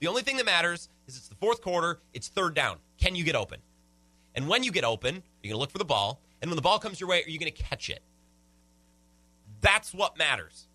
The 0.00 0.06
only 0.06 0.22
thing 0.22 0.36
that 0.36 0.46
matters 0.46 0.88
is 1.06 1.16
it's 1.16 1.28
the 1.28 1.34
fourth 1.34 1.60
quarter, 1.60 2.00
it's 2.14 2.28
third 2.28 2.54
down. 2.54 2.78
Can 2.98 3.14
you 3.14 3.24
get 3.24 3.34
open? 3.34 3.60
And 4.34 4.48
when 4.48 4.62
you 4.62 4.70
get 4.70 4.84
open, 4.84 5.22
you're 5.42 5.50
going 5.50 5.56
to 5.56 5.60
look 5.60 5.72
for 5.72 5.78
the 5.78 5.84
ball. 5.84 6.20
And 6.40 6.50
when 6.50 6.56
the 6.56 6.62
ball 6.62 6.78
comes 6.78 7.00
your 7.00 7.08
way, 7.08 7.24
are 7.24 7.28
you 7.28 7.38
going 7.38 7.52
to 7.52 7.62
catch 7.62 7.90
it? 7.90 8.02
That's 9.60 9.92
what 9.92 10.16
matters. 10.16 10.67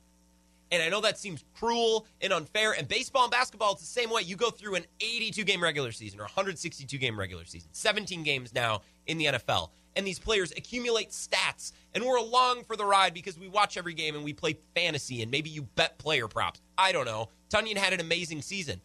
And 0.71 0.81
I 0.81 0.89
know 0.89 1.01
that 1.01 1.19
seems 1.19 1.43
cruel 1.53 2.07
and 2.21 2.33
unfair. 2.33 2.73
And 2.73 2.87
baseball 2.87 3.23
and 3.23 3.31
basketball, 3.31 3.73
it's 3.73 3.81
the 3.81 3.87
same 3.87 4.09
way. 4.09 4.23
You 4.23 4.35
go 4.35 4.49
through 4.49 4.75
an 4.75 4.85
82 4.99 5.43
game 5.43 5.61
regular 5.61 5.91
season 5.91 6.19
or 6.19 6.23
162 6.23 6.97
game 6.97 7.17
regular 7.17 7.45
season, 7.45 7.69
17 7.73 8.23
games 8.23 8.53
now 8.53 8.81
in 9.05 9.17
the 9.17 9.25
NFL. 9.25 9.69
And 9.95 10.07
these 10.07 10.17
players 10.17 10.51
accumulate 10.51 11.09
stats. 11.11 11.73
And 11.93 12.03
we're 12.03 12.17
along 12.17 12.63
for 12.63 12.75
the 12.75 12.85
ride 12.85 13.13
because 13.13 13.37
we 13.37 13.47
watch 13.47 13.77
every 13.77 13.93
game 13.93 14.15
and 14.15 14.23
we 14.23 14.33
play 14.33 14.57
fantasy 14.75 15.21
and 15.21 15.29
maybe 15.29 15.49
you 15.49 15.63
bet 15.75 15.99
player 15.99 16.27
props. 16.27 16.61
I 16.77 16.91
don't 16.91 17.05
know. 17.05 17.29
Tonyan 17.49 17.77
had 17.77 17.93
an 17.93 17.99
amazing 17.99 18.41
season. 18.41 18.81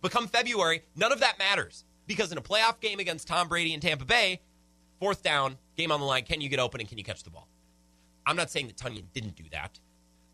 But 0.00 0.10
come 0.10 0.26
February, 0.28 0.82
none 0.96 1.12
of 1.12 1.20
that 1.20 1.38
matters 1.38 1.84
because 2.06 2.32
in 2.32 2.38
a 2.38 2.42
playoff 2.42 2.80
game 2.80 2.98
against 2.98 3.28
Tom 3.28 3.48
Brady 3.48 3.74
and 3.74 3.82
Tampa 3.82 4.04
Bay, 4.04 4.40
fourth 4.98 5.22
down, 5.22 5.56
game 5.76 5.92
on 5.92 6.00
the 6.00 6.06
line, 6.06 6.24
can 6.24 6.40
you 6.40 6.48
get 6.48 6.58
open 6.58 6.80
and 6.80 6.88
can 6.88 6.98
you 6.98 7.04
catch 7.04 7.22
the 7.22 7.30
ball? 7.30 7.48
I'm 8.26 8.36
not 8.36 8.50
saying 8.50 8.66
that 8.66 8.76
Tonyan 8.76 9.04
didn't 9.12 9.36
do 9.36 9.44
that. 9.52 9.78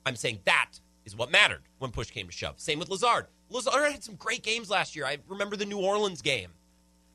I'm 0.06 0.16
saying 0.16 0.40
that 0.44 0.72
is 1.04 1.16
what 1.16 1.30
mattered 1.30 1.62
when 1.78 1.90
push 1.90 2.10
came 2.10 2.26
to 2.26 2.32
shove. 2.32 2.58
Same 2.58 2.78
with 2.78 2.88
Lazard. 2.88 3.26
Lazard 3.50 3.92
had 3.92 4.04
some 4.04 4.16
great 4.16 4.42
games 4.42 4.70
last 4.70 4.96
year. 4.96 5.06
I 5.06 5.18
remember 5.28 5.56
the 5.56 5.66
New 5.66 5.78
Orleans 5.78 6.22
game, 6.22 6.50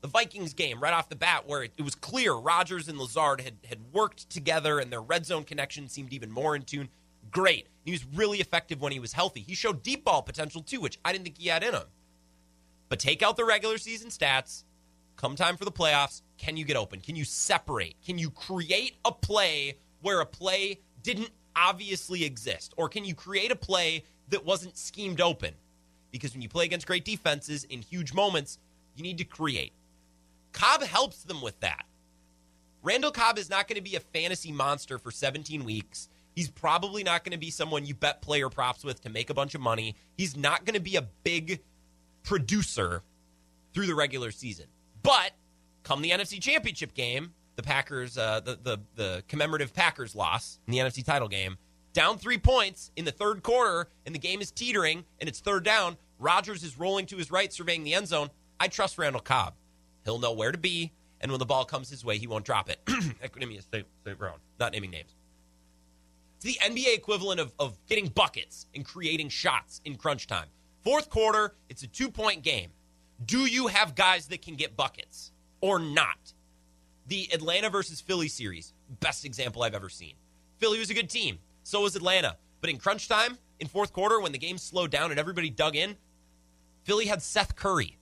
the 0.00 0.08
Vikings 0.08 0.54
game 0.54 0.80
right 0.80 0.92
off 0.92 1.08
the 1.08 1.16
bat, 1.16 1.46
where 1.46 1.64
it, 1.64 1.72
it 1.76 1.82
was 1.82 1.94
clear 1.94 2.32
Rodgers 2.32 2.88
and 2.88 2.98
Lazard 2.98 3.40
had, 3.40 3.54
had 3.68 3.78
worked 3.92 4.30
together 4.30 4.78
and 4.78 4.90
their 4.90 5.02
red 5.02 5.26
zone 5.26 5.44
connection 5.44 5.88
seemed 5.88 6.12
even 6.12 6.30
more 6.30 6.54
in 6.56 6.62
tune. 6.62 6.88
Great. 7.30 7.68
He 7.84 7.92
was 7.92 8.04
really 8.14 8.38
effective 8.38 8.80
when 8.80 8.92
he 8.92 9.00
was 9.00 9.12
healthy. 9.12 9.40
He 9.40 9.54
showed 9.54 9.82
deep 9.82 10.04
ball 10.04 10.22
potential 10.22 10.62
too, 10.62 10.80
which 10.80 10.98
I 11.04 11.12
didn't 11.12 11.24
think 11.24 11.38
he 11.38 11.48
had 11.48 11.62
in 11.62 11.74
him. 11.74 11.84
But 12.88 12.98
take 12.98 13.22
out 13.22 13.36
the 13.36 13.44
regular 13.44 13.78
season 13.78 14.10
stats. 14.10 14.64
Come 15.16 15.36
time 15.36 15.56
for 15.56 15.66
the 15.66 15.72
playoffs, 15.72 16.22
can 16.38 16.56
you 16.56 16.64
get 16.64 16.76
open? 16.76 17.00
Can 17.00 17.14
you 17.14 17.24
separate? 17.24 17.96
Can 18.04 18.16
you 18.16 18.30
create 18.30 18.96
a 19.04 19.12
play 19.12 19.76
where 20.00 20.20
a 20.20 20.26
play 20.26 20.80
didn't 21.02 21.30
obviously 21.56 22.24
exist? 22.24 22.74
Or 22.76 22.88
can 22.88 23.04
you 23.04 23.14
create 23.14 23.50
a 23.50 23.56
play 23.56 24.04
that 24.28 24.44
wasn't 24.44 24.76
schemed 24.76 25.20
open? 25.20 25.54
Because 26.10 26.32
when 26.32 26.42
you 26.42 26.48
play 26.48 26.64
against 26.64 26.86
great 26.86 27.04
defenses 27.04 27.64
in 27.64 27.82
huge 27.82 28.12
moments, 28.12 28.58
you 28.96 29.02
need 29.02 29.18
to 29.18 29.24
create. 29.24 29.72
Cobb 30.52 30.82
helps 30.82 31.22
them 31.22 31.40
with 31.40 31.58
that. 31.60 31.84
Randall 32.82 33.10
Cobb 33.10 33.38
is 33.38 33.50
not 33.50 33.68
going 33.68 33.76
to 33.76 33.82
be 33.82 33.96
a 33.96 34.00
fantasy 34.00 34.52
monster 34.52 34.98
for 34.98 35.10
17 35.10 35.64
weeks. 35.64 36.08
He's 36.34 36.48
probably 36.48 37.04
not 37.04 37.24
going 37.24 37.32
to 37.32 37.38
be 37.38 37.50
someone 37.50 37.84
you 37.84 37.94
bet 37.94 38.22
player 38.22 38.48
props 38.48 38.84
with 38.84 39.02
to 39.02 39.10
make 39.10 39.30
a 39.30 39.34
bunch 39.34 39.54
of 39.54 39.60
money. 39.60 39.96
He's 40.16 40.36
not 40.36 40.64
going 40.64 40.74
to 40.74 40.80
be 40.80 40.96
a 40.96 41.02
big 41.22 41.60
producer 42.22 43.02
through 43.74 43.86
the 43.86 43.94
regular 43.94 44.30
season. 44.30 44.66
But 45.02 45.32
come 45.82 46.02
the 46.02 46.10
NFC 46.10 46.40
Championship 46.40 46.94
game, 46.94 47.34
the 47.60 47.66
Packers, 47.66 48.16
uh, 48.16 48.40
the, 48.40 48.58
the 48.62 48.78
the 48.96 49.24
commemorative 49.28 49.74
Packers 49.74 50.14
loss 50.14 50.58
in 50.66 50.72
the 50.72 50.78
NFC 50.78 51.04
title 51.04 51.28
game, 51.28 51.58
down 51.92 52.16
three 52.16 52.38
points 52.38 52.90
in 52.96 53.04
the 53.04 53.12
third 53.12 53.42
quarter, 53.42 53.88
and 54.06 54.14
the 54.14 54.18
game 54.18 54.40
is 54.40 54.50
teetering, 54.50 55.04
and 55.18 55.28
it's 55.28 55.40
third 55.40 55.64
down. 55.64 55.96
Rodgers 56.18 56.62
is 56.62 56.78
rolling 56.78 57.06
to 57.06 57.16
his 57.16 57.30
right, 57.30 57.52
surveying 57.52 57.84
the 57.84 57.94
end 57.94 58.08
zone. 58.08 58.30
I 58.58 58.68
trust 58.68 58.98
Randall 58.98 59.20
Cobb. 59.20 59.54
He'll 60.04 60.18
know 60.18 60.32
where 60.32 60.52
to 60.52 60.58
be, 60.58 60.92
and 61.20 61.30
when 61.30 61.38
the 61.38 61.46
ball 61.46 61.64
comes 61.64 61.90
his 61.90 62.04
way, 62.04 62.16
he 62.16 62.26
won't 62.26 62.44
drop 62.44 62.70
it. 62.70 62.80
Equanimeous 62.86 63.58
is 63.58 63.84
St. 64.04 64.18
Brown, 64.18 64.38
not 64.58 64.72
naming 64.72 64.90
names. 64.90 65.14
It's 66.36 66.44
the 66.44 66.58
NBA 66.64 66.94
equivalent 66.96 67.40
of, 67.40 67.52
of 67.58 67.76
getting 67.86 68.06
buckets 68.08 68.66
and 68.74 68.84
creating 68.84 69.28
shots 69.28 69.82
in 69.84 69.96
crunch 69.96 70.26
time. 70.26 70.46
Fourth 70.82 71.10
quarter, 71.10 71.54
it's 71.68 71.82
a 71.82 71.86
two 71.86 72.10
point 72.10 72.42
game. 72.42 72.70
Do 73.26 73.44
you 73.44 73.66
have 73.66 73.94
guys 73.94 74.28
that 74.28 74.40
can 74.40 74.56
get 74.56 74.76
buckets 74.76 75.32
or 75.60 75.78
not? 75.78 76.32
The 77.10 77.28
Atlanta 77.32 77.70
versus 77.70 78.00
Philly 78.00 78.28
series, 78.28 78.72
best 79.00 79.24
example 79.24 79.64
I've 79.64 79.74
ever 79.74 79.88
seen. 79.88 80.14
Philly 80.58 80.78
was 80.78 80.90
a 80.90 80.94
good 80.94 81.10
team, 81.10 81.40
so 81.64 81.82
was 81.82 81.96
Atlanta. 81.96 82.36
But 82.60 82.70
in 82.70 82.78
crunch 82.78 83.08
time, 83.08 83.36
in 83.58 83.66
fourth 83.66 83.92
quarter, 83.92 84.20
when 84.20 84.30
the 84.30 84.38
game 84.38 84.56
slowed 84.58 84.92
down 84.92 85.10
and 85.10 85.18
everybody 85.18 85.50
dug 85.50 85.74
in, 85.74 85.96
Philly 86.84 87.06
had 87.06 87.20
Seth 87.20 87.56
Curry. 87.56 87.98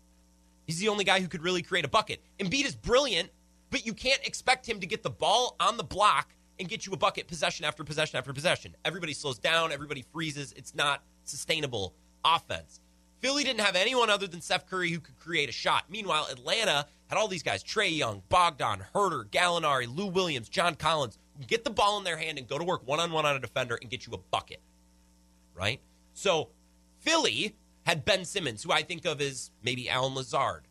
He's 0.67 0.79
the 0.79 0.89
only 0.89 1.05
guy 1.05 1.21
who 1.21 1.27
could 1.27 1.43
really 1.43 1.63
create 1.63 1.87
a 1.87 1.89
bucket. 1.89 2.21
Embiid 2.39 2.67
is 2.67 2.75
brilliant, 2.75 3.31
but 3.71 3.87
you 3.87 3.95
can't 3.95 4.21
expect 4.27 4.69
him 4.69 4.79
to 4.81 4.87
get 4.87 5.03
the 5.03 5.09
ball 5.09 5.57
on 5.59 5.79
the 5.79 5.85
block 5.85 6.35
and 6.61 6.69
get 6.69 6.85
you 6.85 6.93
a 6.93 6.99
bucket 6.99 7.29
possession 7.29 7.65
after 7.65 7.85
possession 7.85 8.19
after 8.19 8.35
possession. 8.35 8.77
Everybody 8.85 9.15
slows 9.15 9.39
down, 9.39 9.73
everybody 9.73 10.05
freezes. 10.13 10.53
It's 10.53 10.75
not 10.75 11.03
sustainable 11.25 11.95
offense. 12.27 12.81
Philly 13.21 13.45
didn't 13.45 13.61
have 13.61 13.77
anyone 13.77 14.11
other 14.11 14.27
than 14.27 14.41
Seth 14.41 14.69
Curry 14.69 14.91
who 14.91 15.01
could 15.01 15.19
create 15.19 15.49
a 15.49 15.53
shot. 15.53 15.85
Meanwhile, 15.89 16.29
Atlanta 16.31 16.87
had 17.09 17.19
all 17.19 17.29
these 17.29 17.43
guys 17.43 17.65
Trae 17.65 17.97
Young, 17.97 18.23
Bogdan, 18.29 18.85
Huerter, 18.95 19.25
Gallinari, 19.25 19.95
Lou 19.95 20.07
Williams, 20.07 20.49
John 20.49 20.75
Collins 20.75 21.19
get 21.47 21.65
the 21.65 21.71
ball 21.71 21.99
in 21.99 22.05
their 22.05 22.17
hand 22.17 22.39
and 22.39 22.49
go 22.49 22.59
to 22.59 22.65
work 22.65 22.87
one 22.87 23.01
on 23.01 23.13
one 23.13 23.25
on 23.25 23.37
a 23.37 23.41
defender 23.41 23.79
and 23.81 23.91
get 23.91 24.07
you 24.07 24.13
a 24.13 24.19
bucket. 24.19 24.61
Right? 25.55 25.81
So 26.15 26.51
Philly 27.01 27.55
had 27.87 28.05
Ben 28.05 28.25
Simmons, 28.25 28.63
who 28.63 28.73
I 28.73 28.83
think 28.83 29.05
of 29.07 29.21
as 29.21 29.51
maybe 29.63 29.89
Allen 29.89 30.15
Lazard. 30.15 30.65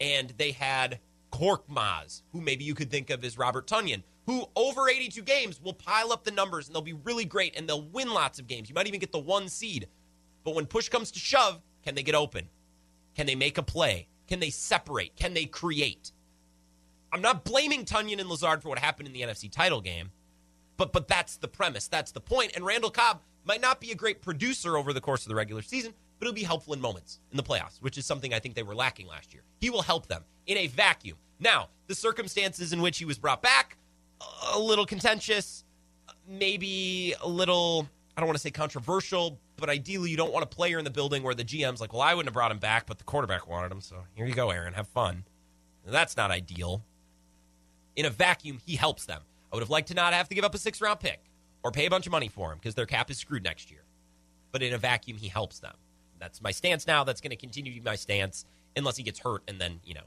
And 0.00 0.32
they 0.38 0.52
had 0.52 0.98
Korkmaz, 1.30 2.22
who 2.32 2.40
maybe 2.40 2.64
you 2.64 2.74
could 2.74 2.90
think 2.90 3.10
of 3.10 3.24
as 3.24 3.38
Robert 3.38 3.66
Tonyan, 3.66 4.02
who 4.26 4.46
over 4.56 4.88
82 4.88 5.22
games 5.22 5.60
will 5.60 5.72
pile 5.72 6.12
up 6.12 6.24
the 6.24 6.30
numbers 6.30 6.66
and 6.66 6.74
they'll 6.74 6.82
be 6.82 6.92
really 6.92 7.24
great 7.24 7.56
and 7.56 7.68
they'll 7.68 7.82
win 7.82 8.12
lots 8.12 8.38
of 8.38 8.46
games. 8.46 8.68
You 8.68 8.74
might 8.74 8.86
even 8.86 9.00
get 9.00 9.12
the 9.12 9.18
one 9.18 9.48
seed. 9.48 9.86
But 10.44 10.54
when 10.54 10.66
push 10.66 10.88
comes 10.88 11.10
to 11.12 11.18
shove, 11.18 11.60
can 11.84 11.94
they 11.94 12.02
get 12.02 12.14
open? 12.14 12.48
Can 13.14 13.26
they 13.26 13.34
make 13.34 13.58
a 13.58 13.62
play? 13.62 14.08
Can 14.28 14.40
they 14.40 14.50
separate? 14.50 15.16
Can 15.16 15.34
they 15.34 15.46
create? 15.46 16.12
I'm 17.12 17.22
not 17.22 17.44
blaming 17.44 17.84
Tonyan 17.84 18.20
and 18.20 18.28
Lazard 18.28 18.62
for 18.62 18.68
what 18.68 18.78
happened 18.78 19.08
in 19.08 19.12
the 19.12 19.22
NFC 19.22 19.50
title 19.50 19.80
game, 19.80 20.10
but 20.76 20.92
but 20.92 21.08
that's 21.08 21.36
the 21.36 21.48
premise. 21.48 21.88
That's 21.88 22.12
the 22.12 22.20
point. 22.20 22.52
And 22.54 22.64
Randall 22.64 22.90
Cobb 22.90 23.20
might 23.44 23.60
not 23.60 23.80
be 23.80 23.90
a 23.90 23.94
great 23.94 24.22
producer 24.22 24.76
over 24.76 24.92
the 24.92 25.00
course 25.00 25.22
of 25.22 25.28
the 25.28 25.34
regular 25.34 25.62
season, 25.62 25.92
but 26.18 26.26
he'll 26.26 26.34
be 26.34 26.42
helpful 26.44 26.74
in 26.74 26.80
moments 26.80 27.18
in 27.30 27.36
the 27.36 27.42
playoffs, 27.42 27.80
which 27.80 27.98
is 27.98 28.06
something 28.06 28.32
I 28.32 28.38
think 28.38 28.54
they 28.54 28.62
were 28.62 28.74
lacking 28.74 29.06
last 29.06 29.32
year. 29.32 29.42
He 29.60 29.70
will 29.70 29.82
help 29.82 30.06
them 30.06 30.22
in 30.46 30.58
a 30.58 30.68
vacuum. 30.68 31.16
Now, 31.40 31.68
the 31.86 31.94
circumstances 31.94 32.72
in 32.72 32.82
which 32.82 32.98
he 32.98 33.04
was 33.04 33.18
brought 33.18 33.42
back, 33.42 33.78
a 34.52 34.58
little 34.58 34.86
contentious, 34.86 35.64
maybe 36.28 37.14
a 37.22 37.28
little, 37.28 37.88
I 38.16 38.20
don't 38.20 38.28
want 38.28 38.36
to 38.36 38.42
say 38.42 38.50
controversial, 38.50 39.38
but 39.60 39.70
ideally 39.70 40.10
you 40.10 40.16
don't 40.16 40.32
want 40.32 40.42
a 40.42 40.48
player 40.48 40.78
in 40.78 40.84
the 40.84 40.90
building 40.90 41.22
where 41.22 41.34
the 41.34 41.44
GM's 41.44 41.80
like, 41.80 41.92
well, 41.92 42.02
I 42.02 42.14
wouldn't 42.14 42.28
have 42.28 42.34
brought 42.34 42.50
him 42.50 42.58
back, 42.58 42.86
but 42.86 42.98
the 42.98 43.04
quarterback 43.04 43.46
wanted 43.46 43.70
him. 43.70 43.80
So 43.80 43.96
here 44.14 44.26
you 44.26 44.34
go, 44.34 44.50
Aaron. 44.50 44.74
Have 44.74 44.88
fun. 44.88 45.24
That's 45.86 46.16
not 46.16 46.30
ideal. 46.30 46.82
In 47.96 48.06
a 48.06 48.10
vacuum, 48.10 48.58
he 48.64 48.76
helps 48.76 49.04
them. 49.06 49.22
I 49.52 49.56
would 49.56 49.62
have 49.62 49.70
liked 49.70 49.88
to 49.88 49.94
not 49.94 50.12
have 50.12 50.28
to 50.28 50.34
give 50.34 50.44
up 50.44 50.54
a 50.54 50.58
six 50.58 50.80
round 50.80 51.00
pick 51.00 51.20
or 51.62 51.70
pay 51.70 51.86
a 51.86 51.90
bunch 51.90 52.06
of 52.06 52.12
money 52.12 52.28
for 52.28 52.52
him 52.52 52.58
because 52.58 52.74
their 52.74 52.86
cap 52.86 53.10
is 53.10 53.18
screwed 53.18 53.44
next 53.44 53.70
year. 53.70 53.82
But 54.52 54.62
in 54.62 54.72
a 54.72 54.78
vacuum, 54.78 55.16
he 55.16 55.28
helps 55.28 55.58
them. 55.58 55.74
That's 56.18 56.42
my 56.42 56.50
stance 56.50 56.86
now. 56.86 57.04
That's 57.04 57.20
going 57.20 57.30
to 57.30 57.36
continue 57.36 57.72
to 57.72 57.80
be 57.80 57.84
my 57.84 57.96
stance 57.96 58.44
unless 58.76 58.96
he 58.96 59.02
gets 59.02 59.18
hurt 59.18 59.42
and 59.48 59.60
then, 59.60 59.80
you 59.84 59.94
know, 59.94 60.04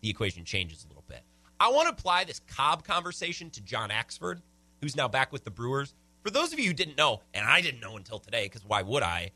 the 0.00 0.10
equation 0.10 0.44
changes 0.44 0.84
a 0.84 0.88
little 0.88 1.04
bit. 1.08 1.22
I 1.60 1.70
want 1.70 1.86
to 1.88 1.92
apply 1.92 2.24
this 2.24 2.40
Cobb 2.46 2.84
conversation 2.84 3.50
to 3.50 3.60
John 3.60 3.90
Axford, 3.90 4.40
who's 4.80 4.96
now 4.96 5.08
back 5.08 5.32
with 5.32 5.44
the 5.44 5.50
Brewers. 5.50 5.94
For 6.24 6.30
those 6.30 6.54
of 6.54 6.58
you 6.58 6.68
who 6.68 6.72
didn't 6.72 6.96
know, 6.96 7.20
and 7.34 7.46
I 7.46 7.60
didn't 7.60 7.80
know 7.80 7.98
until 7.98 8.18
today, 8.18 8.46
because 8.46 8.64
why 8.64 8.80
would 8.80 9.02
I? 9.02 9.32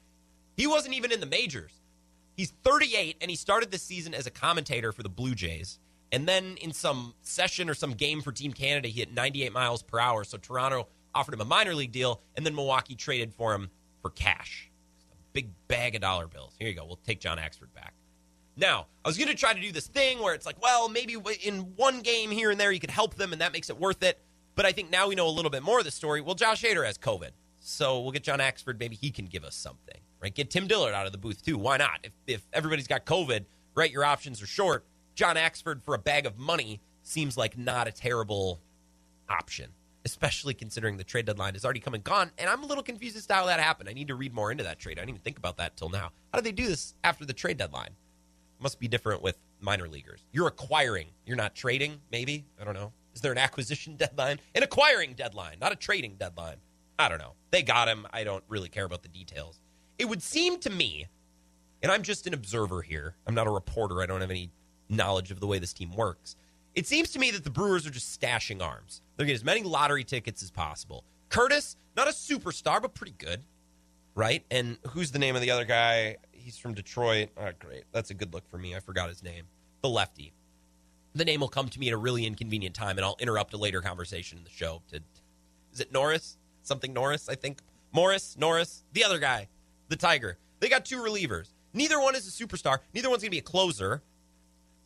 He 0.57 0.67
wasn't 0.67 0.95
even 0.95 1.13
in 1.13 1.21
the 1.21 1.27
majors. 1.27 1.73
He's 2.35 2.53
38, 2.65 3.19
and 3.21 3.31
he 3.31 3.37
started 3.37 3.71
this 3.71 3.83
season 3.83 4.15
as 4.15 4.27
a 4.27 4.31
commentator 4.31 4.91
for 4.91 5.03
the 5.03 5.11
Blue 5.11 5.35
Jays. 5.35 5.79
And 6.13 6.27
then 6.27 6.57
in 6.63 6.73
some 6.73 7.15
session 7.21 7.69
or 7.69 7.75
some 7.75 7.93
game 7.93 8.23
for 8.23 8.33
Team 8.33 8.55
Canada, 8.55 8.89
he 8.89 9.01
hit 9.01 9.13
98 9.13 9.53
miles 9.53 9.83
per 9.83 9.99
hour. 9.99 10.25
So 10.25 10.39
Toronto 10.39 10.89
offered 11.15 11.35
him 11.35 11.43
a 11.43 11.45
minor 11.45 11.75
league 11.75 11.93
deal, 11.93 12.23
and 12.37 12.47
then 12.47 12.55
Milwaukee 12.55 12.95
traded 12.95 13.35
for 13.35 13.55
him 13.55 13.69
for 14.01 14.09
cash. 14.09 14.71
A 15.13 15.15
big 15.35 15.51
bag 15.69 15.95
of 15.95 16.01
dollar 16.01 16.27
bills. 16.27 16.55
Here 16.59 16.69
you 16.69 16.75
go. 16.75 16.87
We'll 16.87 16.97
take 16.97 17.21
John 17.21 17.37
Axford 17.37 17.75
back. 17.75 17.93
Now, 18.57 18.87
I 19.05 19.09
was 19.09 19.19
going 19.19 19.29
to 19.29 19.37
try 19.37 19.53
to 19.53 19.61
do 19.61 19.73
this 19.73 19.89
thing 19.89 20.21
where 20.21 20.35
it's 20.35 20.47
like, 20.47 20.61
well, 20.63 20.89
maybe 20.89 21.17
in 21.45 21.77
one 21.77 22.01
game 22.01 22.31
here 22.31 22.51
and 22.51 22.59
there 22.59 22.73
you 22.73 22.81
could 22.81 22.91
help 22.91 23.15
them, 23.15 23.33
and 23.33 23.43
that 23.43 23.53
makes 23.53 23.69
it 23.69 23.79
worth 23.79 24.03
it. 24.03 24.19
But 24.59 24.67
I 24.67 24.73
think 24.73 24.91
now 24.91 25.07
we 25.07 25.15
know 25.15 25.29
a 25.29 25.31
little 25.31 25.53
bit 25.53 25.63
more 25.63 25.79
of 25.79 25.85
the 25.85 25.93
story. 25.93 26.21
Well, 26.21 26.35
Josh 26.35 26.65
Hader 26.65 26.85
has 26.85 26.99
COVID. 26.99 27.31
So 27.61 28.01
we'll 28.01 28.11
get 28.11 28.25
John 28.25 28.41
Axford. 28.41 28.81
Maybe 28.81 28.97
he 28.97 29.13
can 29.13 29.27
give 29.27 29.45
us 29.45 29.55
something, 29.55 30.01
right? 30.21 30.35
Get 30.35 30.51
Tim 30.51 30.67
Dillard 30.67 30.95
out 30.95 31.07
of 31.07 31.13
the 31.13 31.19
booth, 31.19 31.45
too. 31.45 31.57
Why 31.57 31.77
not? 31.77 32.01
If, 32.03 32.11
if 32.27 32.43
everybody's 32.53 32.89
got 32.89 33.07
COVID, 33.07 33.45
right, 33.77 33.89
your 33.89 34.05
options 34.05 34.43
are 34.43 34.49
short. 34.49 34.85
John 35.15 35.37
Axford 35.37 35.85
for 35.85 35.95
a 35.95 35.99
bag 35.99 36.27
of 36.27 36.39
money 36.39 36.81
seems 37.05 37.37
like 37.37 37.57
not 37.57 37.87
a 37.87 37.93
terrible 37.93 38.59
option, 39.29 39.71
especially 40.05 40.55
considering 40.55 40.97
the 40.97 41.05
trade 41.05 41.27
deadline 41.27 41.55
is 41.55 41.65
already 41.65 41.79
come 41.79 41.95
and 41.95 42.03
gone. 42.03 42.33
And 42.37 42.51
I'm 42.51 42.65
a 42.65 42.67
little 42.67 42.83
confused 42.83 43.17
as 43.17 43.27
to 43.27 43.35
how 43.35 43.47
that 43.47 43.61
happened. 43.61 43.89
I 43.89 43.93
need 43.93 44.09
to 44.09 44.17
read 44.17 44.35
more 44.35 44.51
into 44.51 44.65
that 44.65 44.81
trade. 44.81 44.99
I 44.99 45.03
didn't 45.03 45.11
even 45.11 45.23
think 45.23 45.39
about 45.39 45.59
that 45.59 45.77
till 45.77 45.89
now. 45.89 46.11
How 46.33 46.41
did 46.41 46.45
they 46.45 46.51
do 46.51 46.67
this 46.67 46.95
after 47.05 47.25
the 47.25 47.33
trade 47.33 47.59
deadline? 47.59 47.91
Must 48.59 48.81
be 48.81 48.89
different 48.89 49.23
with 49.23 49.39
minor 49.61 49.87
leaguers. 49.87 50.25
You're 50.33 50.49
acquiring, 50.49 51.07
you're 51.27 51.37
not 51.37 51.55
trading, 51.55 52.01
maybe? 52.11 52.45
I 52.61 52.65
don't 52.65 52.75
know. 52.75 52.93
Is 53.19 53.23
there 53.23 53.33
an 53.33 53.39
acquisition 53.39 53.97
deadline? 53.97 54.39
An 54.55 54.63
acquiring 54.63 55.15
deadline, 55.15 55.57
not 55.61 55.73
a 55.73 55.75
trading 55.75 56.15
deadline. 56.21 56.59
I 57.01 57.09
don't 57.09 57.19
know. 57.19 57.33
They 57.51 57.65
got 57.65 57.89
him. 57.89 58.07
I 58.13 58.23
don't 58.23 58.45
really 58.47 58.69
care 58.69 58.85
about 58.85 59.03
the 59.03 59.09
details. 59.09 59.59
It 59.99 60.05
would 60.05 60.23
seem 60.23 60.61
to 60.61 60.71
me, 60.71 61.09
and 61.83 61.91
I'm 61.91 62.05
just 62.05 62.29
an 62.29 62.35
observer 62.35 62.81
here, 62.81 63.17
I'm 63.27 63.35
not 63.35 63.49
a 63.49 63.51
reporter, 63.51 64.01
I 64.01 64.07
don't 64.07 64.21
have 64.21 64.31
any 64.31 64.53
knowledge 64.89 65.33
of 65.33 65.41
the 65.41 65.49
way 65.49 65.59
this 65.59 65.73
team 65.73 65.97
works. 65.97 66.37
It 66.77 66.87
seems 66.87 67.11
to 67.11 67.19
me 67.19 67.33
that 67.33 67.43
the 67.43 67.51
Brewers 67.51 67.89
are 67.89 67.91
just 67.91 68.21
stashing 68.21 68.63
arms. 68.63 69.03
They're 69.17 69.27
getting 69.27 69.35
as 69.35 69.45
many 69.45 69.65
lottery 69.65 70.05
tickets 70.05 70.41
as 70.41 70.53
possible. 70.53 71.03
Curtiss, 71.29 71.75
not 71.97 72.07
a 72.07 72.13
superstar, 72.13 72.81
but 72.81 72.95
pretty 72.95 73.17
good, 73.19 73.43
right? 74.15 74.45
And 74.49 74.79
who's 74.91 75.11
the 75.11 75.19
name 75.19 75.35
of 75.35 75.43
the 75.43 75.51
other 75.51 75.65
guy? 75.65 76.19
He's 76.31 76.57
from 76.57 76.73
Detroit. 76.73 77.31
Oh, 77.37 77.51
great. 77.59 77.83
That's 77.91 78.11
a 78.11 78.15
good 78.15 78.33
look 78.33 78.49
for 78.49 78.59
me. 78.59 78.77
I 78.77 78.79
forgot 78.79 79.09
his 79.09 79.25
name. 79.25 79.47
The 79.83 79.89
lefty 79.89 80.33
the 81.19 81.25
name 81.25 81.41
will 81.41 81.49
come 81.49 81.69
to 81.69 81.79
me 81.79 81.89
at 81.89 81.95
a 81.95 81.97
really 81.97 82.27
inconvenient 82.27 82.75
time, 82.75 82.97
and 82.97 83.05
I'll 83.05 83.17
interrupt 83.19 83.53
a 83.55 83.57
later 83.57 83.81
conversation 83.81 84.39
in 84.39 84.45
the 84.45 84.51
show. 84.51 84.83
To 84.93 85.01
is 85.73 85.81
it 85.81 85.93
Norris? 85.93 86.37
Something 86.63 86.93
Norris, 86.93 87.29
I 87.29 87.35
think. 87.35 87.61
Morris, 87.93 88.37
Norris, 88.39 88.85
the 88.93 89.05
other 89.05 89.19
guy, 89.19 89.49
the 89.89 89.97
Tiger. 89.97 90.39
They 90.61 90.69
got 90.69 90.85
two 90.85 90.99
relievers. 90.99 91.49
Neither 91.73 92.01
one 92.01 92.15
is 92.15 92.27
a 92.27 92.31
superstar. 92.47 92.79
Neither 92.95 93.09
one's 93.09 93.23
going 93.23 93.31
to 93.31 93.35
be 93.35 93.39
a 93.39 93.43
closer, 93.43 94.03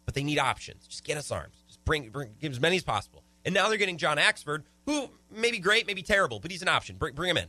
but 0.04 0.14
they 0.14 0.22
need 0.22 0.38
options. 0.38 0.86
Just 0.86 1.04
get 1.04 1.16
us 1.16 1.30
arms. 1.30 1.64
Just 1.66 1.84
bring, 1.84 2.10
bring 2.10 2.30
give 2.40 2.52
as 2.52 2.60
many 2.60 2.76
as 2.76 2.84
possible. 2.84 3.22
And 3.44 3.54
now 3.54 3.68
they're 3.68 3.78
getting 3.78 3.98
John 3.98 4.18
Axford, 4.18 4.62
who 4.86 5.08
may 5.30 5.50
be 5.50 5.58
great, 5.58 5.86
maybe 5.86 6.02
terrible, 6.02 6.38
but 6.38 6.50
he's 6.50 6.62
an 6.62 6.68
option. 6.68 6.96
Bring, 6.96 7.14
bring 7.14 7.30
him 7.30 7.36
in. 7.36 7.48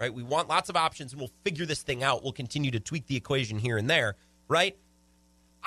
Right? 0.00 0.12
We 0.12 0.22
want 0.22 0.48
lots 0.48 0.68
of 0.68 0.76
options, 0.76 1.12
and 1.12 1.20
we'll 1.20 1.32
figure 1.44 1.66
this 1.66 1.82
thing 1.82 2.02
out. 2.02 2.22
We'll 2.22 2.32
continue 2.32 2.70
to 2.70 2.80
tweak 2.80 3.06
the 3.06 3.16
equation 3.16 3.58
here 3.58 3.76
and 3.76 3.90
there. 3.90 4.16
Right? 4.48 4.76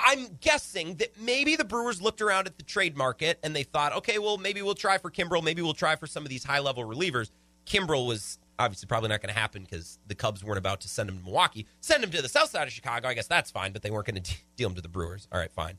I'm 0.04 0.38
guessing 0.40 0.96
that 0.96 1.18
maybe 1.20 1.56
the 1.56 1.64
Brewers 1.64 2.02
looked 2.02 2.20
around 2.20 2.46
at 2.46 2.56
the 2.58 2.64
trade 2.64 2.96
market 2.96 3.38
and 3.42 3.54
they 3.54 3.62
thought, 3.62 3.94
okay, 3.96 4.18
well, 4.18 4.36
maybe 4.36 4.60
we'll 4.62 4.74
try 4.74 4.98
for 4.98 5.10
Kimbrel. 5.10 5.42
Maybe 5.42 5.62
we'll 5.62 5.74
try 5.74 5.96
for 5.96 6.06
some 6.06 6.24
of 6.24 6.28
these 6.28 6.44
high 6.44 6.58
level 6.58 6.84
relievers. 6.84 7.30
Kimbrel 7.66 8.06
was 8.06 8.38
obviously 8.58 8.86
probably 8.86 9.08
not 9.08 9.20
going 9.20 9.32
to 9.32 9.38
happen 9.38 9.62
because 9.62 9.98
the 10.06 10.14
Cubs 10.14 10.44
weren't 10.44 10.58
about 10.58 10.80
to 10.80 10.88
send 10.88 11.08
him 11.08 11.18
to 11.18 11.24
Milwaukee. 11.24 11.66
Send 11.80 12.02
him 12.02 12.10
to 12.10 12.22
the 12.22 12.28
south 12.28 12.50
side 12.50 12.66
of 12.66 12.72
Chicago. 12.72 13.08
I 13.08 13.14
guess 13.14 13.26
that's 13.26 13.50
fine, 13.50 13.72
but 13.72 13.82
they 13.82 13.90
weren't 13.90 14.06
going 14.06 14.22
to 14.22 14.34
deal 14.56 14.68
him 14.68 14.74
to 14.74 14.82
the 14.82 14.88
Brewers. 14.88 15.28
All 15.32 15.38
right, 15.38 15.52
fine. 15.52 15.78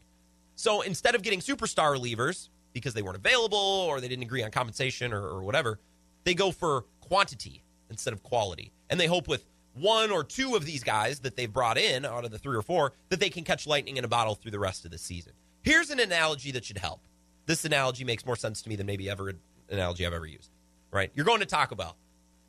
So 0.56 0.82
instead 0.82 1.16
of 1.16 1.22
getting 1.22 1.40
superstar 1.40 1.96
relievers 1.98 2.50
because 2.74 2.94
they 2.94 3.02
weren't 3.02 3.18
available 3.18 3.58
or 3.58 4.00
they 4.00 4.08
didn't 4.08 4.24
agree 4.24 4.44
on 4.44 4.52
compensation 4.52 5.14
or, 5.14 5.22
or 5.22 5.44
whatever, 5.44 5.80
they 6.24 6.34
go 6.34 6.52
for 6.52 6.86
quantity 7.02 7.64
instead 7.90 8.14
of 8.14 8.24
quality. 8.24 8.72
And 8.90 9.00
they 9.00 9.08
hope 9.08 9.28
with 9.28 9.46
one 9.74 10.12
or 10.12 10.24
two 10.24 10.56
of 10.56 10.66
these 10.66 10.84
guys 10.84 11.20
that 11.22 11.36
they've 11.36 11.52
brought 11.52 11.78
in 11.78 12.06
out 12.06 12.26
of 12.26 12.32
the 12.32 12.40
three 12.40 12.56
or 12.56 12.62
four 12.62 12.94
that 13.10 13.20
they 13.20 13.30
can 13.30 13.44
catch 13.44 13.66
lightning 13.66 13.98
in 13.98 14.06
a 14.06 14.08
bottle 14.08 14.36
through 14.36 14.52
the 14.52 14.60
rest 14.60 14.86
of 14.86 14.92
the 14.92 14.98
season. 14.98 15.34
Here's 15.64 15.90
an 15.90 16.00
analogy 16.00 16.52
that 16.52 16.66
should 16.66 16.78
help. 16.78 17.02
This 17.46 17.66
analogy 17.66 18.04
makes 18.04 18.26
more 18.26 18.36
sense 18.36 18.62
to 18.62 18.70
me 18.70 18.76
than 18.76 18.86
maybe 18.86 19.10
ever 19.10 19.30
an 19.30 19.40
analogy 19.70 20.06
I've 20.06 20.14
ever 20.14 20.28
used. 20.28 20.52
Right? 20.92 21.12
You're 21.16 21.26
going 21.26 21.40
to 21.40 21.46
Taco 21.46 21.76
Bell. 21.76 21.98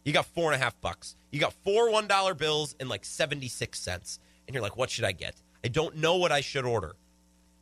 You 0.04 0.12
got 0.12 0.26
four 0.26 0.52
and 0.52 0.60
a 0.60 0.62
half 0.62 0.78
bucks. 0.80 1.16
You 1.30 1.40
got 1.40 1.54
four 1.64 1.90
one 1.90 2.06
dollar 2.06 2.34
bills 2.34 2.76
and 2.78 2.88
like 2.88 3.04
seventy 3.04 3.48
six 3.48 3.80
cents. 3.80 4.18
And 4.46 4.54
you're 4.54 4.62
like, 4.62 4.76
what 4.76 4.90
should 4.90 5.04
I 5.04 5.12
get? 5.12 5.40
I 5.64 5.68
don't 5.68 5.96
know 5.96 6.16
what 6.16 6.30
I 6.30 6.42
should 6.42 6.66
order. 6.66 6.94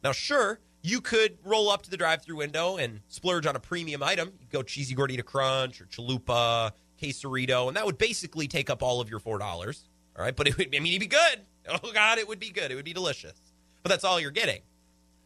Now, 0.02 0.10
sure, 0.10 0.58
you 0.82 1.00
could 1.00 1.38
roll 1.44 1.70
up 1.70 1.82
to 1.82 1.90
the 1.90 1.96
drive 1.96 2.22
through 2.22 2.38
window 2.38 2.76
and 2.76 3.00
splurge 3.06 3.46
on 3.46 3.54
a 3.54 3.60
premium 3.60 4.02
item. 4.02 4.32
You 4.40 4.46
go 4.50 4.62
cheesy 4.64 4.96
gordita 4.96 5.24
crunch 5.24 5.80
or 5.80 5.84
chalupa, 5.84 6.72
quesarito, 7.03 7.68
and 7.68 7.76
that 7.76 7.84
would 7.84 7.98
basically 7.98 8.46
take 8.48 8.70
up 8.70 8.82
all 8.82 9.00
of 9.00 9.11
your 9.11 9.18
four 9.18 9.38
dollars. 9.38 9.88
All 10.16 10.24
right, 10.24 10.34
but 10.34 10.46
it 10.46 10.57
would 10.57 10.74
I 10.74 10.78
mean 10.78 10.92
it'd 10.92 11.00
be 11.00 11.07
good. 11.07 11.40
Oh 11.68 11.92
God, 11.92 12.18
it 12.18 12.26
would 12.26 12.40
be 12.40 12.50
good. 12.50 12.72
It 12.72 12.74
would 12.74 12.84
be 12.84 12.92
delicious. 12.92 13.40
But 13.84 13.90
that's 13.90 14.03
all 14.03 14.18
you're 14.18 14.32
getting. 14.32 14.62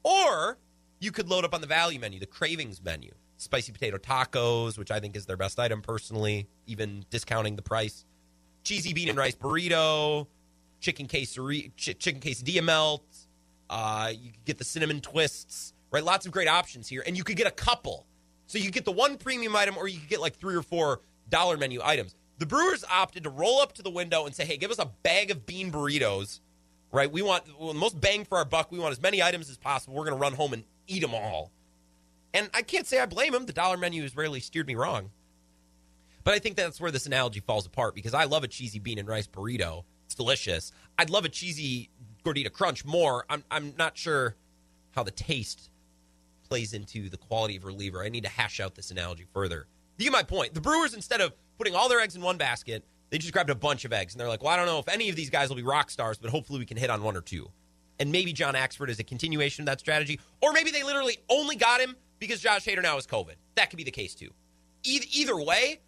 Or 0.02 0.58
you 1.00 1.10
could 1.10 1.30
load 1.30 1.46
up 1.46 1.54
on 1.54 1.62
the 1.62 1.66
value 1.66 1.98
menu, 1.98 2.20
the 2.20 2.26
cravings 2.26 2.82
menu. 2.82 3.10
Spicy 3.38 3.72
potato 3.72 3.96
tacos, 3.96 4.76
which 4.76 4.90
I 4.90 5.00
think 5.00 5.16
is 5.16 5.24
their 5.24 5.38
best 5.38 5.58
item 5.58 5.80
personally, 5.80 6.46
even 6.66 7.06
discounting 7.08 7.56
the 7.56 7.62
price. 7.62 8.04
Cheesy 8.64 8.92
bean 8.92 9.08
and 9.08 9.16
rice 9.16 9.34
burrito, 9.34 10.26
chicken 10.80 11.06
quesadilla, 11.06 11.70
ch- 11.76 11.98
chicken 11.98 12.20
quesadilla 12.20 12.62
melt. 12.62 13.04
Uh, 13.70 14.12
you 14.14 14.32
could 14.32 14.44
get 14.44 14.58
the 14.58 14.64
cinnamon 14.64 15.00
twists, 15.00 15.72
right? 15.90 16.04
Lots 16.04 16.26
of 16.26 16.32
great 16.32 16.48
options 16.48 16.86
here, 16.88 17.02
and 17.06 17.16
you 17.16 17.24
could 17.24 17.36
get 17.36 17.46
a 17.46 17.50
couple. 17.50 18.06
So 18.46 18.58
you 18.58 18.70
get 18.70 18.84
the 18.84 18.92
one 18.92 19.16
premium 19.16 19.56
item, 19.56 19.76
or 19.76 19.88
you 19.88 19.98
could 19.98 20.08
get 20.08 20.20
like 20.20 20.36
three 20.36 20.54
or 20.54 20.62
four 20.62 21.00
dollar 21.28 21.56
menu 21.56 21.80
items. 21.82 22.14
The 22.38 22.46
Brewers 22.46 22.84
opted 22.90 23.24
to 23.24 23.30
roll 23.30 23.60
up 23.60 23.72
to 23.74 23.82
the 23.82 23.90
window 23.90 24.26
and 24.26 24.34
say, 24.34 24.44
"Hey, 24.44 24.56
give 24.56 24.70
us 24.70 24.78
a 24.78 24.86
bag 25.02 25.30
of 25.30 25.46
bean 25.46 25.72
burritos." 25.72 26.40
Right? 26.92 27.10
We 27.10 27.22
want 27.22 27.44
well, 27.58 27.72
the 27.72 27.78
most 27.78 28.00
bang 28.00 28.24
for 28.24 28.38
our 28.38 28.44
buck. 28.44 28.70
We 28.70 28.78
want 28.78 28.92
as 28.92 29.00
many 29.00 29.22
items 29.22 29.50
as 29.50 29.56
possible. 29.56 29.94
We're 29.94 30.04
going 30.04 30.16
to 30.16 30.20
run 30.20 30.34
home 30.34 30.52
and 30.52 30.64
eat 30.86 31.00
them 31.00 31.14
all. 31.14 31.50
And 32.32 32.50
I 32.54 32.62
can't 32.62 32.86
say 32.86 33.00
I 33.00 33.06
blame 33.06 33.34
him. 33.34 33.46
The 33.46 33.52
dollar 33.52 33.76
menu 33.76 34.02
has 34.02 34.14
rarely 34.16 34.40
steered 34.40 34.66
me 34.66 34.74
wrong. 34.74 35.10
But 36.22 36.34
I 36.34 36.38
think 36.38 36.56
that's 36.56 36.80
where 36.80 36.90
this 36.90 37.06
analogy 37.06 37.40
falls 37.40 37.66
apart 37.66 37.94
because 37.94 38.12
I 38.12 38.24
love 38.24 38.44
a 38.44 38.48
cheesy 38.48 38.78
bean 38.78 38.98
and 38.98 39.08
rice 39.08 39.26
burrito. 39.26 39.84
It's 40.06 40.14
delicious. 40.14 40.72
I'd 40.98 41.08
love 41.08 41.24
a 41.24 41.28
cheesy 41.28 41.88
gordita 42.24 42.52
crunch 42.52 42.84
more. 42.84 43.24
I'm 43.30 43.44
I'm 43.50 43.74
not 43.78 43.96
sure 43.96 44.34
how 44.92 45.02
the 45.02 45.10
taste 45.10 45.70
plays 46.48 46.72
into 46.72 47.08
the 47.08 47.16
quality 47.16 47.56
of 47.56 47.64
reliever. 47.64 48.02
I 48.02 48.08
need 48.08 48.24
to 48.24 48.30
hash 48.30 48.60
out 48.60 48.74
this 48.74 48.90
analogy 48.90 49.26
further. 49.32 49.66
You 49.98 50.04
get 50.04 50.12
my 50.12 50.22
point. 50.22 50.54
The 50.54 50.60
Brewers, 50.60 50.94
instead 50.94 51.20
of 51.20 51.32
putting 51.58 51.74
all 51.74 51.88
their 51.88 52.00
eggs 52.00 52.16
in 52.16 52.22
one 52.22 52.36
basket, 52.36 52.84
they 53.10 53.18
just 53.18 53.32
grabbed 53.32 53.50
a 53.50 53.54
bunch 53.54 53.84
of 53.84 53.92
eggs 53.92 54.14
and 54.14 54.20
they're 54.20 54.28
like, 54.28 54.42
well, 54.42 54.52
I 54.52 54.56
don't 54.56 54.66
know 54.66 54.78
if 54.78 54.88
any 54.88 55.08
of 55.08 55.16
these 55.16 55.30
guys 55.30 55.48
will 55.48 55.56
be 55.56 55.62
rock 55.62 55.90
stars, 55.90 56.18
but 56.18 56.30
hopefully 56.30 56.58
we 56.58 56.66
can 56.66 56.76
hit 56.76 56.90
on 56.90 57.02
one 57.02 57.16
or 57.16 57.20
two. 57.20 57.48
And 57.98 58.12
maybe 58.12 58.32
John 58.32 58.54
Axford 58.54 58.90
is 58.90 58.98
a 58.98 59.04
continuation 59.04 59.62
of 59.62 59.66
that 59.66 59.80
strategy, 59.80 60.20
or 60.42 60.52
maybe 60.52 60.70
they 60.70 60.82
literally 60.82 61.18
only 61.30 61.56
got 61.56 61.80
him 61.80 61.96
because 62.18 62.40
Josh 62.40 62.64
Hader 62.64 62.82
now 62.82 62.96
is 62.98 63.06
COVID. 63.06 63.34
That 63.54 63.70
could 63.70 63.78
be 63.78 63.84
the 63.84 63.90
case 63.90 64.14
too. 64.14 64.30
Either, 64.82 65.06
either 65.12 65.40
way, 65.40 65.80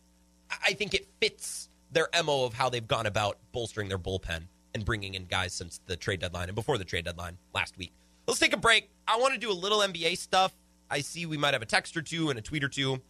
I 0.51 0.73
think 0.73 0.95
it 0.95 1.07
fits 1.21 1.69
their 1.93 2.09
MO 2.25 2.45
of 2.45 2.55
how 2.55 2.69
they've 2.69 2.87
gone 2.87 3.07
about 3.07 3.39
bolstering 3.53 3.89
their 3.89 3.99
bullpen 3.99 4.45
and 4.75 4.85
bringing 4.85 5.15
in 5.15 5.25
guys 5.25 5.53
since 5.53 5.81
the 5.87 5.97
trade 5.97 6.21
deadline 6.21 6.49
and 6.49 6.55
before 6.55 6.79
the 6.79 6.85
trade 6.85 7.05
deadline 7.05 7.39
last 7.55 7.77
week. 7.77 7.93
Let's 8.27 8.41
take 8.41 8.53
a 8.53 8.59
break. 8.59 8.91
I 9.07 9.19
want 9.19 9.35
to 9.35 9.41
do 9.41 9.51
a 9.51 9.55
little 9.55 9.79
NBA 9.79 10.19
stuff. 10.19 10.53
I 10.91 11.01
see 11.01 11.27
we 11.27 11.37
might 11.37 11.55
have 11.55 11.63
a 11.63 11.67
text 11.67 11.97
or 11.97 12.03
two 12.03 12.31
and 12.31 12.39
a 12.39 12.43
tweet 12.43 12.65
or 12.65 12.69
two. 12.69 13.01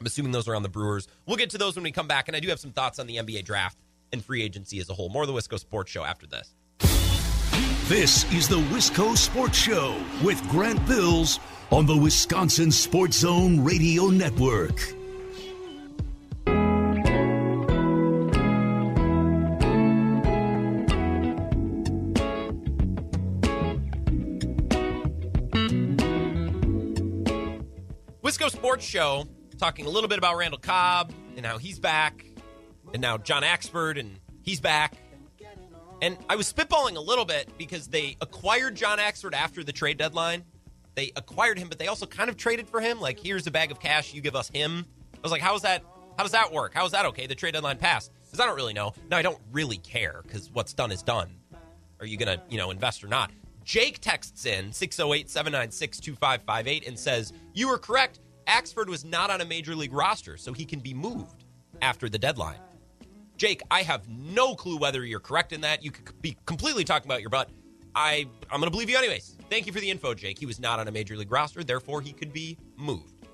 I'm 0.00 0.06
assuming 0.06 0.32
those 0.32 0.48
are 0.48 0.54
on 0.54 0.62
the 0.62 0.68
Brewers. 0.68 1.08
We'll 1.26 1.36
get 1.36 1.50
to 1.50 1.58
those 1.58 1.74
when 1.74 1.84
we 1.84 1.92
come 1.92 2.08
back, 2.08 2.28
and 2.28 2.36
I 2.36 2.40
do 2.40 2.48
have 2.48 2.60
some 2.60 2.72
thoughts 2.72 2.98
on 2.98 3.06
the 3.06 3.16
NBA 3.16 3.44
draft 3.44 3.78
and 4.12 4.24
free 4.24 4.42
agency 4.42 4.78
as 4.78 4.90
a 4.90 4.94
whole. 4.94 5.08
More 5.08 5.22
of 5.22 5.28
the 5.28 5.34
Wisco 5.34 5.58
Sports 5.58 5.90
Show 5.90 6.04
after 6.04 6.26
this. 6.26 6.54
This 7.88 8.30
is 8.32 8.48
the 8.48 8.58
Wisco 8.58 9.16
Sports 9.16 9.56
Show 9.58 9.96
with 10.22 10.42
Grant 10.48 10.84
Bills 10.86 11.38
on 11.70 11.86
the 11.86 11.96
Wisconsin 11.96 12.70
Sports 12.72 13.18
Zone 13.18 13.64
Radio 13.64 14.08
Network. 14.08 14.80
Wisco 28.22 28.50
Sports 28.50 28.84
Show 28.84 29.26
talking 29.56 29.86
a 29.86 29.90
little 29.90 30.08
bit 30.08 30.18
about 30.18 30.36
Randall 30.36 30.60
Cobb 30.60 31.12
and 31.36 31.44
how 31.44 31.58
he's 31.58 31.78
back, 31.78 32.24
and 32.92 33.02
now 33.02 33.18
John 33.18 33.42
Axford 33.42 33.98
and 33.98 34.18
he's 34.42 34.60
back. 34.60 34.94
And 36.02 36.18
I 36.28 36.36
was 36.36 36.52
spitballing 36.52 36.96
a 36.96 37.00
little 37.00 37.24
bit 37.24 37.48
because 37.56 37.88
they 37.88 38.16
acquired 38.20 38.74
John 38.74 38.98
Axford 38.98 39.32
after 39.32 39.64
the 39.64 39.72
trade 39.72 39.96
deadline. 39.96 40.44
They 40.94 41.10
acquired 41.16 41.58
him, 41.58 41.68
but 41.68 41.78
they 41.78 41.88
also 41.88 42.06
kind 42.06 42.28
of 42.28 42.36
traded 42.36 42.68
for 42.68 42.80
him. 42.80 43.00
Like, 43.00 43.18
here's 43.18 43.46
a 43.46 43.50
bag 43.50 43.70
of 43.70 43.80
cash, 43.80 44.12
you 44.12 44.20
give 44.20 44.36
us 44.36 44.48
him. 44.48 44.84
I 45.14 45.18
was 45.22 45.32
like, 45.32 45.42
how's 45.42 45.62
that? 45.62 45.82
How 46.16 46.22
does 46.22 46.32
that 46.32 46.52
work? 46.52 46.74
How 46.74 46.84
is 46.84 46.92
that 46.92 47.06
okay? 47.06 47.26
The 47.26 47.34
trade 47.34 47.52
deadline 47.52 47.78
passed 47.78 48.12
because 48.24 48.40
I 48.40 48.46
don't 48.46 48.56
really 48.56 48.72
know. 48.72 48.94
No, 49.10 49.16
I 49.16 49.22
don't 49.22 49.38
really 49.52 49.78
care 49.78 50.20
because 50.22 50.50
what's 50.50 50.72
done 50.72 50.90
is 50.90 51.02
done. 51.02 51.30
Are 52.00 52.06
you 52.06 52.16
gonna, 52.16 52.42
you 52.48 52.58
know, 52.58 52.70
invest 52.70 53.04
or 53.04 53.08
not? 53.08 53.30
Jake 53.64 53.98
texts 54.00 54.46
in 54.46 54.72
608 54.72 55.28
796 55.28 56.00
2558 56.00 56.86
and 56.86 56.98
says, 56.98 57.32
You 57.52 57.68
were 57.68 57.78
correct. 57.78 58.20
Axford 58.46 58.88
was 58.88 59.04
not 59.04 59.30
on 59.30 59.40
a 59.40 59.44
major 59.44 59.74
league 59.74 59.92
roster, 59.92 60.36
so 60.36 60.52
he 60.52 60.64
can 60.64 60.80
be 60.80 60.94
moved 60.94 61.44
after 61.82 62.08
the 62.08 62.18
deadline. 62.18 62.58
Jake, 63.36 63.60
I 63.70 63.82
have 63.82 64.08
no 64.08 64.54
clue 64.54 64.78
whether 64.78 65.04
you're 65.04 65.20
correct 65.20 65.52
in 65.52 65.60
that. 65.62 65.84
You 65.84 65.90
could 65.90 66.20
be 66.22 66.36
completely 66.46 66.84
talking 66.84 67.06
about 67.06 67.20
your 67.20 67.30
butt. 67.30 67.50
I 67.94 68.26
I'm 68.50 68.60
going 68.60 68.64
to 68.64 68.70
believe 68.70 68.88
you 68.88 68.96
anyways. 68.96 69.36
Thank 69.50 69.66
you 69.66 69.72
for 69.72 69.80
the 69.80 69.90
info, 69.90 70.14
Jake. 70.14 70.38
He 70.38 70.46
was 70.46 70.60
not 70.60 70.78
on 70.78 70.88
a 70.88 70.92
major 70.92 71.16
league 71.16 71.32
roster, 71.32 71.64
therefore 71.64 72.00
he 72.00 72.12
could 72.12 72.32
be 72.32 72.56
moved. 72.76 73.26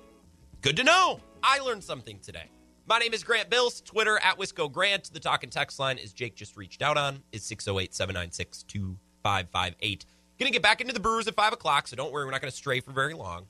Good 0.61 0.77
to 0.77 0.83
know. 0.83 1.19
I 1.41 1.59
learned 1.59 1.83
something 1.83 2.19
today. 2.19 2.49
My 2.85 2.99
name 2.99 3.13
is 3.13 3.23
Grant 3.23 3.49
Bills. 3.49 3.81
Twitter 3.81 4.19
at 4.23 4.37
Wisco 4.37 4.71
Grant. 4.71 5.11
The 5.13 5.19
talk 5.19 5.43
and 5.43 5.51
text 5.51 5.79
line 5.79 5.97
is 5.97 6.11
Jake 6.11 6.35
just 6.35 6.57
reached 6.57 6.81
out 6.81 6.97
on 6.97 7.21
is 7.31 7.43
608 7.43 7.93
796 7.93 8.63
2558. 8.63 10.05
Going 10.39 10.51
to 10.51 10.53
get 10.53 10.63
back 10.63 10.81
into 10.81 10.93
the 10.93 10.99
Brewers 10.99 11.27
at 11.27 11.35
5 11.35 11.53
o'clock, 11.53 11.87
so 11.87 11.95
don't 11.95 12.11
worry, 12.11 12.25
we're 12.25 12.31
not 12.31 12.41
going 12.41 12.51
to 12.51 12.57
stray 12.57 12.79
for 12.79 12.91
very 12.91 13.13
long. 13.13 13.45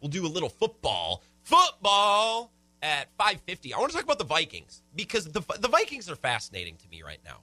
We'll 0.00 0.10
do 0.10 0.26
a 0.26 0.28
little 0.28 0.48
football. 0.48 1.22
Football 1.42 2.52
at 2.82 3.08
5:50. 3.18 3.72
I 3.72 3.78
want 3.78 3.90
to 3.90 3.96
talk 3.96 4.04
about 4.04 4.18
the 4.18 4.24
Vikings 4.24 4.82
because 4.94 5.24
the 5.26 5.40
the 5.58 5.68
Vikings 5.68 6.08
are 6.10 6.16
fascinating 6.16 6.76
to 6.76 6.88
me 6.88 7.02
right 7.02 7.20
now. 7.24 7.40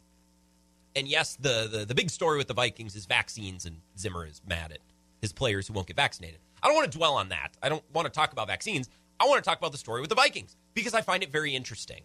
And 0.95 1.07
yes, 1.07 1.35
the, 1.35 1.67
the 1.69 1.85
the 1.85 1.95
big 1.95 2.09
story 2.09 2.37
with 2.37 2.47
the 2.47 2.53
Vikings 2.53 2.95
is 2.95 3.05
vaccines 3.05 3.65
and 3.65 3.77
Zimmer 3.97 4.25
is 4.25 4.41
mad 4.47 4.71
at 4.71 4.79
his 5.21 5.33
players 5.33 5.67
who 5.67 5.73
won't 5.73 5.87
get 5.87 5.95
vaccinated. 5.95 6.39
I 6.63 6.67
don't 6.67 6.75
want 6.75 6.91
to 6.91 6.97
dwell 6.97 7.15
on 7.15 7.29
that. 7.29 7.57
I 7.61 7.69
don't 7.69 7.83
want 7.93 8.05
to 8.05 8.11
talk 8.11 8.31
about 8.31 8.47
vaccines. 8.47 8.89
I 9.19 9.25
want 9.25 9.43
to 9.43 9.47
talk 9.47 9.57
about 9.57 9.71
the 9.71 9.77
story 9.77 10.01
with 10.01 10.09
the 10.09 10.15
Vikings 10.15 10.55
because 10.73 10.93
I 10.93 11.01
find 11.01 11.23
it 11.23 11.31
very 11.31 11.55
interesting. 11.55 12.03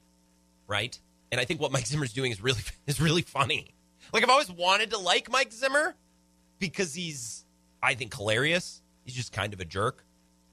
Right? 0.67 0.99
And 1.33 1.41
I 1.41 1.45
think 1.45 1.61
what 1.61 1.73
Mike 1.73 1.87
Zimmer's 1.87 2.13
doing 2.13 2.33
is 2.33 2.43
really 2.43 2.63
is 2.87 3.01
really 3.01 3.23
funny. 3.23 3.75
Like 4.13 4.23
I've 4.23 4.31
always 4.31 4.51
wanted 4.51 4.91
to 4.91 4.99
like 4.99 5.31
Mike 5.31 5.53
Zimmer 5.53 5.95
because 6.59 6.95
he's 6.95 7.45
I 7.83 7.95
think 7.95 8.15
hilarious. 8.15 8.83
He's 9.05 9.15
just 9.15 9.33
kind 9.33 9.53
of 9.53 9.61
a 9.61 9.65
jerk. 9.65 10.05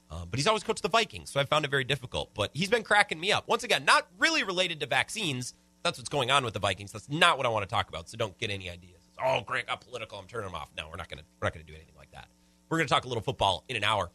Uh, 0.10 0.26
but 0.26 0.40
he's 0.40 0.48
always 0.48 0.64
coached 0.64 0.84
the 0.84 0.90
Vikings, 0.90 1.30
so 1.30 1.40
I 1.40 1.44
found 1.46 1.66
it 1.66 1.72
very 1.72 1.84
difficult. 1.84 2.34
But 2.34 2.52
he's 2.54 2.70
been 2.70 2.84
cracking 2.84 3.20
me 3.20 3.32
up. 3.32 3.48
Once 3.48 3.64
again, 3.64 3.84
not 3.86 4.08
really 4.18 4.44
related 4.44 4.80
to 4.80 4.86
vaccines. 4.86 5.54
That's 5.84 5.98
what's 5.98 6.10
going 6.10 6.32
on 6.32 6.44
with 6.44 6.54
the 6.54 6.60
Vikings. 6.60 6.92
That's 6.92 7.10
not 7.10 7.38
what 7.38 7.46
I 7.46 7.50
want 7.50 7.64
to 7.64 7.74
talk 7.74 7.90
about. 7.90 8.10
So 8.10 8.18
don't 8.18 8.38
get 8.38 8.50
any 8.50 8.70
ideas. 8.70 9.02
It's, 9.08 9.18
oh, 9.24 9.42
Grant 9.46 9.68
got 9.68 9.82
political. 9.82 10.18
I'm 10.18 10.28
turning 10.28 10.50
him 10.50 10.56
off. 10.56 10.70
No, 10.78 10.88
we're 10.90 10.98
not 10.98 11.10
gonna 11.10 11.24
we're 11.42 11.46
not 11.46 11.54
gonna 11.54 11.66
do 11.66 11.74
anything 11.74 11.96
like 11.98 12.12
that. 12.12 12.28
We're 12.70 12.78
gonna 12.78 12.88
talk 12.88 13.06
a 13.06 13.08
little 13.08 13.24
football 13.24 13.64
in 13.68 13.76
an 13.76 13.84
hour. 13.84 14.10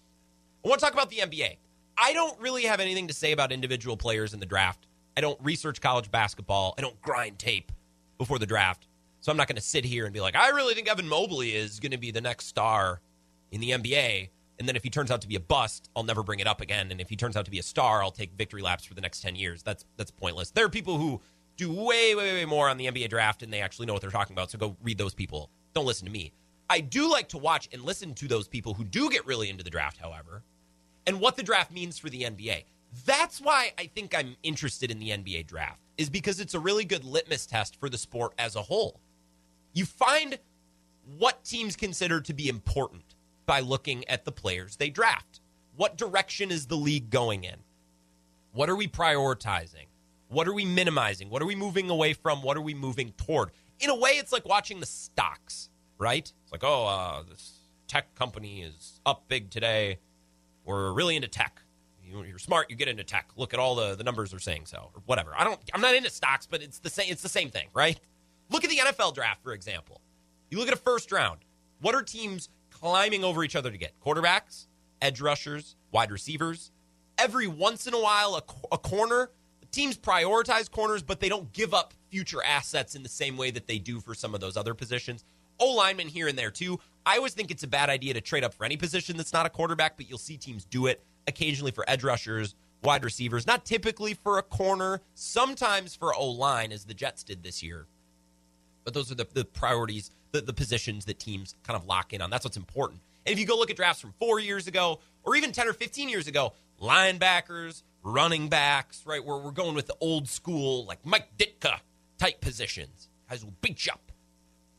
I 0.64 0.68
want 0.68 0.80
to 0.80 0.84
talk 0.84 0.94
about 0.94 1.10
the 1.10 1.18
NBA. 1.18 1.56
I 1.98 2.12
don't 2.12 2.38
really 2.40 2.64
have 2.64 2.80
anything 2.80 3.08
to 3.08 3.14
say 3.14 3.32
about 3.32 3.52
individual 3.52 3.96
players 3.96 4.32
in 4.32 4.40
the 4.40 4.46
draft. 4.46 4.86
I 5.16 5.20
don't 5.20 5.38
research 5.42 5.80
college 5.80 6.10
basketball. 6.10 6.74
I 6.78 6.80
don't 6.80 7.00
grind 7.02 7.38
tape 7.38 7.70
before 8.16 8.38
the 8.38 8.46
draft. 8.46 8.86
So 9.20 9.30
I'm 9.30 9.36
not 9.36 9.46
going 9.46 9.56
to 9.56 9.62
sit 9.62 9.84
here 9.84 10.04
and 10.04 10.12
be 10.12 10.20
like, 10.20 10.34
I 10.34 10.48
really 10.48 10.74
think 10.74 10.88
Evan 10.88 11.06
Mobley 11.06 11.54
is 11.54 11.78
going 11.80 11.92
to 11.92 11.98
be 11.98 12.10
the 12.10 12.20
next 12.20 12.46
star 12.46 13.00
in 13.50 13.60
the 13.60 13.70
NBA. 13.70 14.30
And 14.62 14.68
then 14.68 14.76
if 14.76 14.84
he 14.84 14.90
turns 14.90 15.10
out 15.10 15.20
to 15.22 15.26
be 15.26 15.34
a 15.34 15.40
bust, 15.40 15.90
I'll 15.96 16.04
never 16.04 16.22
bring 16.22 16.38
it 16.38 16.46
up 16.46 16.60
again. 16.60 16.92
And 16.92 17.00
if 17.00 17.08
he 17.08 17.16
turns 17.16 17.36
out 17.36 17.46
to 17.46 17.50
be 17.50 17.58
a 17.58 17.64
star, 17.64 18.00
I'll 18.00 18.12
take 18.12 18.30
victory 18.34 18.62
laps 18.62 18.84
for 18.84 18.94
the 18.94 19.00
next 19.00 19.20
10 19.20 19.34
years. 19.34 19.60
That's 19.64 19.84
that's 19.96 20.12
pointless. 20.12 20.52
There 20.52 20.64
are 20.64 20.68
people 20.68 20.98
who 20.98 21.20
do 21.56 21.72
way, 21.72 22.14
way, 22.14 22.32
way 22.32 22.44
more 22.44 22.68
on 22.68 22.76
the 22.76 22.86
NBA 22.86 23.08
draft 23.08 23.42
and 23.42 23.52
they 23.52 23.60
actually 23.60 23.86
know 23.86 23.92
what 23.92 24.02
they're 24.02 24.10
talking 24.12 24.34
about. 24.34 24.52
So 24.52 24.58
go 24.58 24.76
read 24.80 24.98
those 24.98 25.14
people. 25.14 25.50
Don't 25.74 25.84
listen 25.84 26.06
to 26.06 26.12
me. 26.12 26.32
I 26.70 26.78
do 26.78 27.10
like 27.10 27.28
to 27.30 27.38
watch 27.38 27.68
and 27.72 27.82
listen 27.82 28.14
to 28.14 28.28
those 28.28 28.46
people 28.46 28.72
who 28.74 28.84
do 28.84 29.10
get 29.10 29.26
really 29.26 29.50
into 29.50 29.64
the 29.64 29.68
draft, 29.68 29.98
however, 29.98 30.44
and 31.08 31.18
what 31.18 31.34
the 31.34 31.42
draft 31.42 31.72
means 31.72 31.98
for 31.98 32.08
the 32.08 32.22
NBA. 32.22 32.62
That's 33.04 33.40
why 33.40 33.72
I 33.76 33.86
think 33.86 34.16
I'm 34.16 34.36
interested 34.44 34.92
in 34.92 35.00
the 35.00 35.08
NBA 35.08 35.48
draft, 35.48 35.80
is 35.98 36.08
because 36.08 36.38
it's 36.38 36.54
a 36.54 36.60
really 36.60 36.84
good 36.84 37.02
litmus 37.02 37.46
test 37.46 37.80
for 37.80 37.88
the 37.88 37.98
sport 37.98 38.32
as 38.38 38.54
a 38.54 38.62
whole. 38.62 39.00
You 39.72 39.86
find 39.86 40.38
what 41.18 41.42
teams 41.42 41.74
consider 41.74 42.20
to 42.20 42.32
be 42.32 42.48
important 42.48 43.11
by 43.52 43.60
looking 43.60 44.08
at 44.08 44.24
the 44.24 44.32
players 44.32 44.76
they 44.76 44.88
draft. 44.88 45.42
What 45.76 45.98
direction 45.98 46.50
is 46.50 46.68
the 46.68 46.74
league 46.74 47.10
going 47.10 47.44
in? 47.44 47.56
What 48.54 48.70
are 48.70 48.76
we 48.76 48.88
prioritizing? 48.88 49.88
What 50.28 50.48
are 50.48 50.54
we 50.54 50.64
minimizing? 50.64 51.28
What 51.28 51.42
are 51.42 51.44
we 51.44 51.54
moving 51.54 51.90
away 51.90 52.14
from? 52.14 52.42
What 52.42 52.56
are 52.56 52.62
we 52.62 52.72
moving 52.72 53.12
toward? 53.18 53.50
In 53.78 53.90
a 53.90 53.94
way, 53.94 54.12
it's 54.12 54.32
like 54.32 54.48
watching 54.48 54.80
the 54.80 54.86
stocks, 54.86 55.68
right? 55.98 56.32
It's 56.42 56.50
like, 56.50 56.64
oh, 56.64 56.86
uh, 56.86 57.24
this 57.28 57.58
tech 57.88 58.14
company 58.14 58.62
is 58.62 59.02
up 59.04 59.24
big 59.28 59.50
today. 59.50 59.98
We're 60.64 60.90
really 60.90 61.14
into 61.14 61.28
tech. 61.28 61.60
You're 62.02 62.38
smart, 62.38 62.70
you 62.70 62.76
get 62.76 62.88
into 62.88 63.04
tech. 63.04 63.32
Look 63.36 63.52
at 63.52 63.60
all 63.60 63.74
the, 63.74 63.96
the 63.96 64.04
numbers 64.04 64.32
are 64.32 64.38
saying 64.38 64.64
so, 64.64 64.92
or 64.94 65.02
whatever. 65.04 65.32
I 65.36 65.44
don't. 65.44 65.60
I'm 65.74 65.82
not 65.82 65.94
into 65.94 66.08
stocks, 66.08 66.46
but 66.46 66.62
it's 66.62 66.78
the 66.78 66.88
same. 66.88 67.08
It's 67.10 67.22
the 67.22 67.28
same 67.28 67.50
thing, 67.50 67.68
right? 67.74 68.00
Look 68.48 68.64
at 68.64 68.70
the 68.70 68.78
NFL 68.78 69.14
draft, 69.14 69.42
for 69.42 69.52
example. 69.52 70.00
You 70.48 70.56
look 70.56 70.68
at 70.68 70.74
a 70.74 70.78
first 70.78 71.12
round. 71.12 71.40
What 71.82 71.94
are 71.94 72.02
teams 72.02 72.48
climbing 72.82 73.22
over 73.22 73.44
each 73.44 73.56
other 73.56 73.70
to 73.70 73.78
get? 73.78 73.98
Quarterbacks, 74.04 74.66
edge 75.00 75.20
rushers, 75.20 75.76
wide 75.92 76.10
receivers. 76.10 76.72
Every 77.16 77.46
once 77.46 77.86
in 77.86 77.94
a 77.94 78.00
while, 78.00 78.34
a, 78.34 78.74
a 78.74 78.78
corner. 78.78 79.30
Teams 79.70 79.96
prioritize 79.96 80.70
corners, 80.70 81.02
but 81.02 81.20
they 81.20 81.30
don't 81.30 81.50
give 81.52 81.72
up 81.72 81.94
future 82.10 82.42
assets 82.44 82.94
in 82.94 83.02
the 83.02 83.08
same 83.08 83.38
way 83.38 83.50
that 83.50 83.66
they 83.66 83.78
do 83.78 84.00
for 84.00 84.14
some 84.14 84.34
of 84.34 84.40
those 84.40 84.56
other 84.56 84.74
positions. 84.74 85.24
O 85.60 85.72
lineman 85.74 86.08
here 86.08 86.28
and 86.28 86.36
there 86.36 86.50
too. 86.50 86.78
I 87.06 87.16
always 87.16 87.32
think 87.32 87.50
it's 87.50 87.62
a 87.62 87.68
bad 87.68 87.88
idea 87.88 88.12
to 88.14 88.20
trade 88.20 88.44
up 88.44 88.52
for 88.52 88.64
any 88.64 88.76
position 88.76 89.16
that's 89.16 89.32
not 89.32 89.46
a 89.46 89.50
quarterback, 89.50 89.96
but 89.96 90.10
you'll 90.10 90.18
see 90.18 90.36
teams 90.36 90.64
do 90.64 90.86
it 90.86 91.02
occasionally 91.26 91.70
for 91.70 91.88
edge 91.88 92.04
rushers, 92.04 92.54
wide 92.82 93.04
receivers, 93.04 93.46
not 93.46 93.64
typically 93.64 94.12
for 94.12 94.38
a 94.38 94.42
corner, 94.42 95.00
sometimes 95.14 95.94
for 95.94 96.14
O 96.14 96.28
line, 96.28 96.72
as 96.72 96.84
the 96.84 96.94
Jets 96.94 97.22
did 97.22 97.42
this 97.42 97.62
year. 97.62 97.86
But 98.84 98.94
those 98.94 99.10
are 99.12 99.14
the, 99.14 99.26
the 99.32 99.44
priorities, 99.44 100.10
the, 100.32 100.40
the 100.40 100.52
positions 100.52 101.04
that 101.06 101.18
teams 101.18 101.54
kind 101.62 101.76
of 101.76 101.86
lock 101.86 102.12
in 102.12 102.20
on. 102.20 102.30
That's 102.30 102.44
what's 102.44 102.56
important. 102.56 103.00
And 103.24 103.32
if 103.32 103.38
you 103.38 103.46
go 103.46 103.56
look 103.56 103.70
at 103.70 103.76
drafts 103.76 104.00
from 104.00 104.14
four 104.18 104.40
years 104.40 104.66
ago 104.66 105.00
or 105.22 105.36
even 105.36 105.52
10 105.52 105.68
or 105.68 105.72
15 105.72 106.08
years 106.08 106.26
ago, 106.26 106.52
linebackers, 106.80 107.82
running 108.02 108.48
backs, 108.48 109.04
right, 109.06 109.24
where 109.24 109.38
we're 109.38 109.52
going 109.52 109.74
with 109.74 109.86
the 109.86 109.96
old 110.00 110.28
school, 110.28 110.84
like 110.84 111.04
Mike 111.06 111.28
Ditka 111.38 111.78
type 112.18 112.40
positions, 112.40 113.08
guys 113.28 113.44
will 113.44 113.54
beat 113.60 113.86
you 113.86 113.92
up, 113.92 114.12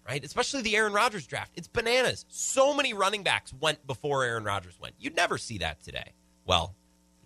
right? 0.07 0.23
Especially 0.23 0.61
the 0.61 0.75
Aaron 0.75 0.93
Rodgers 0.93 1.25
draft. 1.25 1.51
It's 1.55 1.67
bananas. 1.67 2.25
So 2.27 2.75
many 2.75 2.93
running 2.93 3.23
backs 3.23 3.53
went 3.53 3.85
before 3.87 4.23
Aaron 4.23 4.43
Rodgers 4.43 4.79
went. 4.79 4.95
You'd 4.99 5.15
never 5.15 5.37
see 5.37 5.59
that 5.59 5.81
today. 5.83 6.11
Well, 6.45 6.75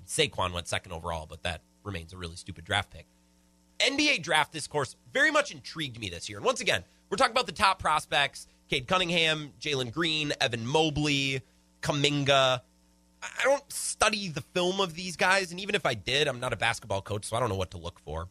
Saquon 0.06 0.54
went 0.54 0.68
second 0.68 0.92
overall, 0.92 1.26
but 1.28 1.44
that 1.44 1.62
remains 1.84 2.14
a 2.14 2.18
really 2.18 2.36
stupid 2.36 2.64
draft 2.66 2.92
pick. 2.92 3.08
NBA 3.80 4.24
draft 4.24 4.54
discourse 4.54 4.96
very 5.14 5.32
much 5.32 5.52
intrigued 5.52 6.00
me 6.00 6.10
this 6.10 6.30
year. 6.30 6.38
And 6.38 6.46
once 6.46 6.62
again, 6.62 6.84
we're 7.10 7.18
talking 7.18 7.32
about 7.32 7.46
the 7.46 7.52
top 7.52 7.80
prospects 7.80 8.48
Cade 8.70 8.88
Cunningham, 8.88 9.54
Jalen 9.62 9.94
Green, 9.94 10.34
Evan 10.42 10.66
Mobley, 10.66 11.42
Kuminga. 11.82 12.62
I 13.24 13.44
don't 13.44 13.72
study 13.72 14.28
the 14.28 14.42
film 14.42 14.80
of 14.82 14.94
these 14.94 15.16
guys. 15.16 15.52
And 15.52 15.60
even 15.60 15.74
if 15.74 15.86
I 15.86 15.94
did, 15.94 16.28
I'm 16.28 16.40
not 16.40 16.54
a 16.54 16.58
basketball 16.58 17.02
coach, 17.02 17.26
so 17.26 17.38
I 17.38 17.40
don't 17.40 17.50
know 17.50 17.56
what 17.56 17.72
to 17.72 17.78
look 17.78 18.00
for. 18.00 18.28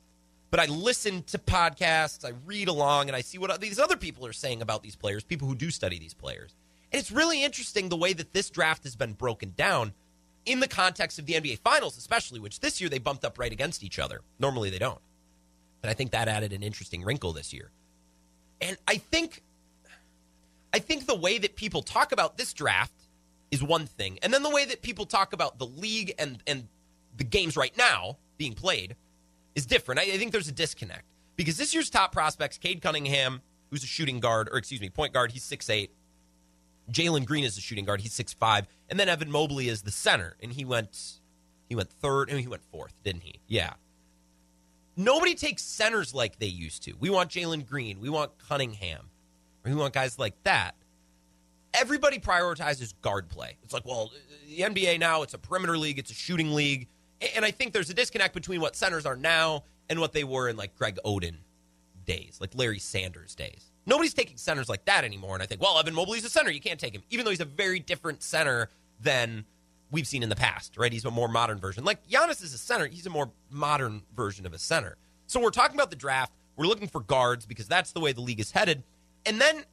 But 0.51 0.61
I 0.61 0.67
listen 0.67 1.23
to 1.25 1.39
podcasts, 1.39 2.25
I 2.25 2.33
read 2.45 2.69
along, 2.69 3.09
and 3.09 3.17
I 3.17 3.21
see 3.21 3.39
what 3.39 3.61
these 3.61 3.79
other 3.79 3.97
people 3.97 4.25
are 4.27 4.33
saying 4.33 4.63
about 4.63 4.83
these 4.83 4.95
players, 4.95 5.25
people 5.25 5.49
who 5.49 5.55
do 5.55 5.71
study 5.71 5.99
these 5.99 6.15
players. 6.15 6.55
And 6.93 7.01
it's 7.01 7.11
really 7.11 7.43
interesting 7.43 7.89
the 7.89 7.97
way 7.97 8.13
that 8.13 8.33
this 8.33 8.49
draft 8.49 8.85
has 8.85 8.95
been 8.95 9.15
broken 9.15 9.55
down 9.57 9.93
in 10.45 10.61
the 10.61 10.69
context 10.69 11.19
of 11.19 11.27
the 11.27 11.35
NBA 11.35 11.59
Finals, 11.59 11.99
especially, 11.99 12.39
which 12.39 12.61
this 12.61 12.81
year 12.81 12.89
they 12.89 12.99
bumped 12.99 13.25
up 13.25 13.39
right 13.39 13.53
against 13.53 13.83
each 13.83 13.99
other. 13.99 14.21
Normally 14.39 14.71
they 14.71 14.79
don't. 14.79 15.01
And 15.87 15.91
I 15.93 15.95
think 15.95 16.11
that 16.11 16.27
added 16.27 16.53
an 16.53 16.65
interesting 16.65 17.05
wrinkle 17.05 17.33
this 17.33 17.53
year. 17.53 17.71
And 18.61 18.77
I 18.89 18.97
think 18.97 19.45
I 20.73 20.81
think 20.81 21.07
the 21.07 21.15
way 21.15 21.39
that 21.39 21.55
people 21.55 21.81
talk 21.81 22.11
about 22.11 22.37
this 22.37 22.53
draft 22.53 22.93
is 23.53 23.63
one 23.63 23.87
thing. 23.87 24.19
And 24.21 24.35
then 24.35 24.43
the 24.43 24.51
way 24.51 24.65
that 24.65 24.83
people 24.83 25.07
talk 25.07 25.33
about 25.33 25.61
the 25.61 25.67
league 25.67 26.13
and 26.19 26.43
and 26.45 26.67
the 27.17 27.23
games 27.23 27.57
right 27.57 27.71
now 27.79 28.19
being 28.37 28.55
played 28.55 28.97
is 29.55 29.65
different. 29.65 30.01
I, 30.01 30.03
I 30.03 30.19
think 30.19 30.33
there's 30.33 30.49
a 30.49 30.53
disconnect. 30.53 31.05
Because 31.37 31.57
this 31.57 31.73
year's 31.73 31.89
top 31.89 32.11
prospects, 32.11 32.59
Cade 32.59 32.83
Cunningham, 32.83 33.41
who's 33.71 33.85
a 33.85 33.87
shooting 33.87 34.19
guard, 34.19 34.49
or 34.51 34.59
excuse 34.59 34.81
me, 34.81 34.91
point 34.91 35.13
guard, 35.13 35.31
he's 35.31 35.45
six 35.45 35.71
eight. 35.71 35.93
Jalen 36.91 37.27
Green 37.27 37.45
is 37.45 37.55
the 37.55 37.61
shooting 37.61 37.85
guard, 37.85 38.01
he's 38.01 38.13
six 38.13 38.33
five, 38.33 38.67
and 38.91 38.99
then 38.99 39.09
Evan 39.09 39.31
Mobley 39.31 39.69
is 39.69 39.83
the 39.83 39.93
center, 39.93 40.37
and 40.43 40.53
he 40.53 40.65
went 40.65 41.21
he 41.69 41.77
went 41.77 41.91
third, 41.91 42.29
and 42.29 42.41
he 42.41 42.49
went 42.49 42.65
fourth, 42.73 42.95
didn't 43.05 43.23
he? 43.23 43.39
Yeah. 43.47 43.75
Nobody 44.97 45.35
takes 45.35 45.63
centers 45.63 46.15
like 46.15 46.39
they 46.39 46.47
used 46.47 46.85
to. 46.85 46.95
We 46.99 47.11
want 47.11 47.31
Jalen 47.31 47.67
Green. 47.67 48.01
We 48.01 48.09
want 48.09 48.33
Cunningham. 48.39 49.11
We 49.65 49.75
want 49.75 49.93
guys 49.93 50.19
like 50.19 50.35
that. 50.45 50.75
Everybody 51.75 52.19
prioritizes 52.19 52.95
guard 53.03 53.29
play. 53.29 53.57
It's 53.63 53.75
like, 53.75 53.85
well, 53.85 54.11
the 54.49 54.61
NBA 54.61 54.99
now, 54.99 55.23
it's 55.23 55.35
a 55.35 55.39
perimeter 55.39 55.77
league, 55.77 55.99
it's 55.99 56.11
a 56.11 56.15
shooting 56.15 56.55
league. 56.55 56.89
And 57.35 57.45
I 57.45 57.51
think 57.51 57.73
there's 57.73 57.91
a 57.91 57.95
disconnect 57.95 58.33
between 58.33 58.61
what 58.61 58.77
centers 58.77 59.05
are 59.05 59.17
now 59.17 59.65
and 59.91 60.01
what 60.01 60.13
they 60.13 60.25
were 60.25 60.49
in 60.49 60.57
like 60.57 60.75
Greg 60.77 60.99
Oden 61.05 61.37
days, 62.07 62.39
like 62.41 62.51
Larry 62.55 62.79
Sanders 62.79 63.35
days. 63.35 63.73
Nobody's 63.85 64.15
taking 64.15 64.37
centers 64.37 64.69
like 64.69 64.85
that 64.87 65.05
anymore. 65.05 65.35
And 65.35 65.43
I 65.43 65.47
think, 65.47 65.61
well, 65.61 65.79
Evan 65.79 65.95
Mobley's 65.95 66.25
a 66.25 66.31
center. 66.31 66.51
You 66.51 66.61
can't 66.61 66.81
take 66.81 66.95
him, 66.95 67.03
even 67.11 67.25
though 67.25 67.31
he's 67.31 67.41
a 67.41 67.45
very 67.45 67.79
different 67.79 68.23
center 68.23 68.71
than 69.01 69.45
we've 69.91 70.07
seen 70.07 70.23
in 70.23 70.29
the 70.29 70.37
past, 70.37 70.77
right? 70.77 70.93
He's 70.93 71.05
a 71.05 71.11
more 71.11 71.29
modern 71.29 71.59
version. 71.59 71.85
Like 71.85 72.07
Giannis 72.09 72.43
is 72.43 72.55
a 72.55 72.59
center, 72.59 72.87
he's 72.87 73.07
a 73.07 73.11
more 73.11 73.31
modern 73.51 74.03
version 74.15 74.47
of 74.47 74.53
a 74.53 74.59
center. 74.59 74.97
So 75.27 75.41
we're 75.41 75.51
talking 75.51 75.77
about 75.77 75.91
the 75.91 75.97
draft. 75.97 76.33
We're 76.57 76.67
looking 76.67 76.89
for 76.89 77.01
guards 77.01 77.47
because 77.47 77.69
that's 77.69 77.93
the 77.93 78.01
way 78.01 78.13
the 78.13 78.21
league 78.21 78.41
is 78.41 78.51
headed. 78.51 78.83
And 79.27 79.41
then 79.41 79.65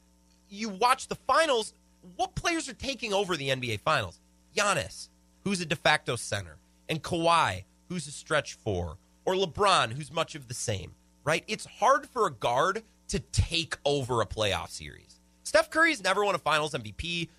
you 0.50 0.70
watch 0.70 1.08
the 1.08 1.16
finals. 1.16 1.74
What 2.16 2.36
players 2.36 2.68
are 2.68 2.74
taking 2.74 3.14
over 3.14 3.38
the 3.38 3.50
NBA 3.50 3.80
finals? 3.82 4.20
Giannis, 4.56 5.10
who's 5.44 5.62
a 5.62 5.66
de 5.66 5.76
facto 5.76 6.16
center, 6.16 6.58
and 6.90 7.02
Kawhi, 7.02 7.64
who's 7.90 8.08
a 8.08 8.12
stretch 8.12 8.56
four, 8.56 8.98
or 9.26 9.36
LeBron, 9.36 9.94
who's 9.94 10.12
much 10.12 10.36
of 10.36 10.48
the 10.48 10.54
same, 10.54 10.94
right? 11.24 11.44
It's 11.48 11.66
hard 11.66 12.08
for 12.08 12.28
a 12.28 12.32
guard 12.32 12.84
to 13.10 13.20
take 13.20 13.78
over 13.86 14.22
a 14.22 14.26
playoff 14.26 14.70
series. 14.70 15.20
Steph 15.44 15.70
Curry's 15.70 16.04
never 16.04 16.24
won 16.26 16.36
a 16.36 16.40
finals 16.40 16.74
MVP 16.74 17.30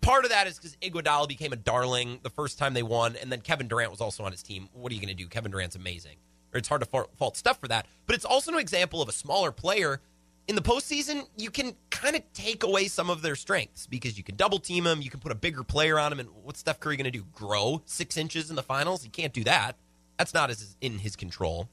part 0.00 0.24
of 0.24 0.30
that 0.30 0.46
is 0.46 0.56
because 0.56 0.76
Iguodala 0.76 1.28
became 1.28 1.52
a 1.52 1.56
darling 1.56 2.20
the 2.22 2.30
first 2.30 2.58
time 2.58 2.74
they 2.74 2.82
won, 2.82 3.16
and 3.16 3.30
then 3.30 3.40
Kevin 3.40 3.68
Durant 3.68 3.90
was 3.90 4.00
also 4.00 4.24
on 4.24 4.32
his 4.32 4.42
team. 4.42 4.68
What 4.72 4.92
are 4.92 4.94
you 4.94 5.00
going 5.00 5.14
to 5.14 5.22
do? 5.22 5.28
Kevin 5.28 5.52
Durant's 5.52 5.76
amazing. 5.76 6.16
Or 6.52 6.58
it's 6.58 6.68
hard 6.68 6.82
to 6.82 7.06
fault 7.16 7.36
Steph 7.36 7.60
for 7.60 7.68
that, 7.68 7.86
but 8.06 8.16
it's 8.16 8.24
also 8.24 8.52
an 8.52 8.58
example 8.58 9.00
of 9.00 9.08
a 9.08 9.12
smaller 9.12 9.52
player 9.52 10.00
in 10.48 10.56
the 10.56 10.62
postseason. 10.62 11.26
You 11.36 11.50
can 11.50 11.76
kind 11.90 12.16
of 12.16 12.22
take 12.32 12.64
away 12.64 12.88
some 12.88 13.08
of 13.08 13.22
their 13.22 13.36
strengths 13.36 13.86
because 13.86 14.18
you 14.18 14.24
can 14.24 14.34
double 14.34 14.58
team 14.58 14.84
him, 14.84 15.00
you 15.00 15.10
can 15.10 15.20
put 15.20 15.30
a 15.30 15.36
bigger 15.36 15.62
player 15.62 15.98
on 15.98 16.12
him, 16.12 16.18
and 16.18 16.28
what's 16.42 16.58
Steph 16.58 16.80
Curry 16.80 16.96
going 16.96 17.04
to 17.04 17.10
do? 17.10 17.24
Grow 17.32 17.82
six 17.84 18.16
inches 18.16 18.50
in 18.50 18.56
the 18.56 18.62
finals? 18.64 19.04
He 19.04 19.08
can't 19.10 19.32
do 19.32 19.44
that. 19.44 19.76
That's 20.18 20.34
not 20.34 20.50
as 20.50 20.76
in 20.80 20.98
his 20.98 21.14
control. 21.14 21.68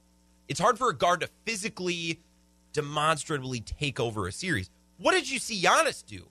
It's 0.48 0.60
hard 0.60 0.78
for 0.78 0.90
a 0.90 0.96
guard 0.96 1.22
to 1.22 1.30
physically, 1.44 2.22
demonstrably 2.72 3.62
take 3.62 4.00
over 4.00 4.28
a 4.28 4.32
series. 4.32 4.70
What 4.98 5.14
did 5.14 5.30
you 5.30 5.40
see 5.40 5.62
Giannis 5.62 6.06
do? 6.06 6.28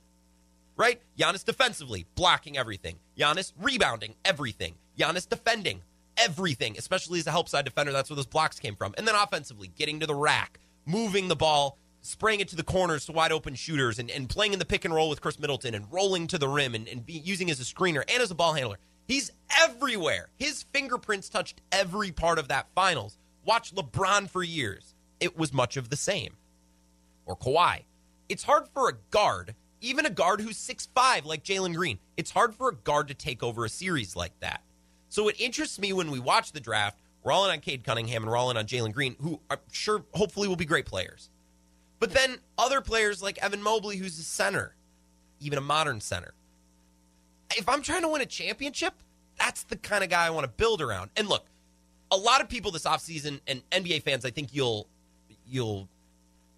Right? 0.76 1.00
Giannis 1.18 1.44
defensively, 1.44 2.06
blocking 2.14 2.58
everything. 2.58 2.96
Giannis 3.18 3.52
rebounding 3.60 4.14
everything. 4.24 4.74
Giannis 4.98 5.28
defending 5.28 5.80
everything, 6.16 6.76
especially 6.76 7.18
as 7.18 7.26
a 7.26 7.30
help 7.30 7.48
side 7.48 7.64
defender. 7.64 7.92
That's 7.92 8.10
where 8.10 8.16
those 8.16 8.26
blocks 8.26 8.58
came 8.58 8.76
from. 8.76 8.94
And 8.98 9.08
then 9.08 9.14
offensively, 9.14 9.68
getting 9.68 10.00
to 10.00 10.06
the 10.06 10.14
rack, 10.14 10.60
moving 10.84 11.28
the 11.28 11.36
ball, 11.36 11.78
spraying 12.02 12.40
it 12.40 12.48
to 12.48 12.56
the 12.56 12.62
corners 12.62 13.06
to 13.06 13.12
wide 13.12 13.32
open 13.32 13.54
shooters, 13.54 13.98
and, 13.98 14.10
and 14.10 14.28
playing 14.28 14.52
in 14.52 14.58
the 14.58 14.64
pick 14.64 14.84
and 14.84 14.94
roll 14.94 15.08
with 15.08 15.20
Khris 15.20 15.38
Middleton 15.38 15.74
and 15.74 15.90
rolling 15.90 16.26
to 16.28 16.38
the 16.38 16.48
rim 16.48 16.74
and, 16.74 16.86
and 16.88 17.04
be, 17.04 17.14
using 17.14 17.50
as 17.50 17.60
a 17.60 17.64
screener 17.64 18.02
and 18.08 18.22
as 18.22 18.30
a 18.30 18.34
ball 18.34 18.52
handler. 18.52 18.78
He's 19.08 19.30
everywhere. 19.60 20.28
His 20.36 20.64
fingerprints 20.72 21.28
touched 21.28 21.60
every 21.72 22.10
part 22.10 22.38
of 22.38 22.48
that 22.48 22.66
finals. 22.74 23.18
Watch 23.44 23.74
LeBron 23.74 24.28
for 24.28 24.42
years. 24.42 24.94
It 25.20 25.38
was 25.38 25.52
much 25.52 25.76
of 25.76 25.88
the 25.88 25.96
same. 25.96 26.36
Or 27.24 27.36
Kawhi. 27.36 27.84
It's 28.28 28.42
hard 28.42 28.68
for 28.74 28.88
a 28.88 28.94
guard 29.10 29.54
even 29.80 30.06
a 30.06 30.10
guard 30.10 30.40
who's 30.40 30.56
six 30.56 30.88
five 30.94 31.26
like 31.26 31.44
Jalen 31.44 31.74
Green. 31.74 31.98
It's 32.16 32.30
hard 32.30 32.54
for 32.54 32.68
a 32.70 32.74
guard 32.74 33.08
to 33.08 33.14
take 33.14 33.42
over 33.42 33.64
a 33.64 33.68
series 33.68 34.16
like 34.16 34.38
that. 34.40 34.62
So 35.08 35.28
it 35.28 35.40
interests 35.40 35.78
me 35.78 35.92
when 35.92 36.10
we 36.10 36.18
watch 36.18 36.52
the 36.52 36.60
draft. 36.60 36.98
We're 37.22 37.32
all 37.32 37.44
in 37.44 37.50
on 37.50 37.60
Cade 37.60 37.84
Cunningham 37.84 38.22
and 38.22 38.30
we're 38.30 38.36
all 38.36 38.50
in 38.50 38.56
on 38.56 38.66
Jalen 38.66 38.92
Green, 38.92 39.16
who 39.20 39.40
I'm 39.50 39.58
sure 39.72 40.04
hopefully 40.14 40.48
will 40.48 40.56
be 40.56 40.64
great 40.64 40.86
players. 40.86 41.30
But 41.98 42.12
then 42.12 42.38
other 42.58 42.80
players 42.80 43.22
like 43.22 43.38
Evan 43.38 43.62
Mobley, 43.62 43.96
who's 43.96 44.18
a 44.18 44.22
center, 44.22 44.74
even 45.40 45.58
a 45.58 45.62
modern 45.62 46.00
center. 46.00 46.34
If 47.56 47.68
I'm 47.68 47.82
trying 47.82 48.02
to 48.02 48.08
win 48.08 48.20
a 48.20 48.26
championship, 48.26 48.94
that's 49.38 49.64
the 49.64 49.76
kind 49.76 50.04
of 50.04 50.10
guy 50.10 50.26
I 50.26 50.30
want 50.30 50.44
to 50.44 50.48
build 50.48 50.82
around. 50.82 51.10
And 51.16 51.28
look, 51.28 51.46
a 52.10 52.16
lot 52.16 52.40
of 52.40 52.48
people 52.48 52.70
this 52.70 52.84
offseason 52.84 53.40
and 53.46 53.62
NBA 53.70 54.02
fans, 54.02 54.24
I 54.24 54.30
think 54.30 54.54
you'll 54.54 54.86
you'll 55.48 55.88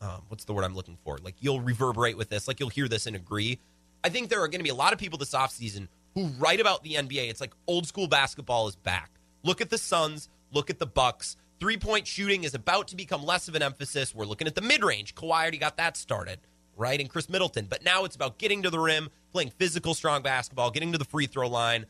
um, 0.00 0.22
what's 0.28 0.44
the 0.44 0.52
word 0.52 0.64
I'm 0.64 0.74
looking 0.74 0.98
for? 1.04 1.18
Like 1.18 1.36
you'll 1.40 1.60
reverberate 1.60 2.16
with 2.16 2.28
this, 2.28 2.48
like 2.48 2.60
you'll 2.60 2.68
hear 2.68 2.88
this 2.88 3.06
and 3.06 3.16
agree. 3.16 3.58
I 4.04 4.08
think 4.08 4.28
there 4.28 4.40
are 4.42 4.48
going 4.48 4.60
to 4.60 4.64
be 4.64 4.70
a 4.70 4.74
lot 4.74 4.92
of 4.92 4.98
people 4.98 5.18
this 5.18 5.32
offseason 5.32 5.88
who 6.14 6.26
write 6.38 6.60
about 6.60 6.82
the 6.82 6.94
NBA. 6.94 7.28
It's 7.30 7.40
like 7.40 7.52
old 7.66 7.86
school 7.86 8.06
basketball 8.06 8.68
is 8.68 8.76
back. 8.76 9.10
Look 9.42 9.60
at 9.60 9.70
the 9.70 9.78
Suns, 9.78 10.28
look 10.52 10.70
at 10.70 10.78
the 10.78 10.86
Bucks. 10.86 11.36
Three 11.60 11.76
point 11.76 12.06
shooting 12.06 12.44
is 12.44 12.54
about 12.54 12.88
to 12.88 12.96
become 12.96 13.24
less 13.24 13.48
of 13.48 13.54
an 13.56 13.62
emphasis. 13.62 14.14
We're 14.14 14.26
looking 14.26 14.46
at 14.46 14.54
the 14.54 14.60
mid 14.60 14.84
range. 14.84 15.14
Kawhi 15.14 15.42
already 15.42 15.58
got 15.58 15.76
that 15.76 15.96
started, 15.96 16.38
right? 16.76 17.00
And 17.00 17.10
Khris 17.10 17.28
Middleton. 17.28 17.66
But 17.68 17.84
now 17.84 18.04
it's 18.04 18.14
about 18.14 18.38
getting 18.38 18.62
to 18.62 18.70
the 18.70 18.78
rim, 18.78 19.10
playing 19.32 19.50
physical, 19.50 19.94
strong 19.94 20.22
basketball, 20.22 20.70
getting 20.70 20.92
to 20.92 20.98
the 20.98 21.04
free 21.04 21.26
throw 21.26 21.48
line, 21.48 21.86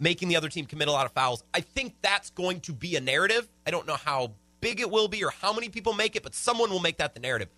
making 0.00 0.28
the 0.28 0.36
other 0.36 0.48
team 0.48 0.66
commit 0.66 0.88
a 0.88 0.92
lot 0.92 1.06
of 1.06 1.12
fouls. 1.12 1.44
I 1.54 1.60
think 1.60 1.94
that's 2.02 2.30
going 2.30 2.60
to 2.62 2.72
be 2.72 2.96
a 2.96 3.00
narrative. 3.00 3.48
I 3.64 3.70
don't 3.70 3.86
know 3.86 3.94
how 3.94 4.32
big 4.62 4.80
it 4.80 4.90
will 4.90 5.08
be 5.08 5.22
or 5.22 5.30
how 5.42 5.52
many 5.52 5.68
people 5.68 5.92
make 5.92 6.16
it, 6.16 6.22
but 6.22 6.34
someone 6.34 6.70
will 6.70 6.80
make 6.80 6.96
that 6.96 7.12
the 7.12 7.20
narrative. 7.20 7.48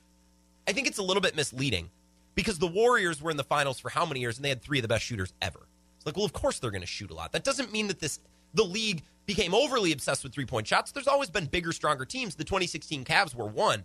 I 0.67 0.73
think 0.73 0.89
it's 0.89 0.99
a 0.99 1.03
little 1.03 1.21
bit 1.21 1.37
misleading 1.37 1.91
because 2.35 2.59
the 2.59 2.67
Warriors 2.67 3.23
were 3.23 3.31
in 3.31 3.37
the 3.37 3.45
finals 3.45 3.79
for 3.79 3.91
how 3.91 4.05
many 4.05 4.19
years 4.19 4.37
and 4.37 4.45
they 4.45 4.49
had 4.49 4.61
three 4.61 4.79
of 4.79 4.83
the 4.83 4.89
best 4.89 5.05
shooters 5.05 5.33
ever. 5.41 5.61
It's 5.97 6.07
like, 6.07 6.17
well, 6.17 6.25
of 6.25 6.33
course 6.33 6.59
they're 6.59 6.73
going 6.73 6.81
to 6.81 6.87
shoot 6.87 7.13
a 7.13 7.15
lot. 7.15 7.31
That 7.31 7.45
doesn't 7.45 7.71
mean 7.71 7.87
that 7.87 8.01
this 8.01 8.19
the 8.55 8.65
league 8.65 9.03
became 9.27 9.55
overly 9.55 9.93
obsessed 9.93 10.25
with 10.25 10.33
three 10.33 10.47
point 10.47 10.67
shots. 10.67 10.91
There's 10.93 11.07
always 11.07 11.31
been 11.31 11.47
bigger, 11.47 11.73
stronger 11.73 12.05
teams. 12.05 12.35
The 12.35 12.45
2016 12.45 13.05
Cavs 13.05 13.35
were 13.35 13.47
one. 13.47 13.85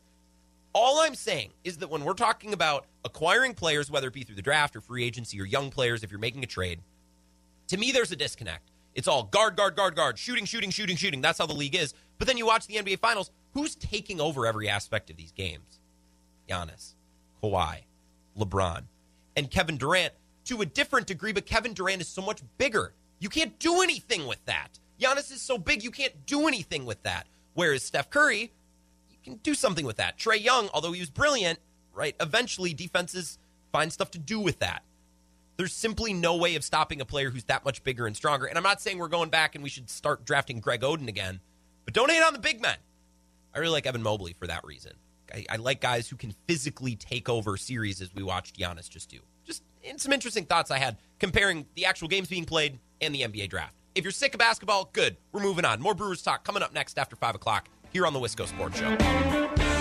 All 0.74 1.00
I'm 1.00 1.16
saying 1.16 1.52
is 1.64 1.78
that 1.78 1.90
when 1.90 2.04
we're 2.04 2.14
talking 2.14 2.54
about 2.54 2.86
acquiring 3.04 3.56
players, 3.56 3.90
whether 3.90 4.08
it 4.08 4.14
be 4.14 4.24
through 4.24 4.36
the 4.36 4.42
draft 4.42 4.76
or 4.76 4.82
free 4.82 5.04
agency 5.04 5.42
or 5.42 5.46
young 5.46 5.72
players, 5.72 6.04
if 6.04 6.12
you're 6.12 6.20
making 6.20 6.44
a 6.44 6.48
trade, 6.48 6.80
to 7.70 7.78
me, 7.78 7.92
there's 7.92 8.12
a 8.12 8.16
disconnect. 8.16 8.70
It's 8.94 9.08
all 9.08 9.24
guard, 9.24 9.56
guard, 9.56 9.76
guard, 9.76 9.96
guard, 9.96 10.20
shooting, 10.20 10.46
shooting, 10.46 10.70
shooting, 10.70 10.96
shooting. 10.96 11.22
That's 11.22 11.40
how 11.40 11.48
the 11.48 11.54
league 11.54 11.76
is. 11.76 11.94
But 12.20 12.28
then 12.28 12.38
you 12.38 12.46
watch 12.46 12.68
the 12.68 12.76
NBA 12.76 13.00
Finals. 13.00 13.32
Who's 13.54 13.76
taking 13.76 14.22
over 14.22 14.46
every 14.46 14.70
aspect 14.70 15.10
of 15.10 15.18
these 15.18 15.32
games? 15.32 15.80
Giannis, 16.48 16.94
Kawhi, 17.42 17.80
LeBron, 18.38 18.84
and 19.36 19.50
Kevin 19.50 19.78
Durant 19.78 20.14
to 20.46 20.62
a 20.62 20.66
different 20.66 21.08
degree, 21.08 21.32
but 21.32 21.46
Kevin 21.46 21.74
Durant 21.74 22.02
is 22.02 22.08
so 22.08 22.22
much 22.22 22.42
bigger. 22.58 22.94
You 23.20 23.30
can't 23.30 23.58
do 23.60 23.82
anything 23.82 24.28
with 24.28 24.44
that. 24.46 24.80
Giannis 25.00 25.32
is 25.32 25.42
so 25.42 25.58
big, 25.58 25.84
you 25.84 25.92
can't 25.92 26.26
do 26.26 26.48
anything 26.48 26.86
with 26.86 27.02
that. 27.04 27.26
Whereas 27.54 27.84
Steph 27.84 28.10
Curry, 28.10 28.52
you 29.10 29.18
can 29.24 29.36
do 29.36 29.54
something 29.54 29.86
with 29.86 29.98
that. 29.98 30.18
Trae 30.18 30.44
Young, 30.44 30.70
although 30.74 30.92
he 30.92 31.00
was 31.00 31.10
brilliant, 31.10 31.60
right? 31.94 32.16
Eventually, 32.20 32.74
defenses 32.74 33.38
find 33.72 33.92
stuff 33.92 34.12
to 34.12 34.20
do 34.20 34.40
with 34.40 34.60
that. 34.60 34.84
There's 35.58 35.74
simply 35.74 36.14
no 36.14 36.38
way 36.38 36.56
of 36.56 36.64
stopping 36.64 37.02
a 37.02 37.06
player 37.06 37.30
who's 37.30 37.44
that 37.46 37.66
much 37.66 37.84
bigger 37.84 38.08
and 38.08 38.16
stronger. 38.16 38.46
And 38.46 38.58
I'm 38.58 38.64
not 38.64 38.82
saying 38.82 38.98
we're 38.98 39.10
going 39.10 39.30
back 39.30 39.56
and 39.56 39.64
we 39.64 39.70
should 39.70 39.90
start 39.90 40.24
drafting 40.26 40.62
Greg 40.62 40.82
Oden 40.82 41.08
again, 41.10 41.42
but 41.90 41.96
don't 41.96 42.12
hate 42.12 42.22
on 42.22 42.34
the 42.34 42.40
big 42.40 42.62
men. 42.62 42.78
I 43.52 43.58
really 43.58 43.72
like 43.72 43.88
Evan 43.88 44.04
Mobley 44.04 44.34
for 44.34 44.46
that 44.46 44.64
reason. 44.64 44.94
I, 45.34 45.44
I 45.50 45.56
like 45.56 45.82
guys 45.82 46.08
who 46.08 46.18
can 46.18 46.36
physically 46.48 46.96
take 46.96 47.28
over 47.28 47.58
series 47.58 48.00
as 48.00 48.14
we 48.14 48.22
watched 48.22 48.60
Giannis 48.60 48.88
just 48.88 49.10
do. 49.10 49.18
Just 49.44 49.64
in 49.82 49.98
some 49.98 50.14
interesting 50.14 50.46
thoughts 50.46 50.70
I 50.70 50.78
had 50.78 50.98
comparing 51.18 51.66
the 51.74 51.86
actual 51.86 52.08
games 52.08 52.28
being 52.28 52.46
played 52.46 52.78
and 53.02 53.16
the 53.16 53.22
NBA 53.22 53.50
draft. 53.50 53.74
If 53.96 54.04
you're 54.04 54.12
sick 54.12 54.36
of 54.36 54.40
basketball, 54.40 54.92
good. 54.94 55.18
We're 55.32 55.42
moving 55.42 55.66
on. 55.66 55.82
More 55.82 55.96
Brewers 55.96 56.22
talk 56.22 56.44
coming 56.44 56.62
up 56.62 56.76
next 56.76 57.00
after 57.00 57.16
5 57.16 57.34
o'clock 57.34 57.70
here 57.92 58.06
on 58.06 58.14
the 58.14 58.20
Wisco 58.20 58.48
Sports 58.48 58.78
Show. 58.78 59.79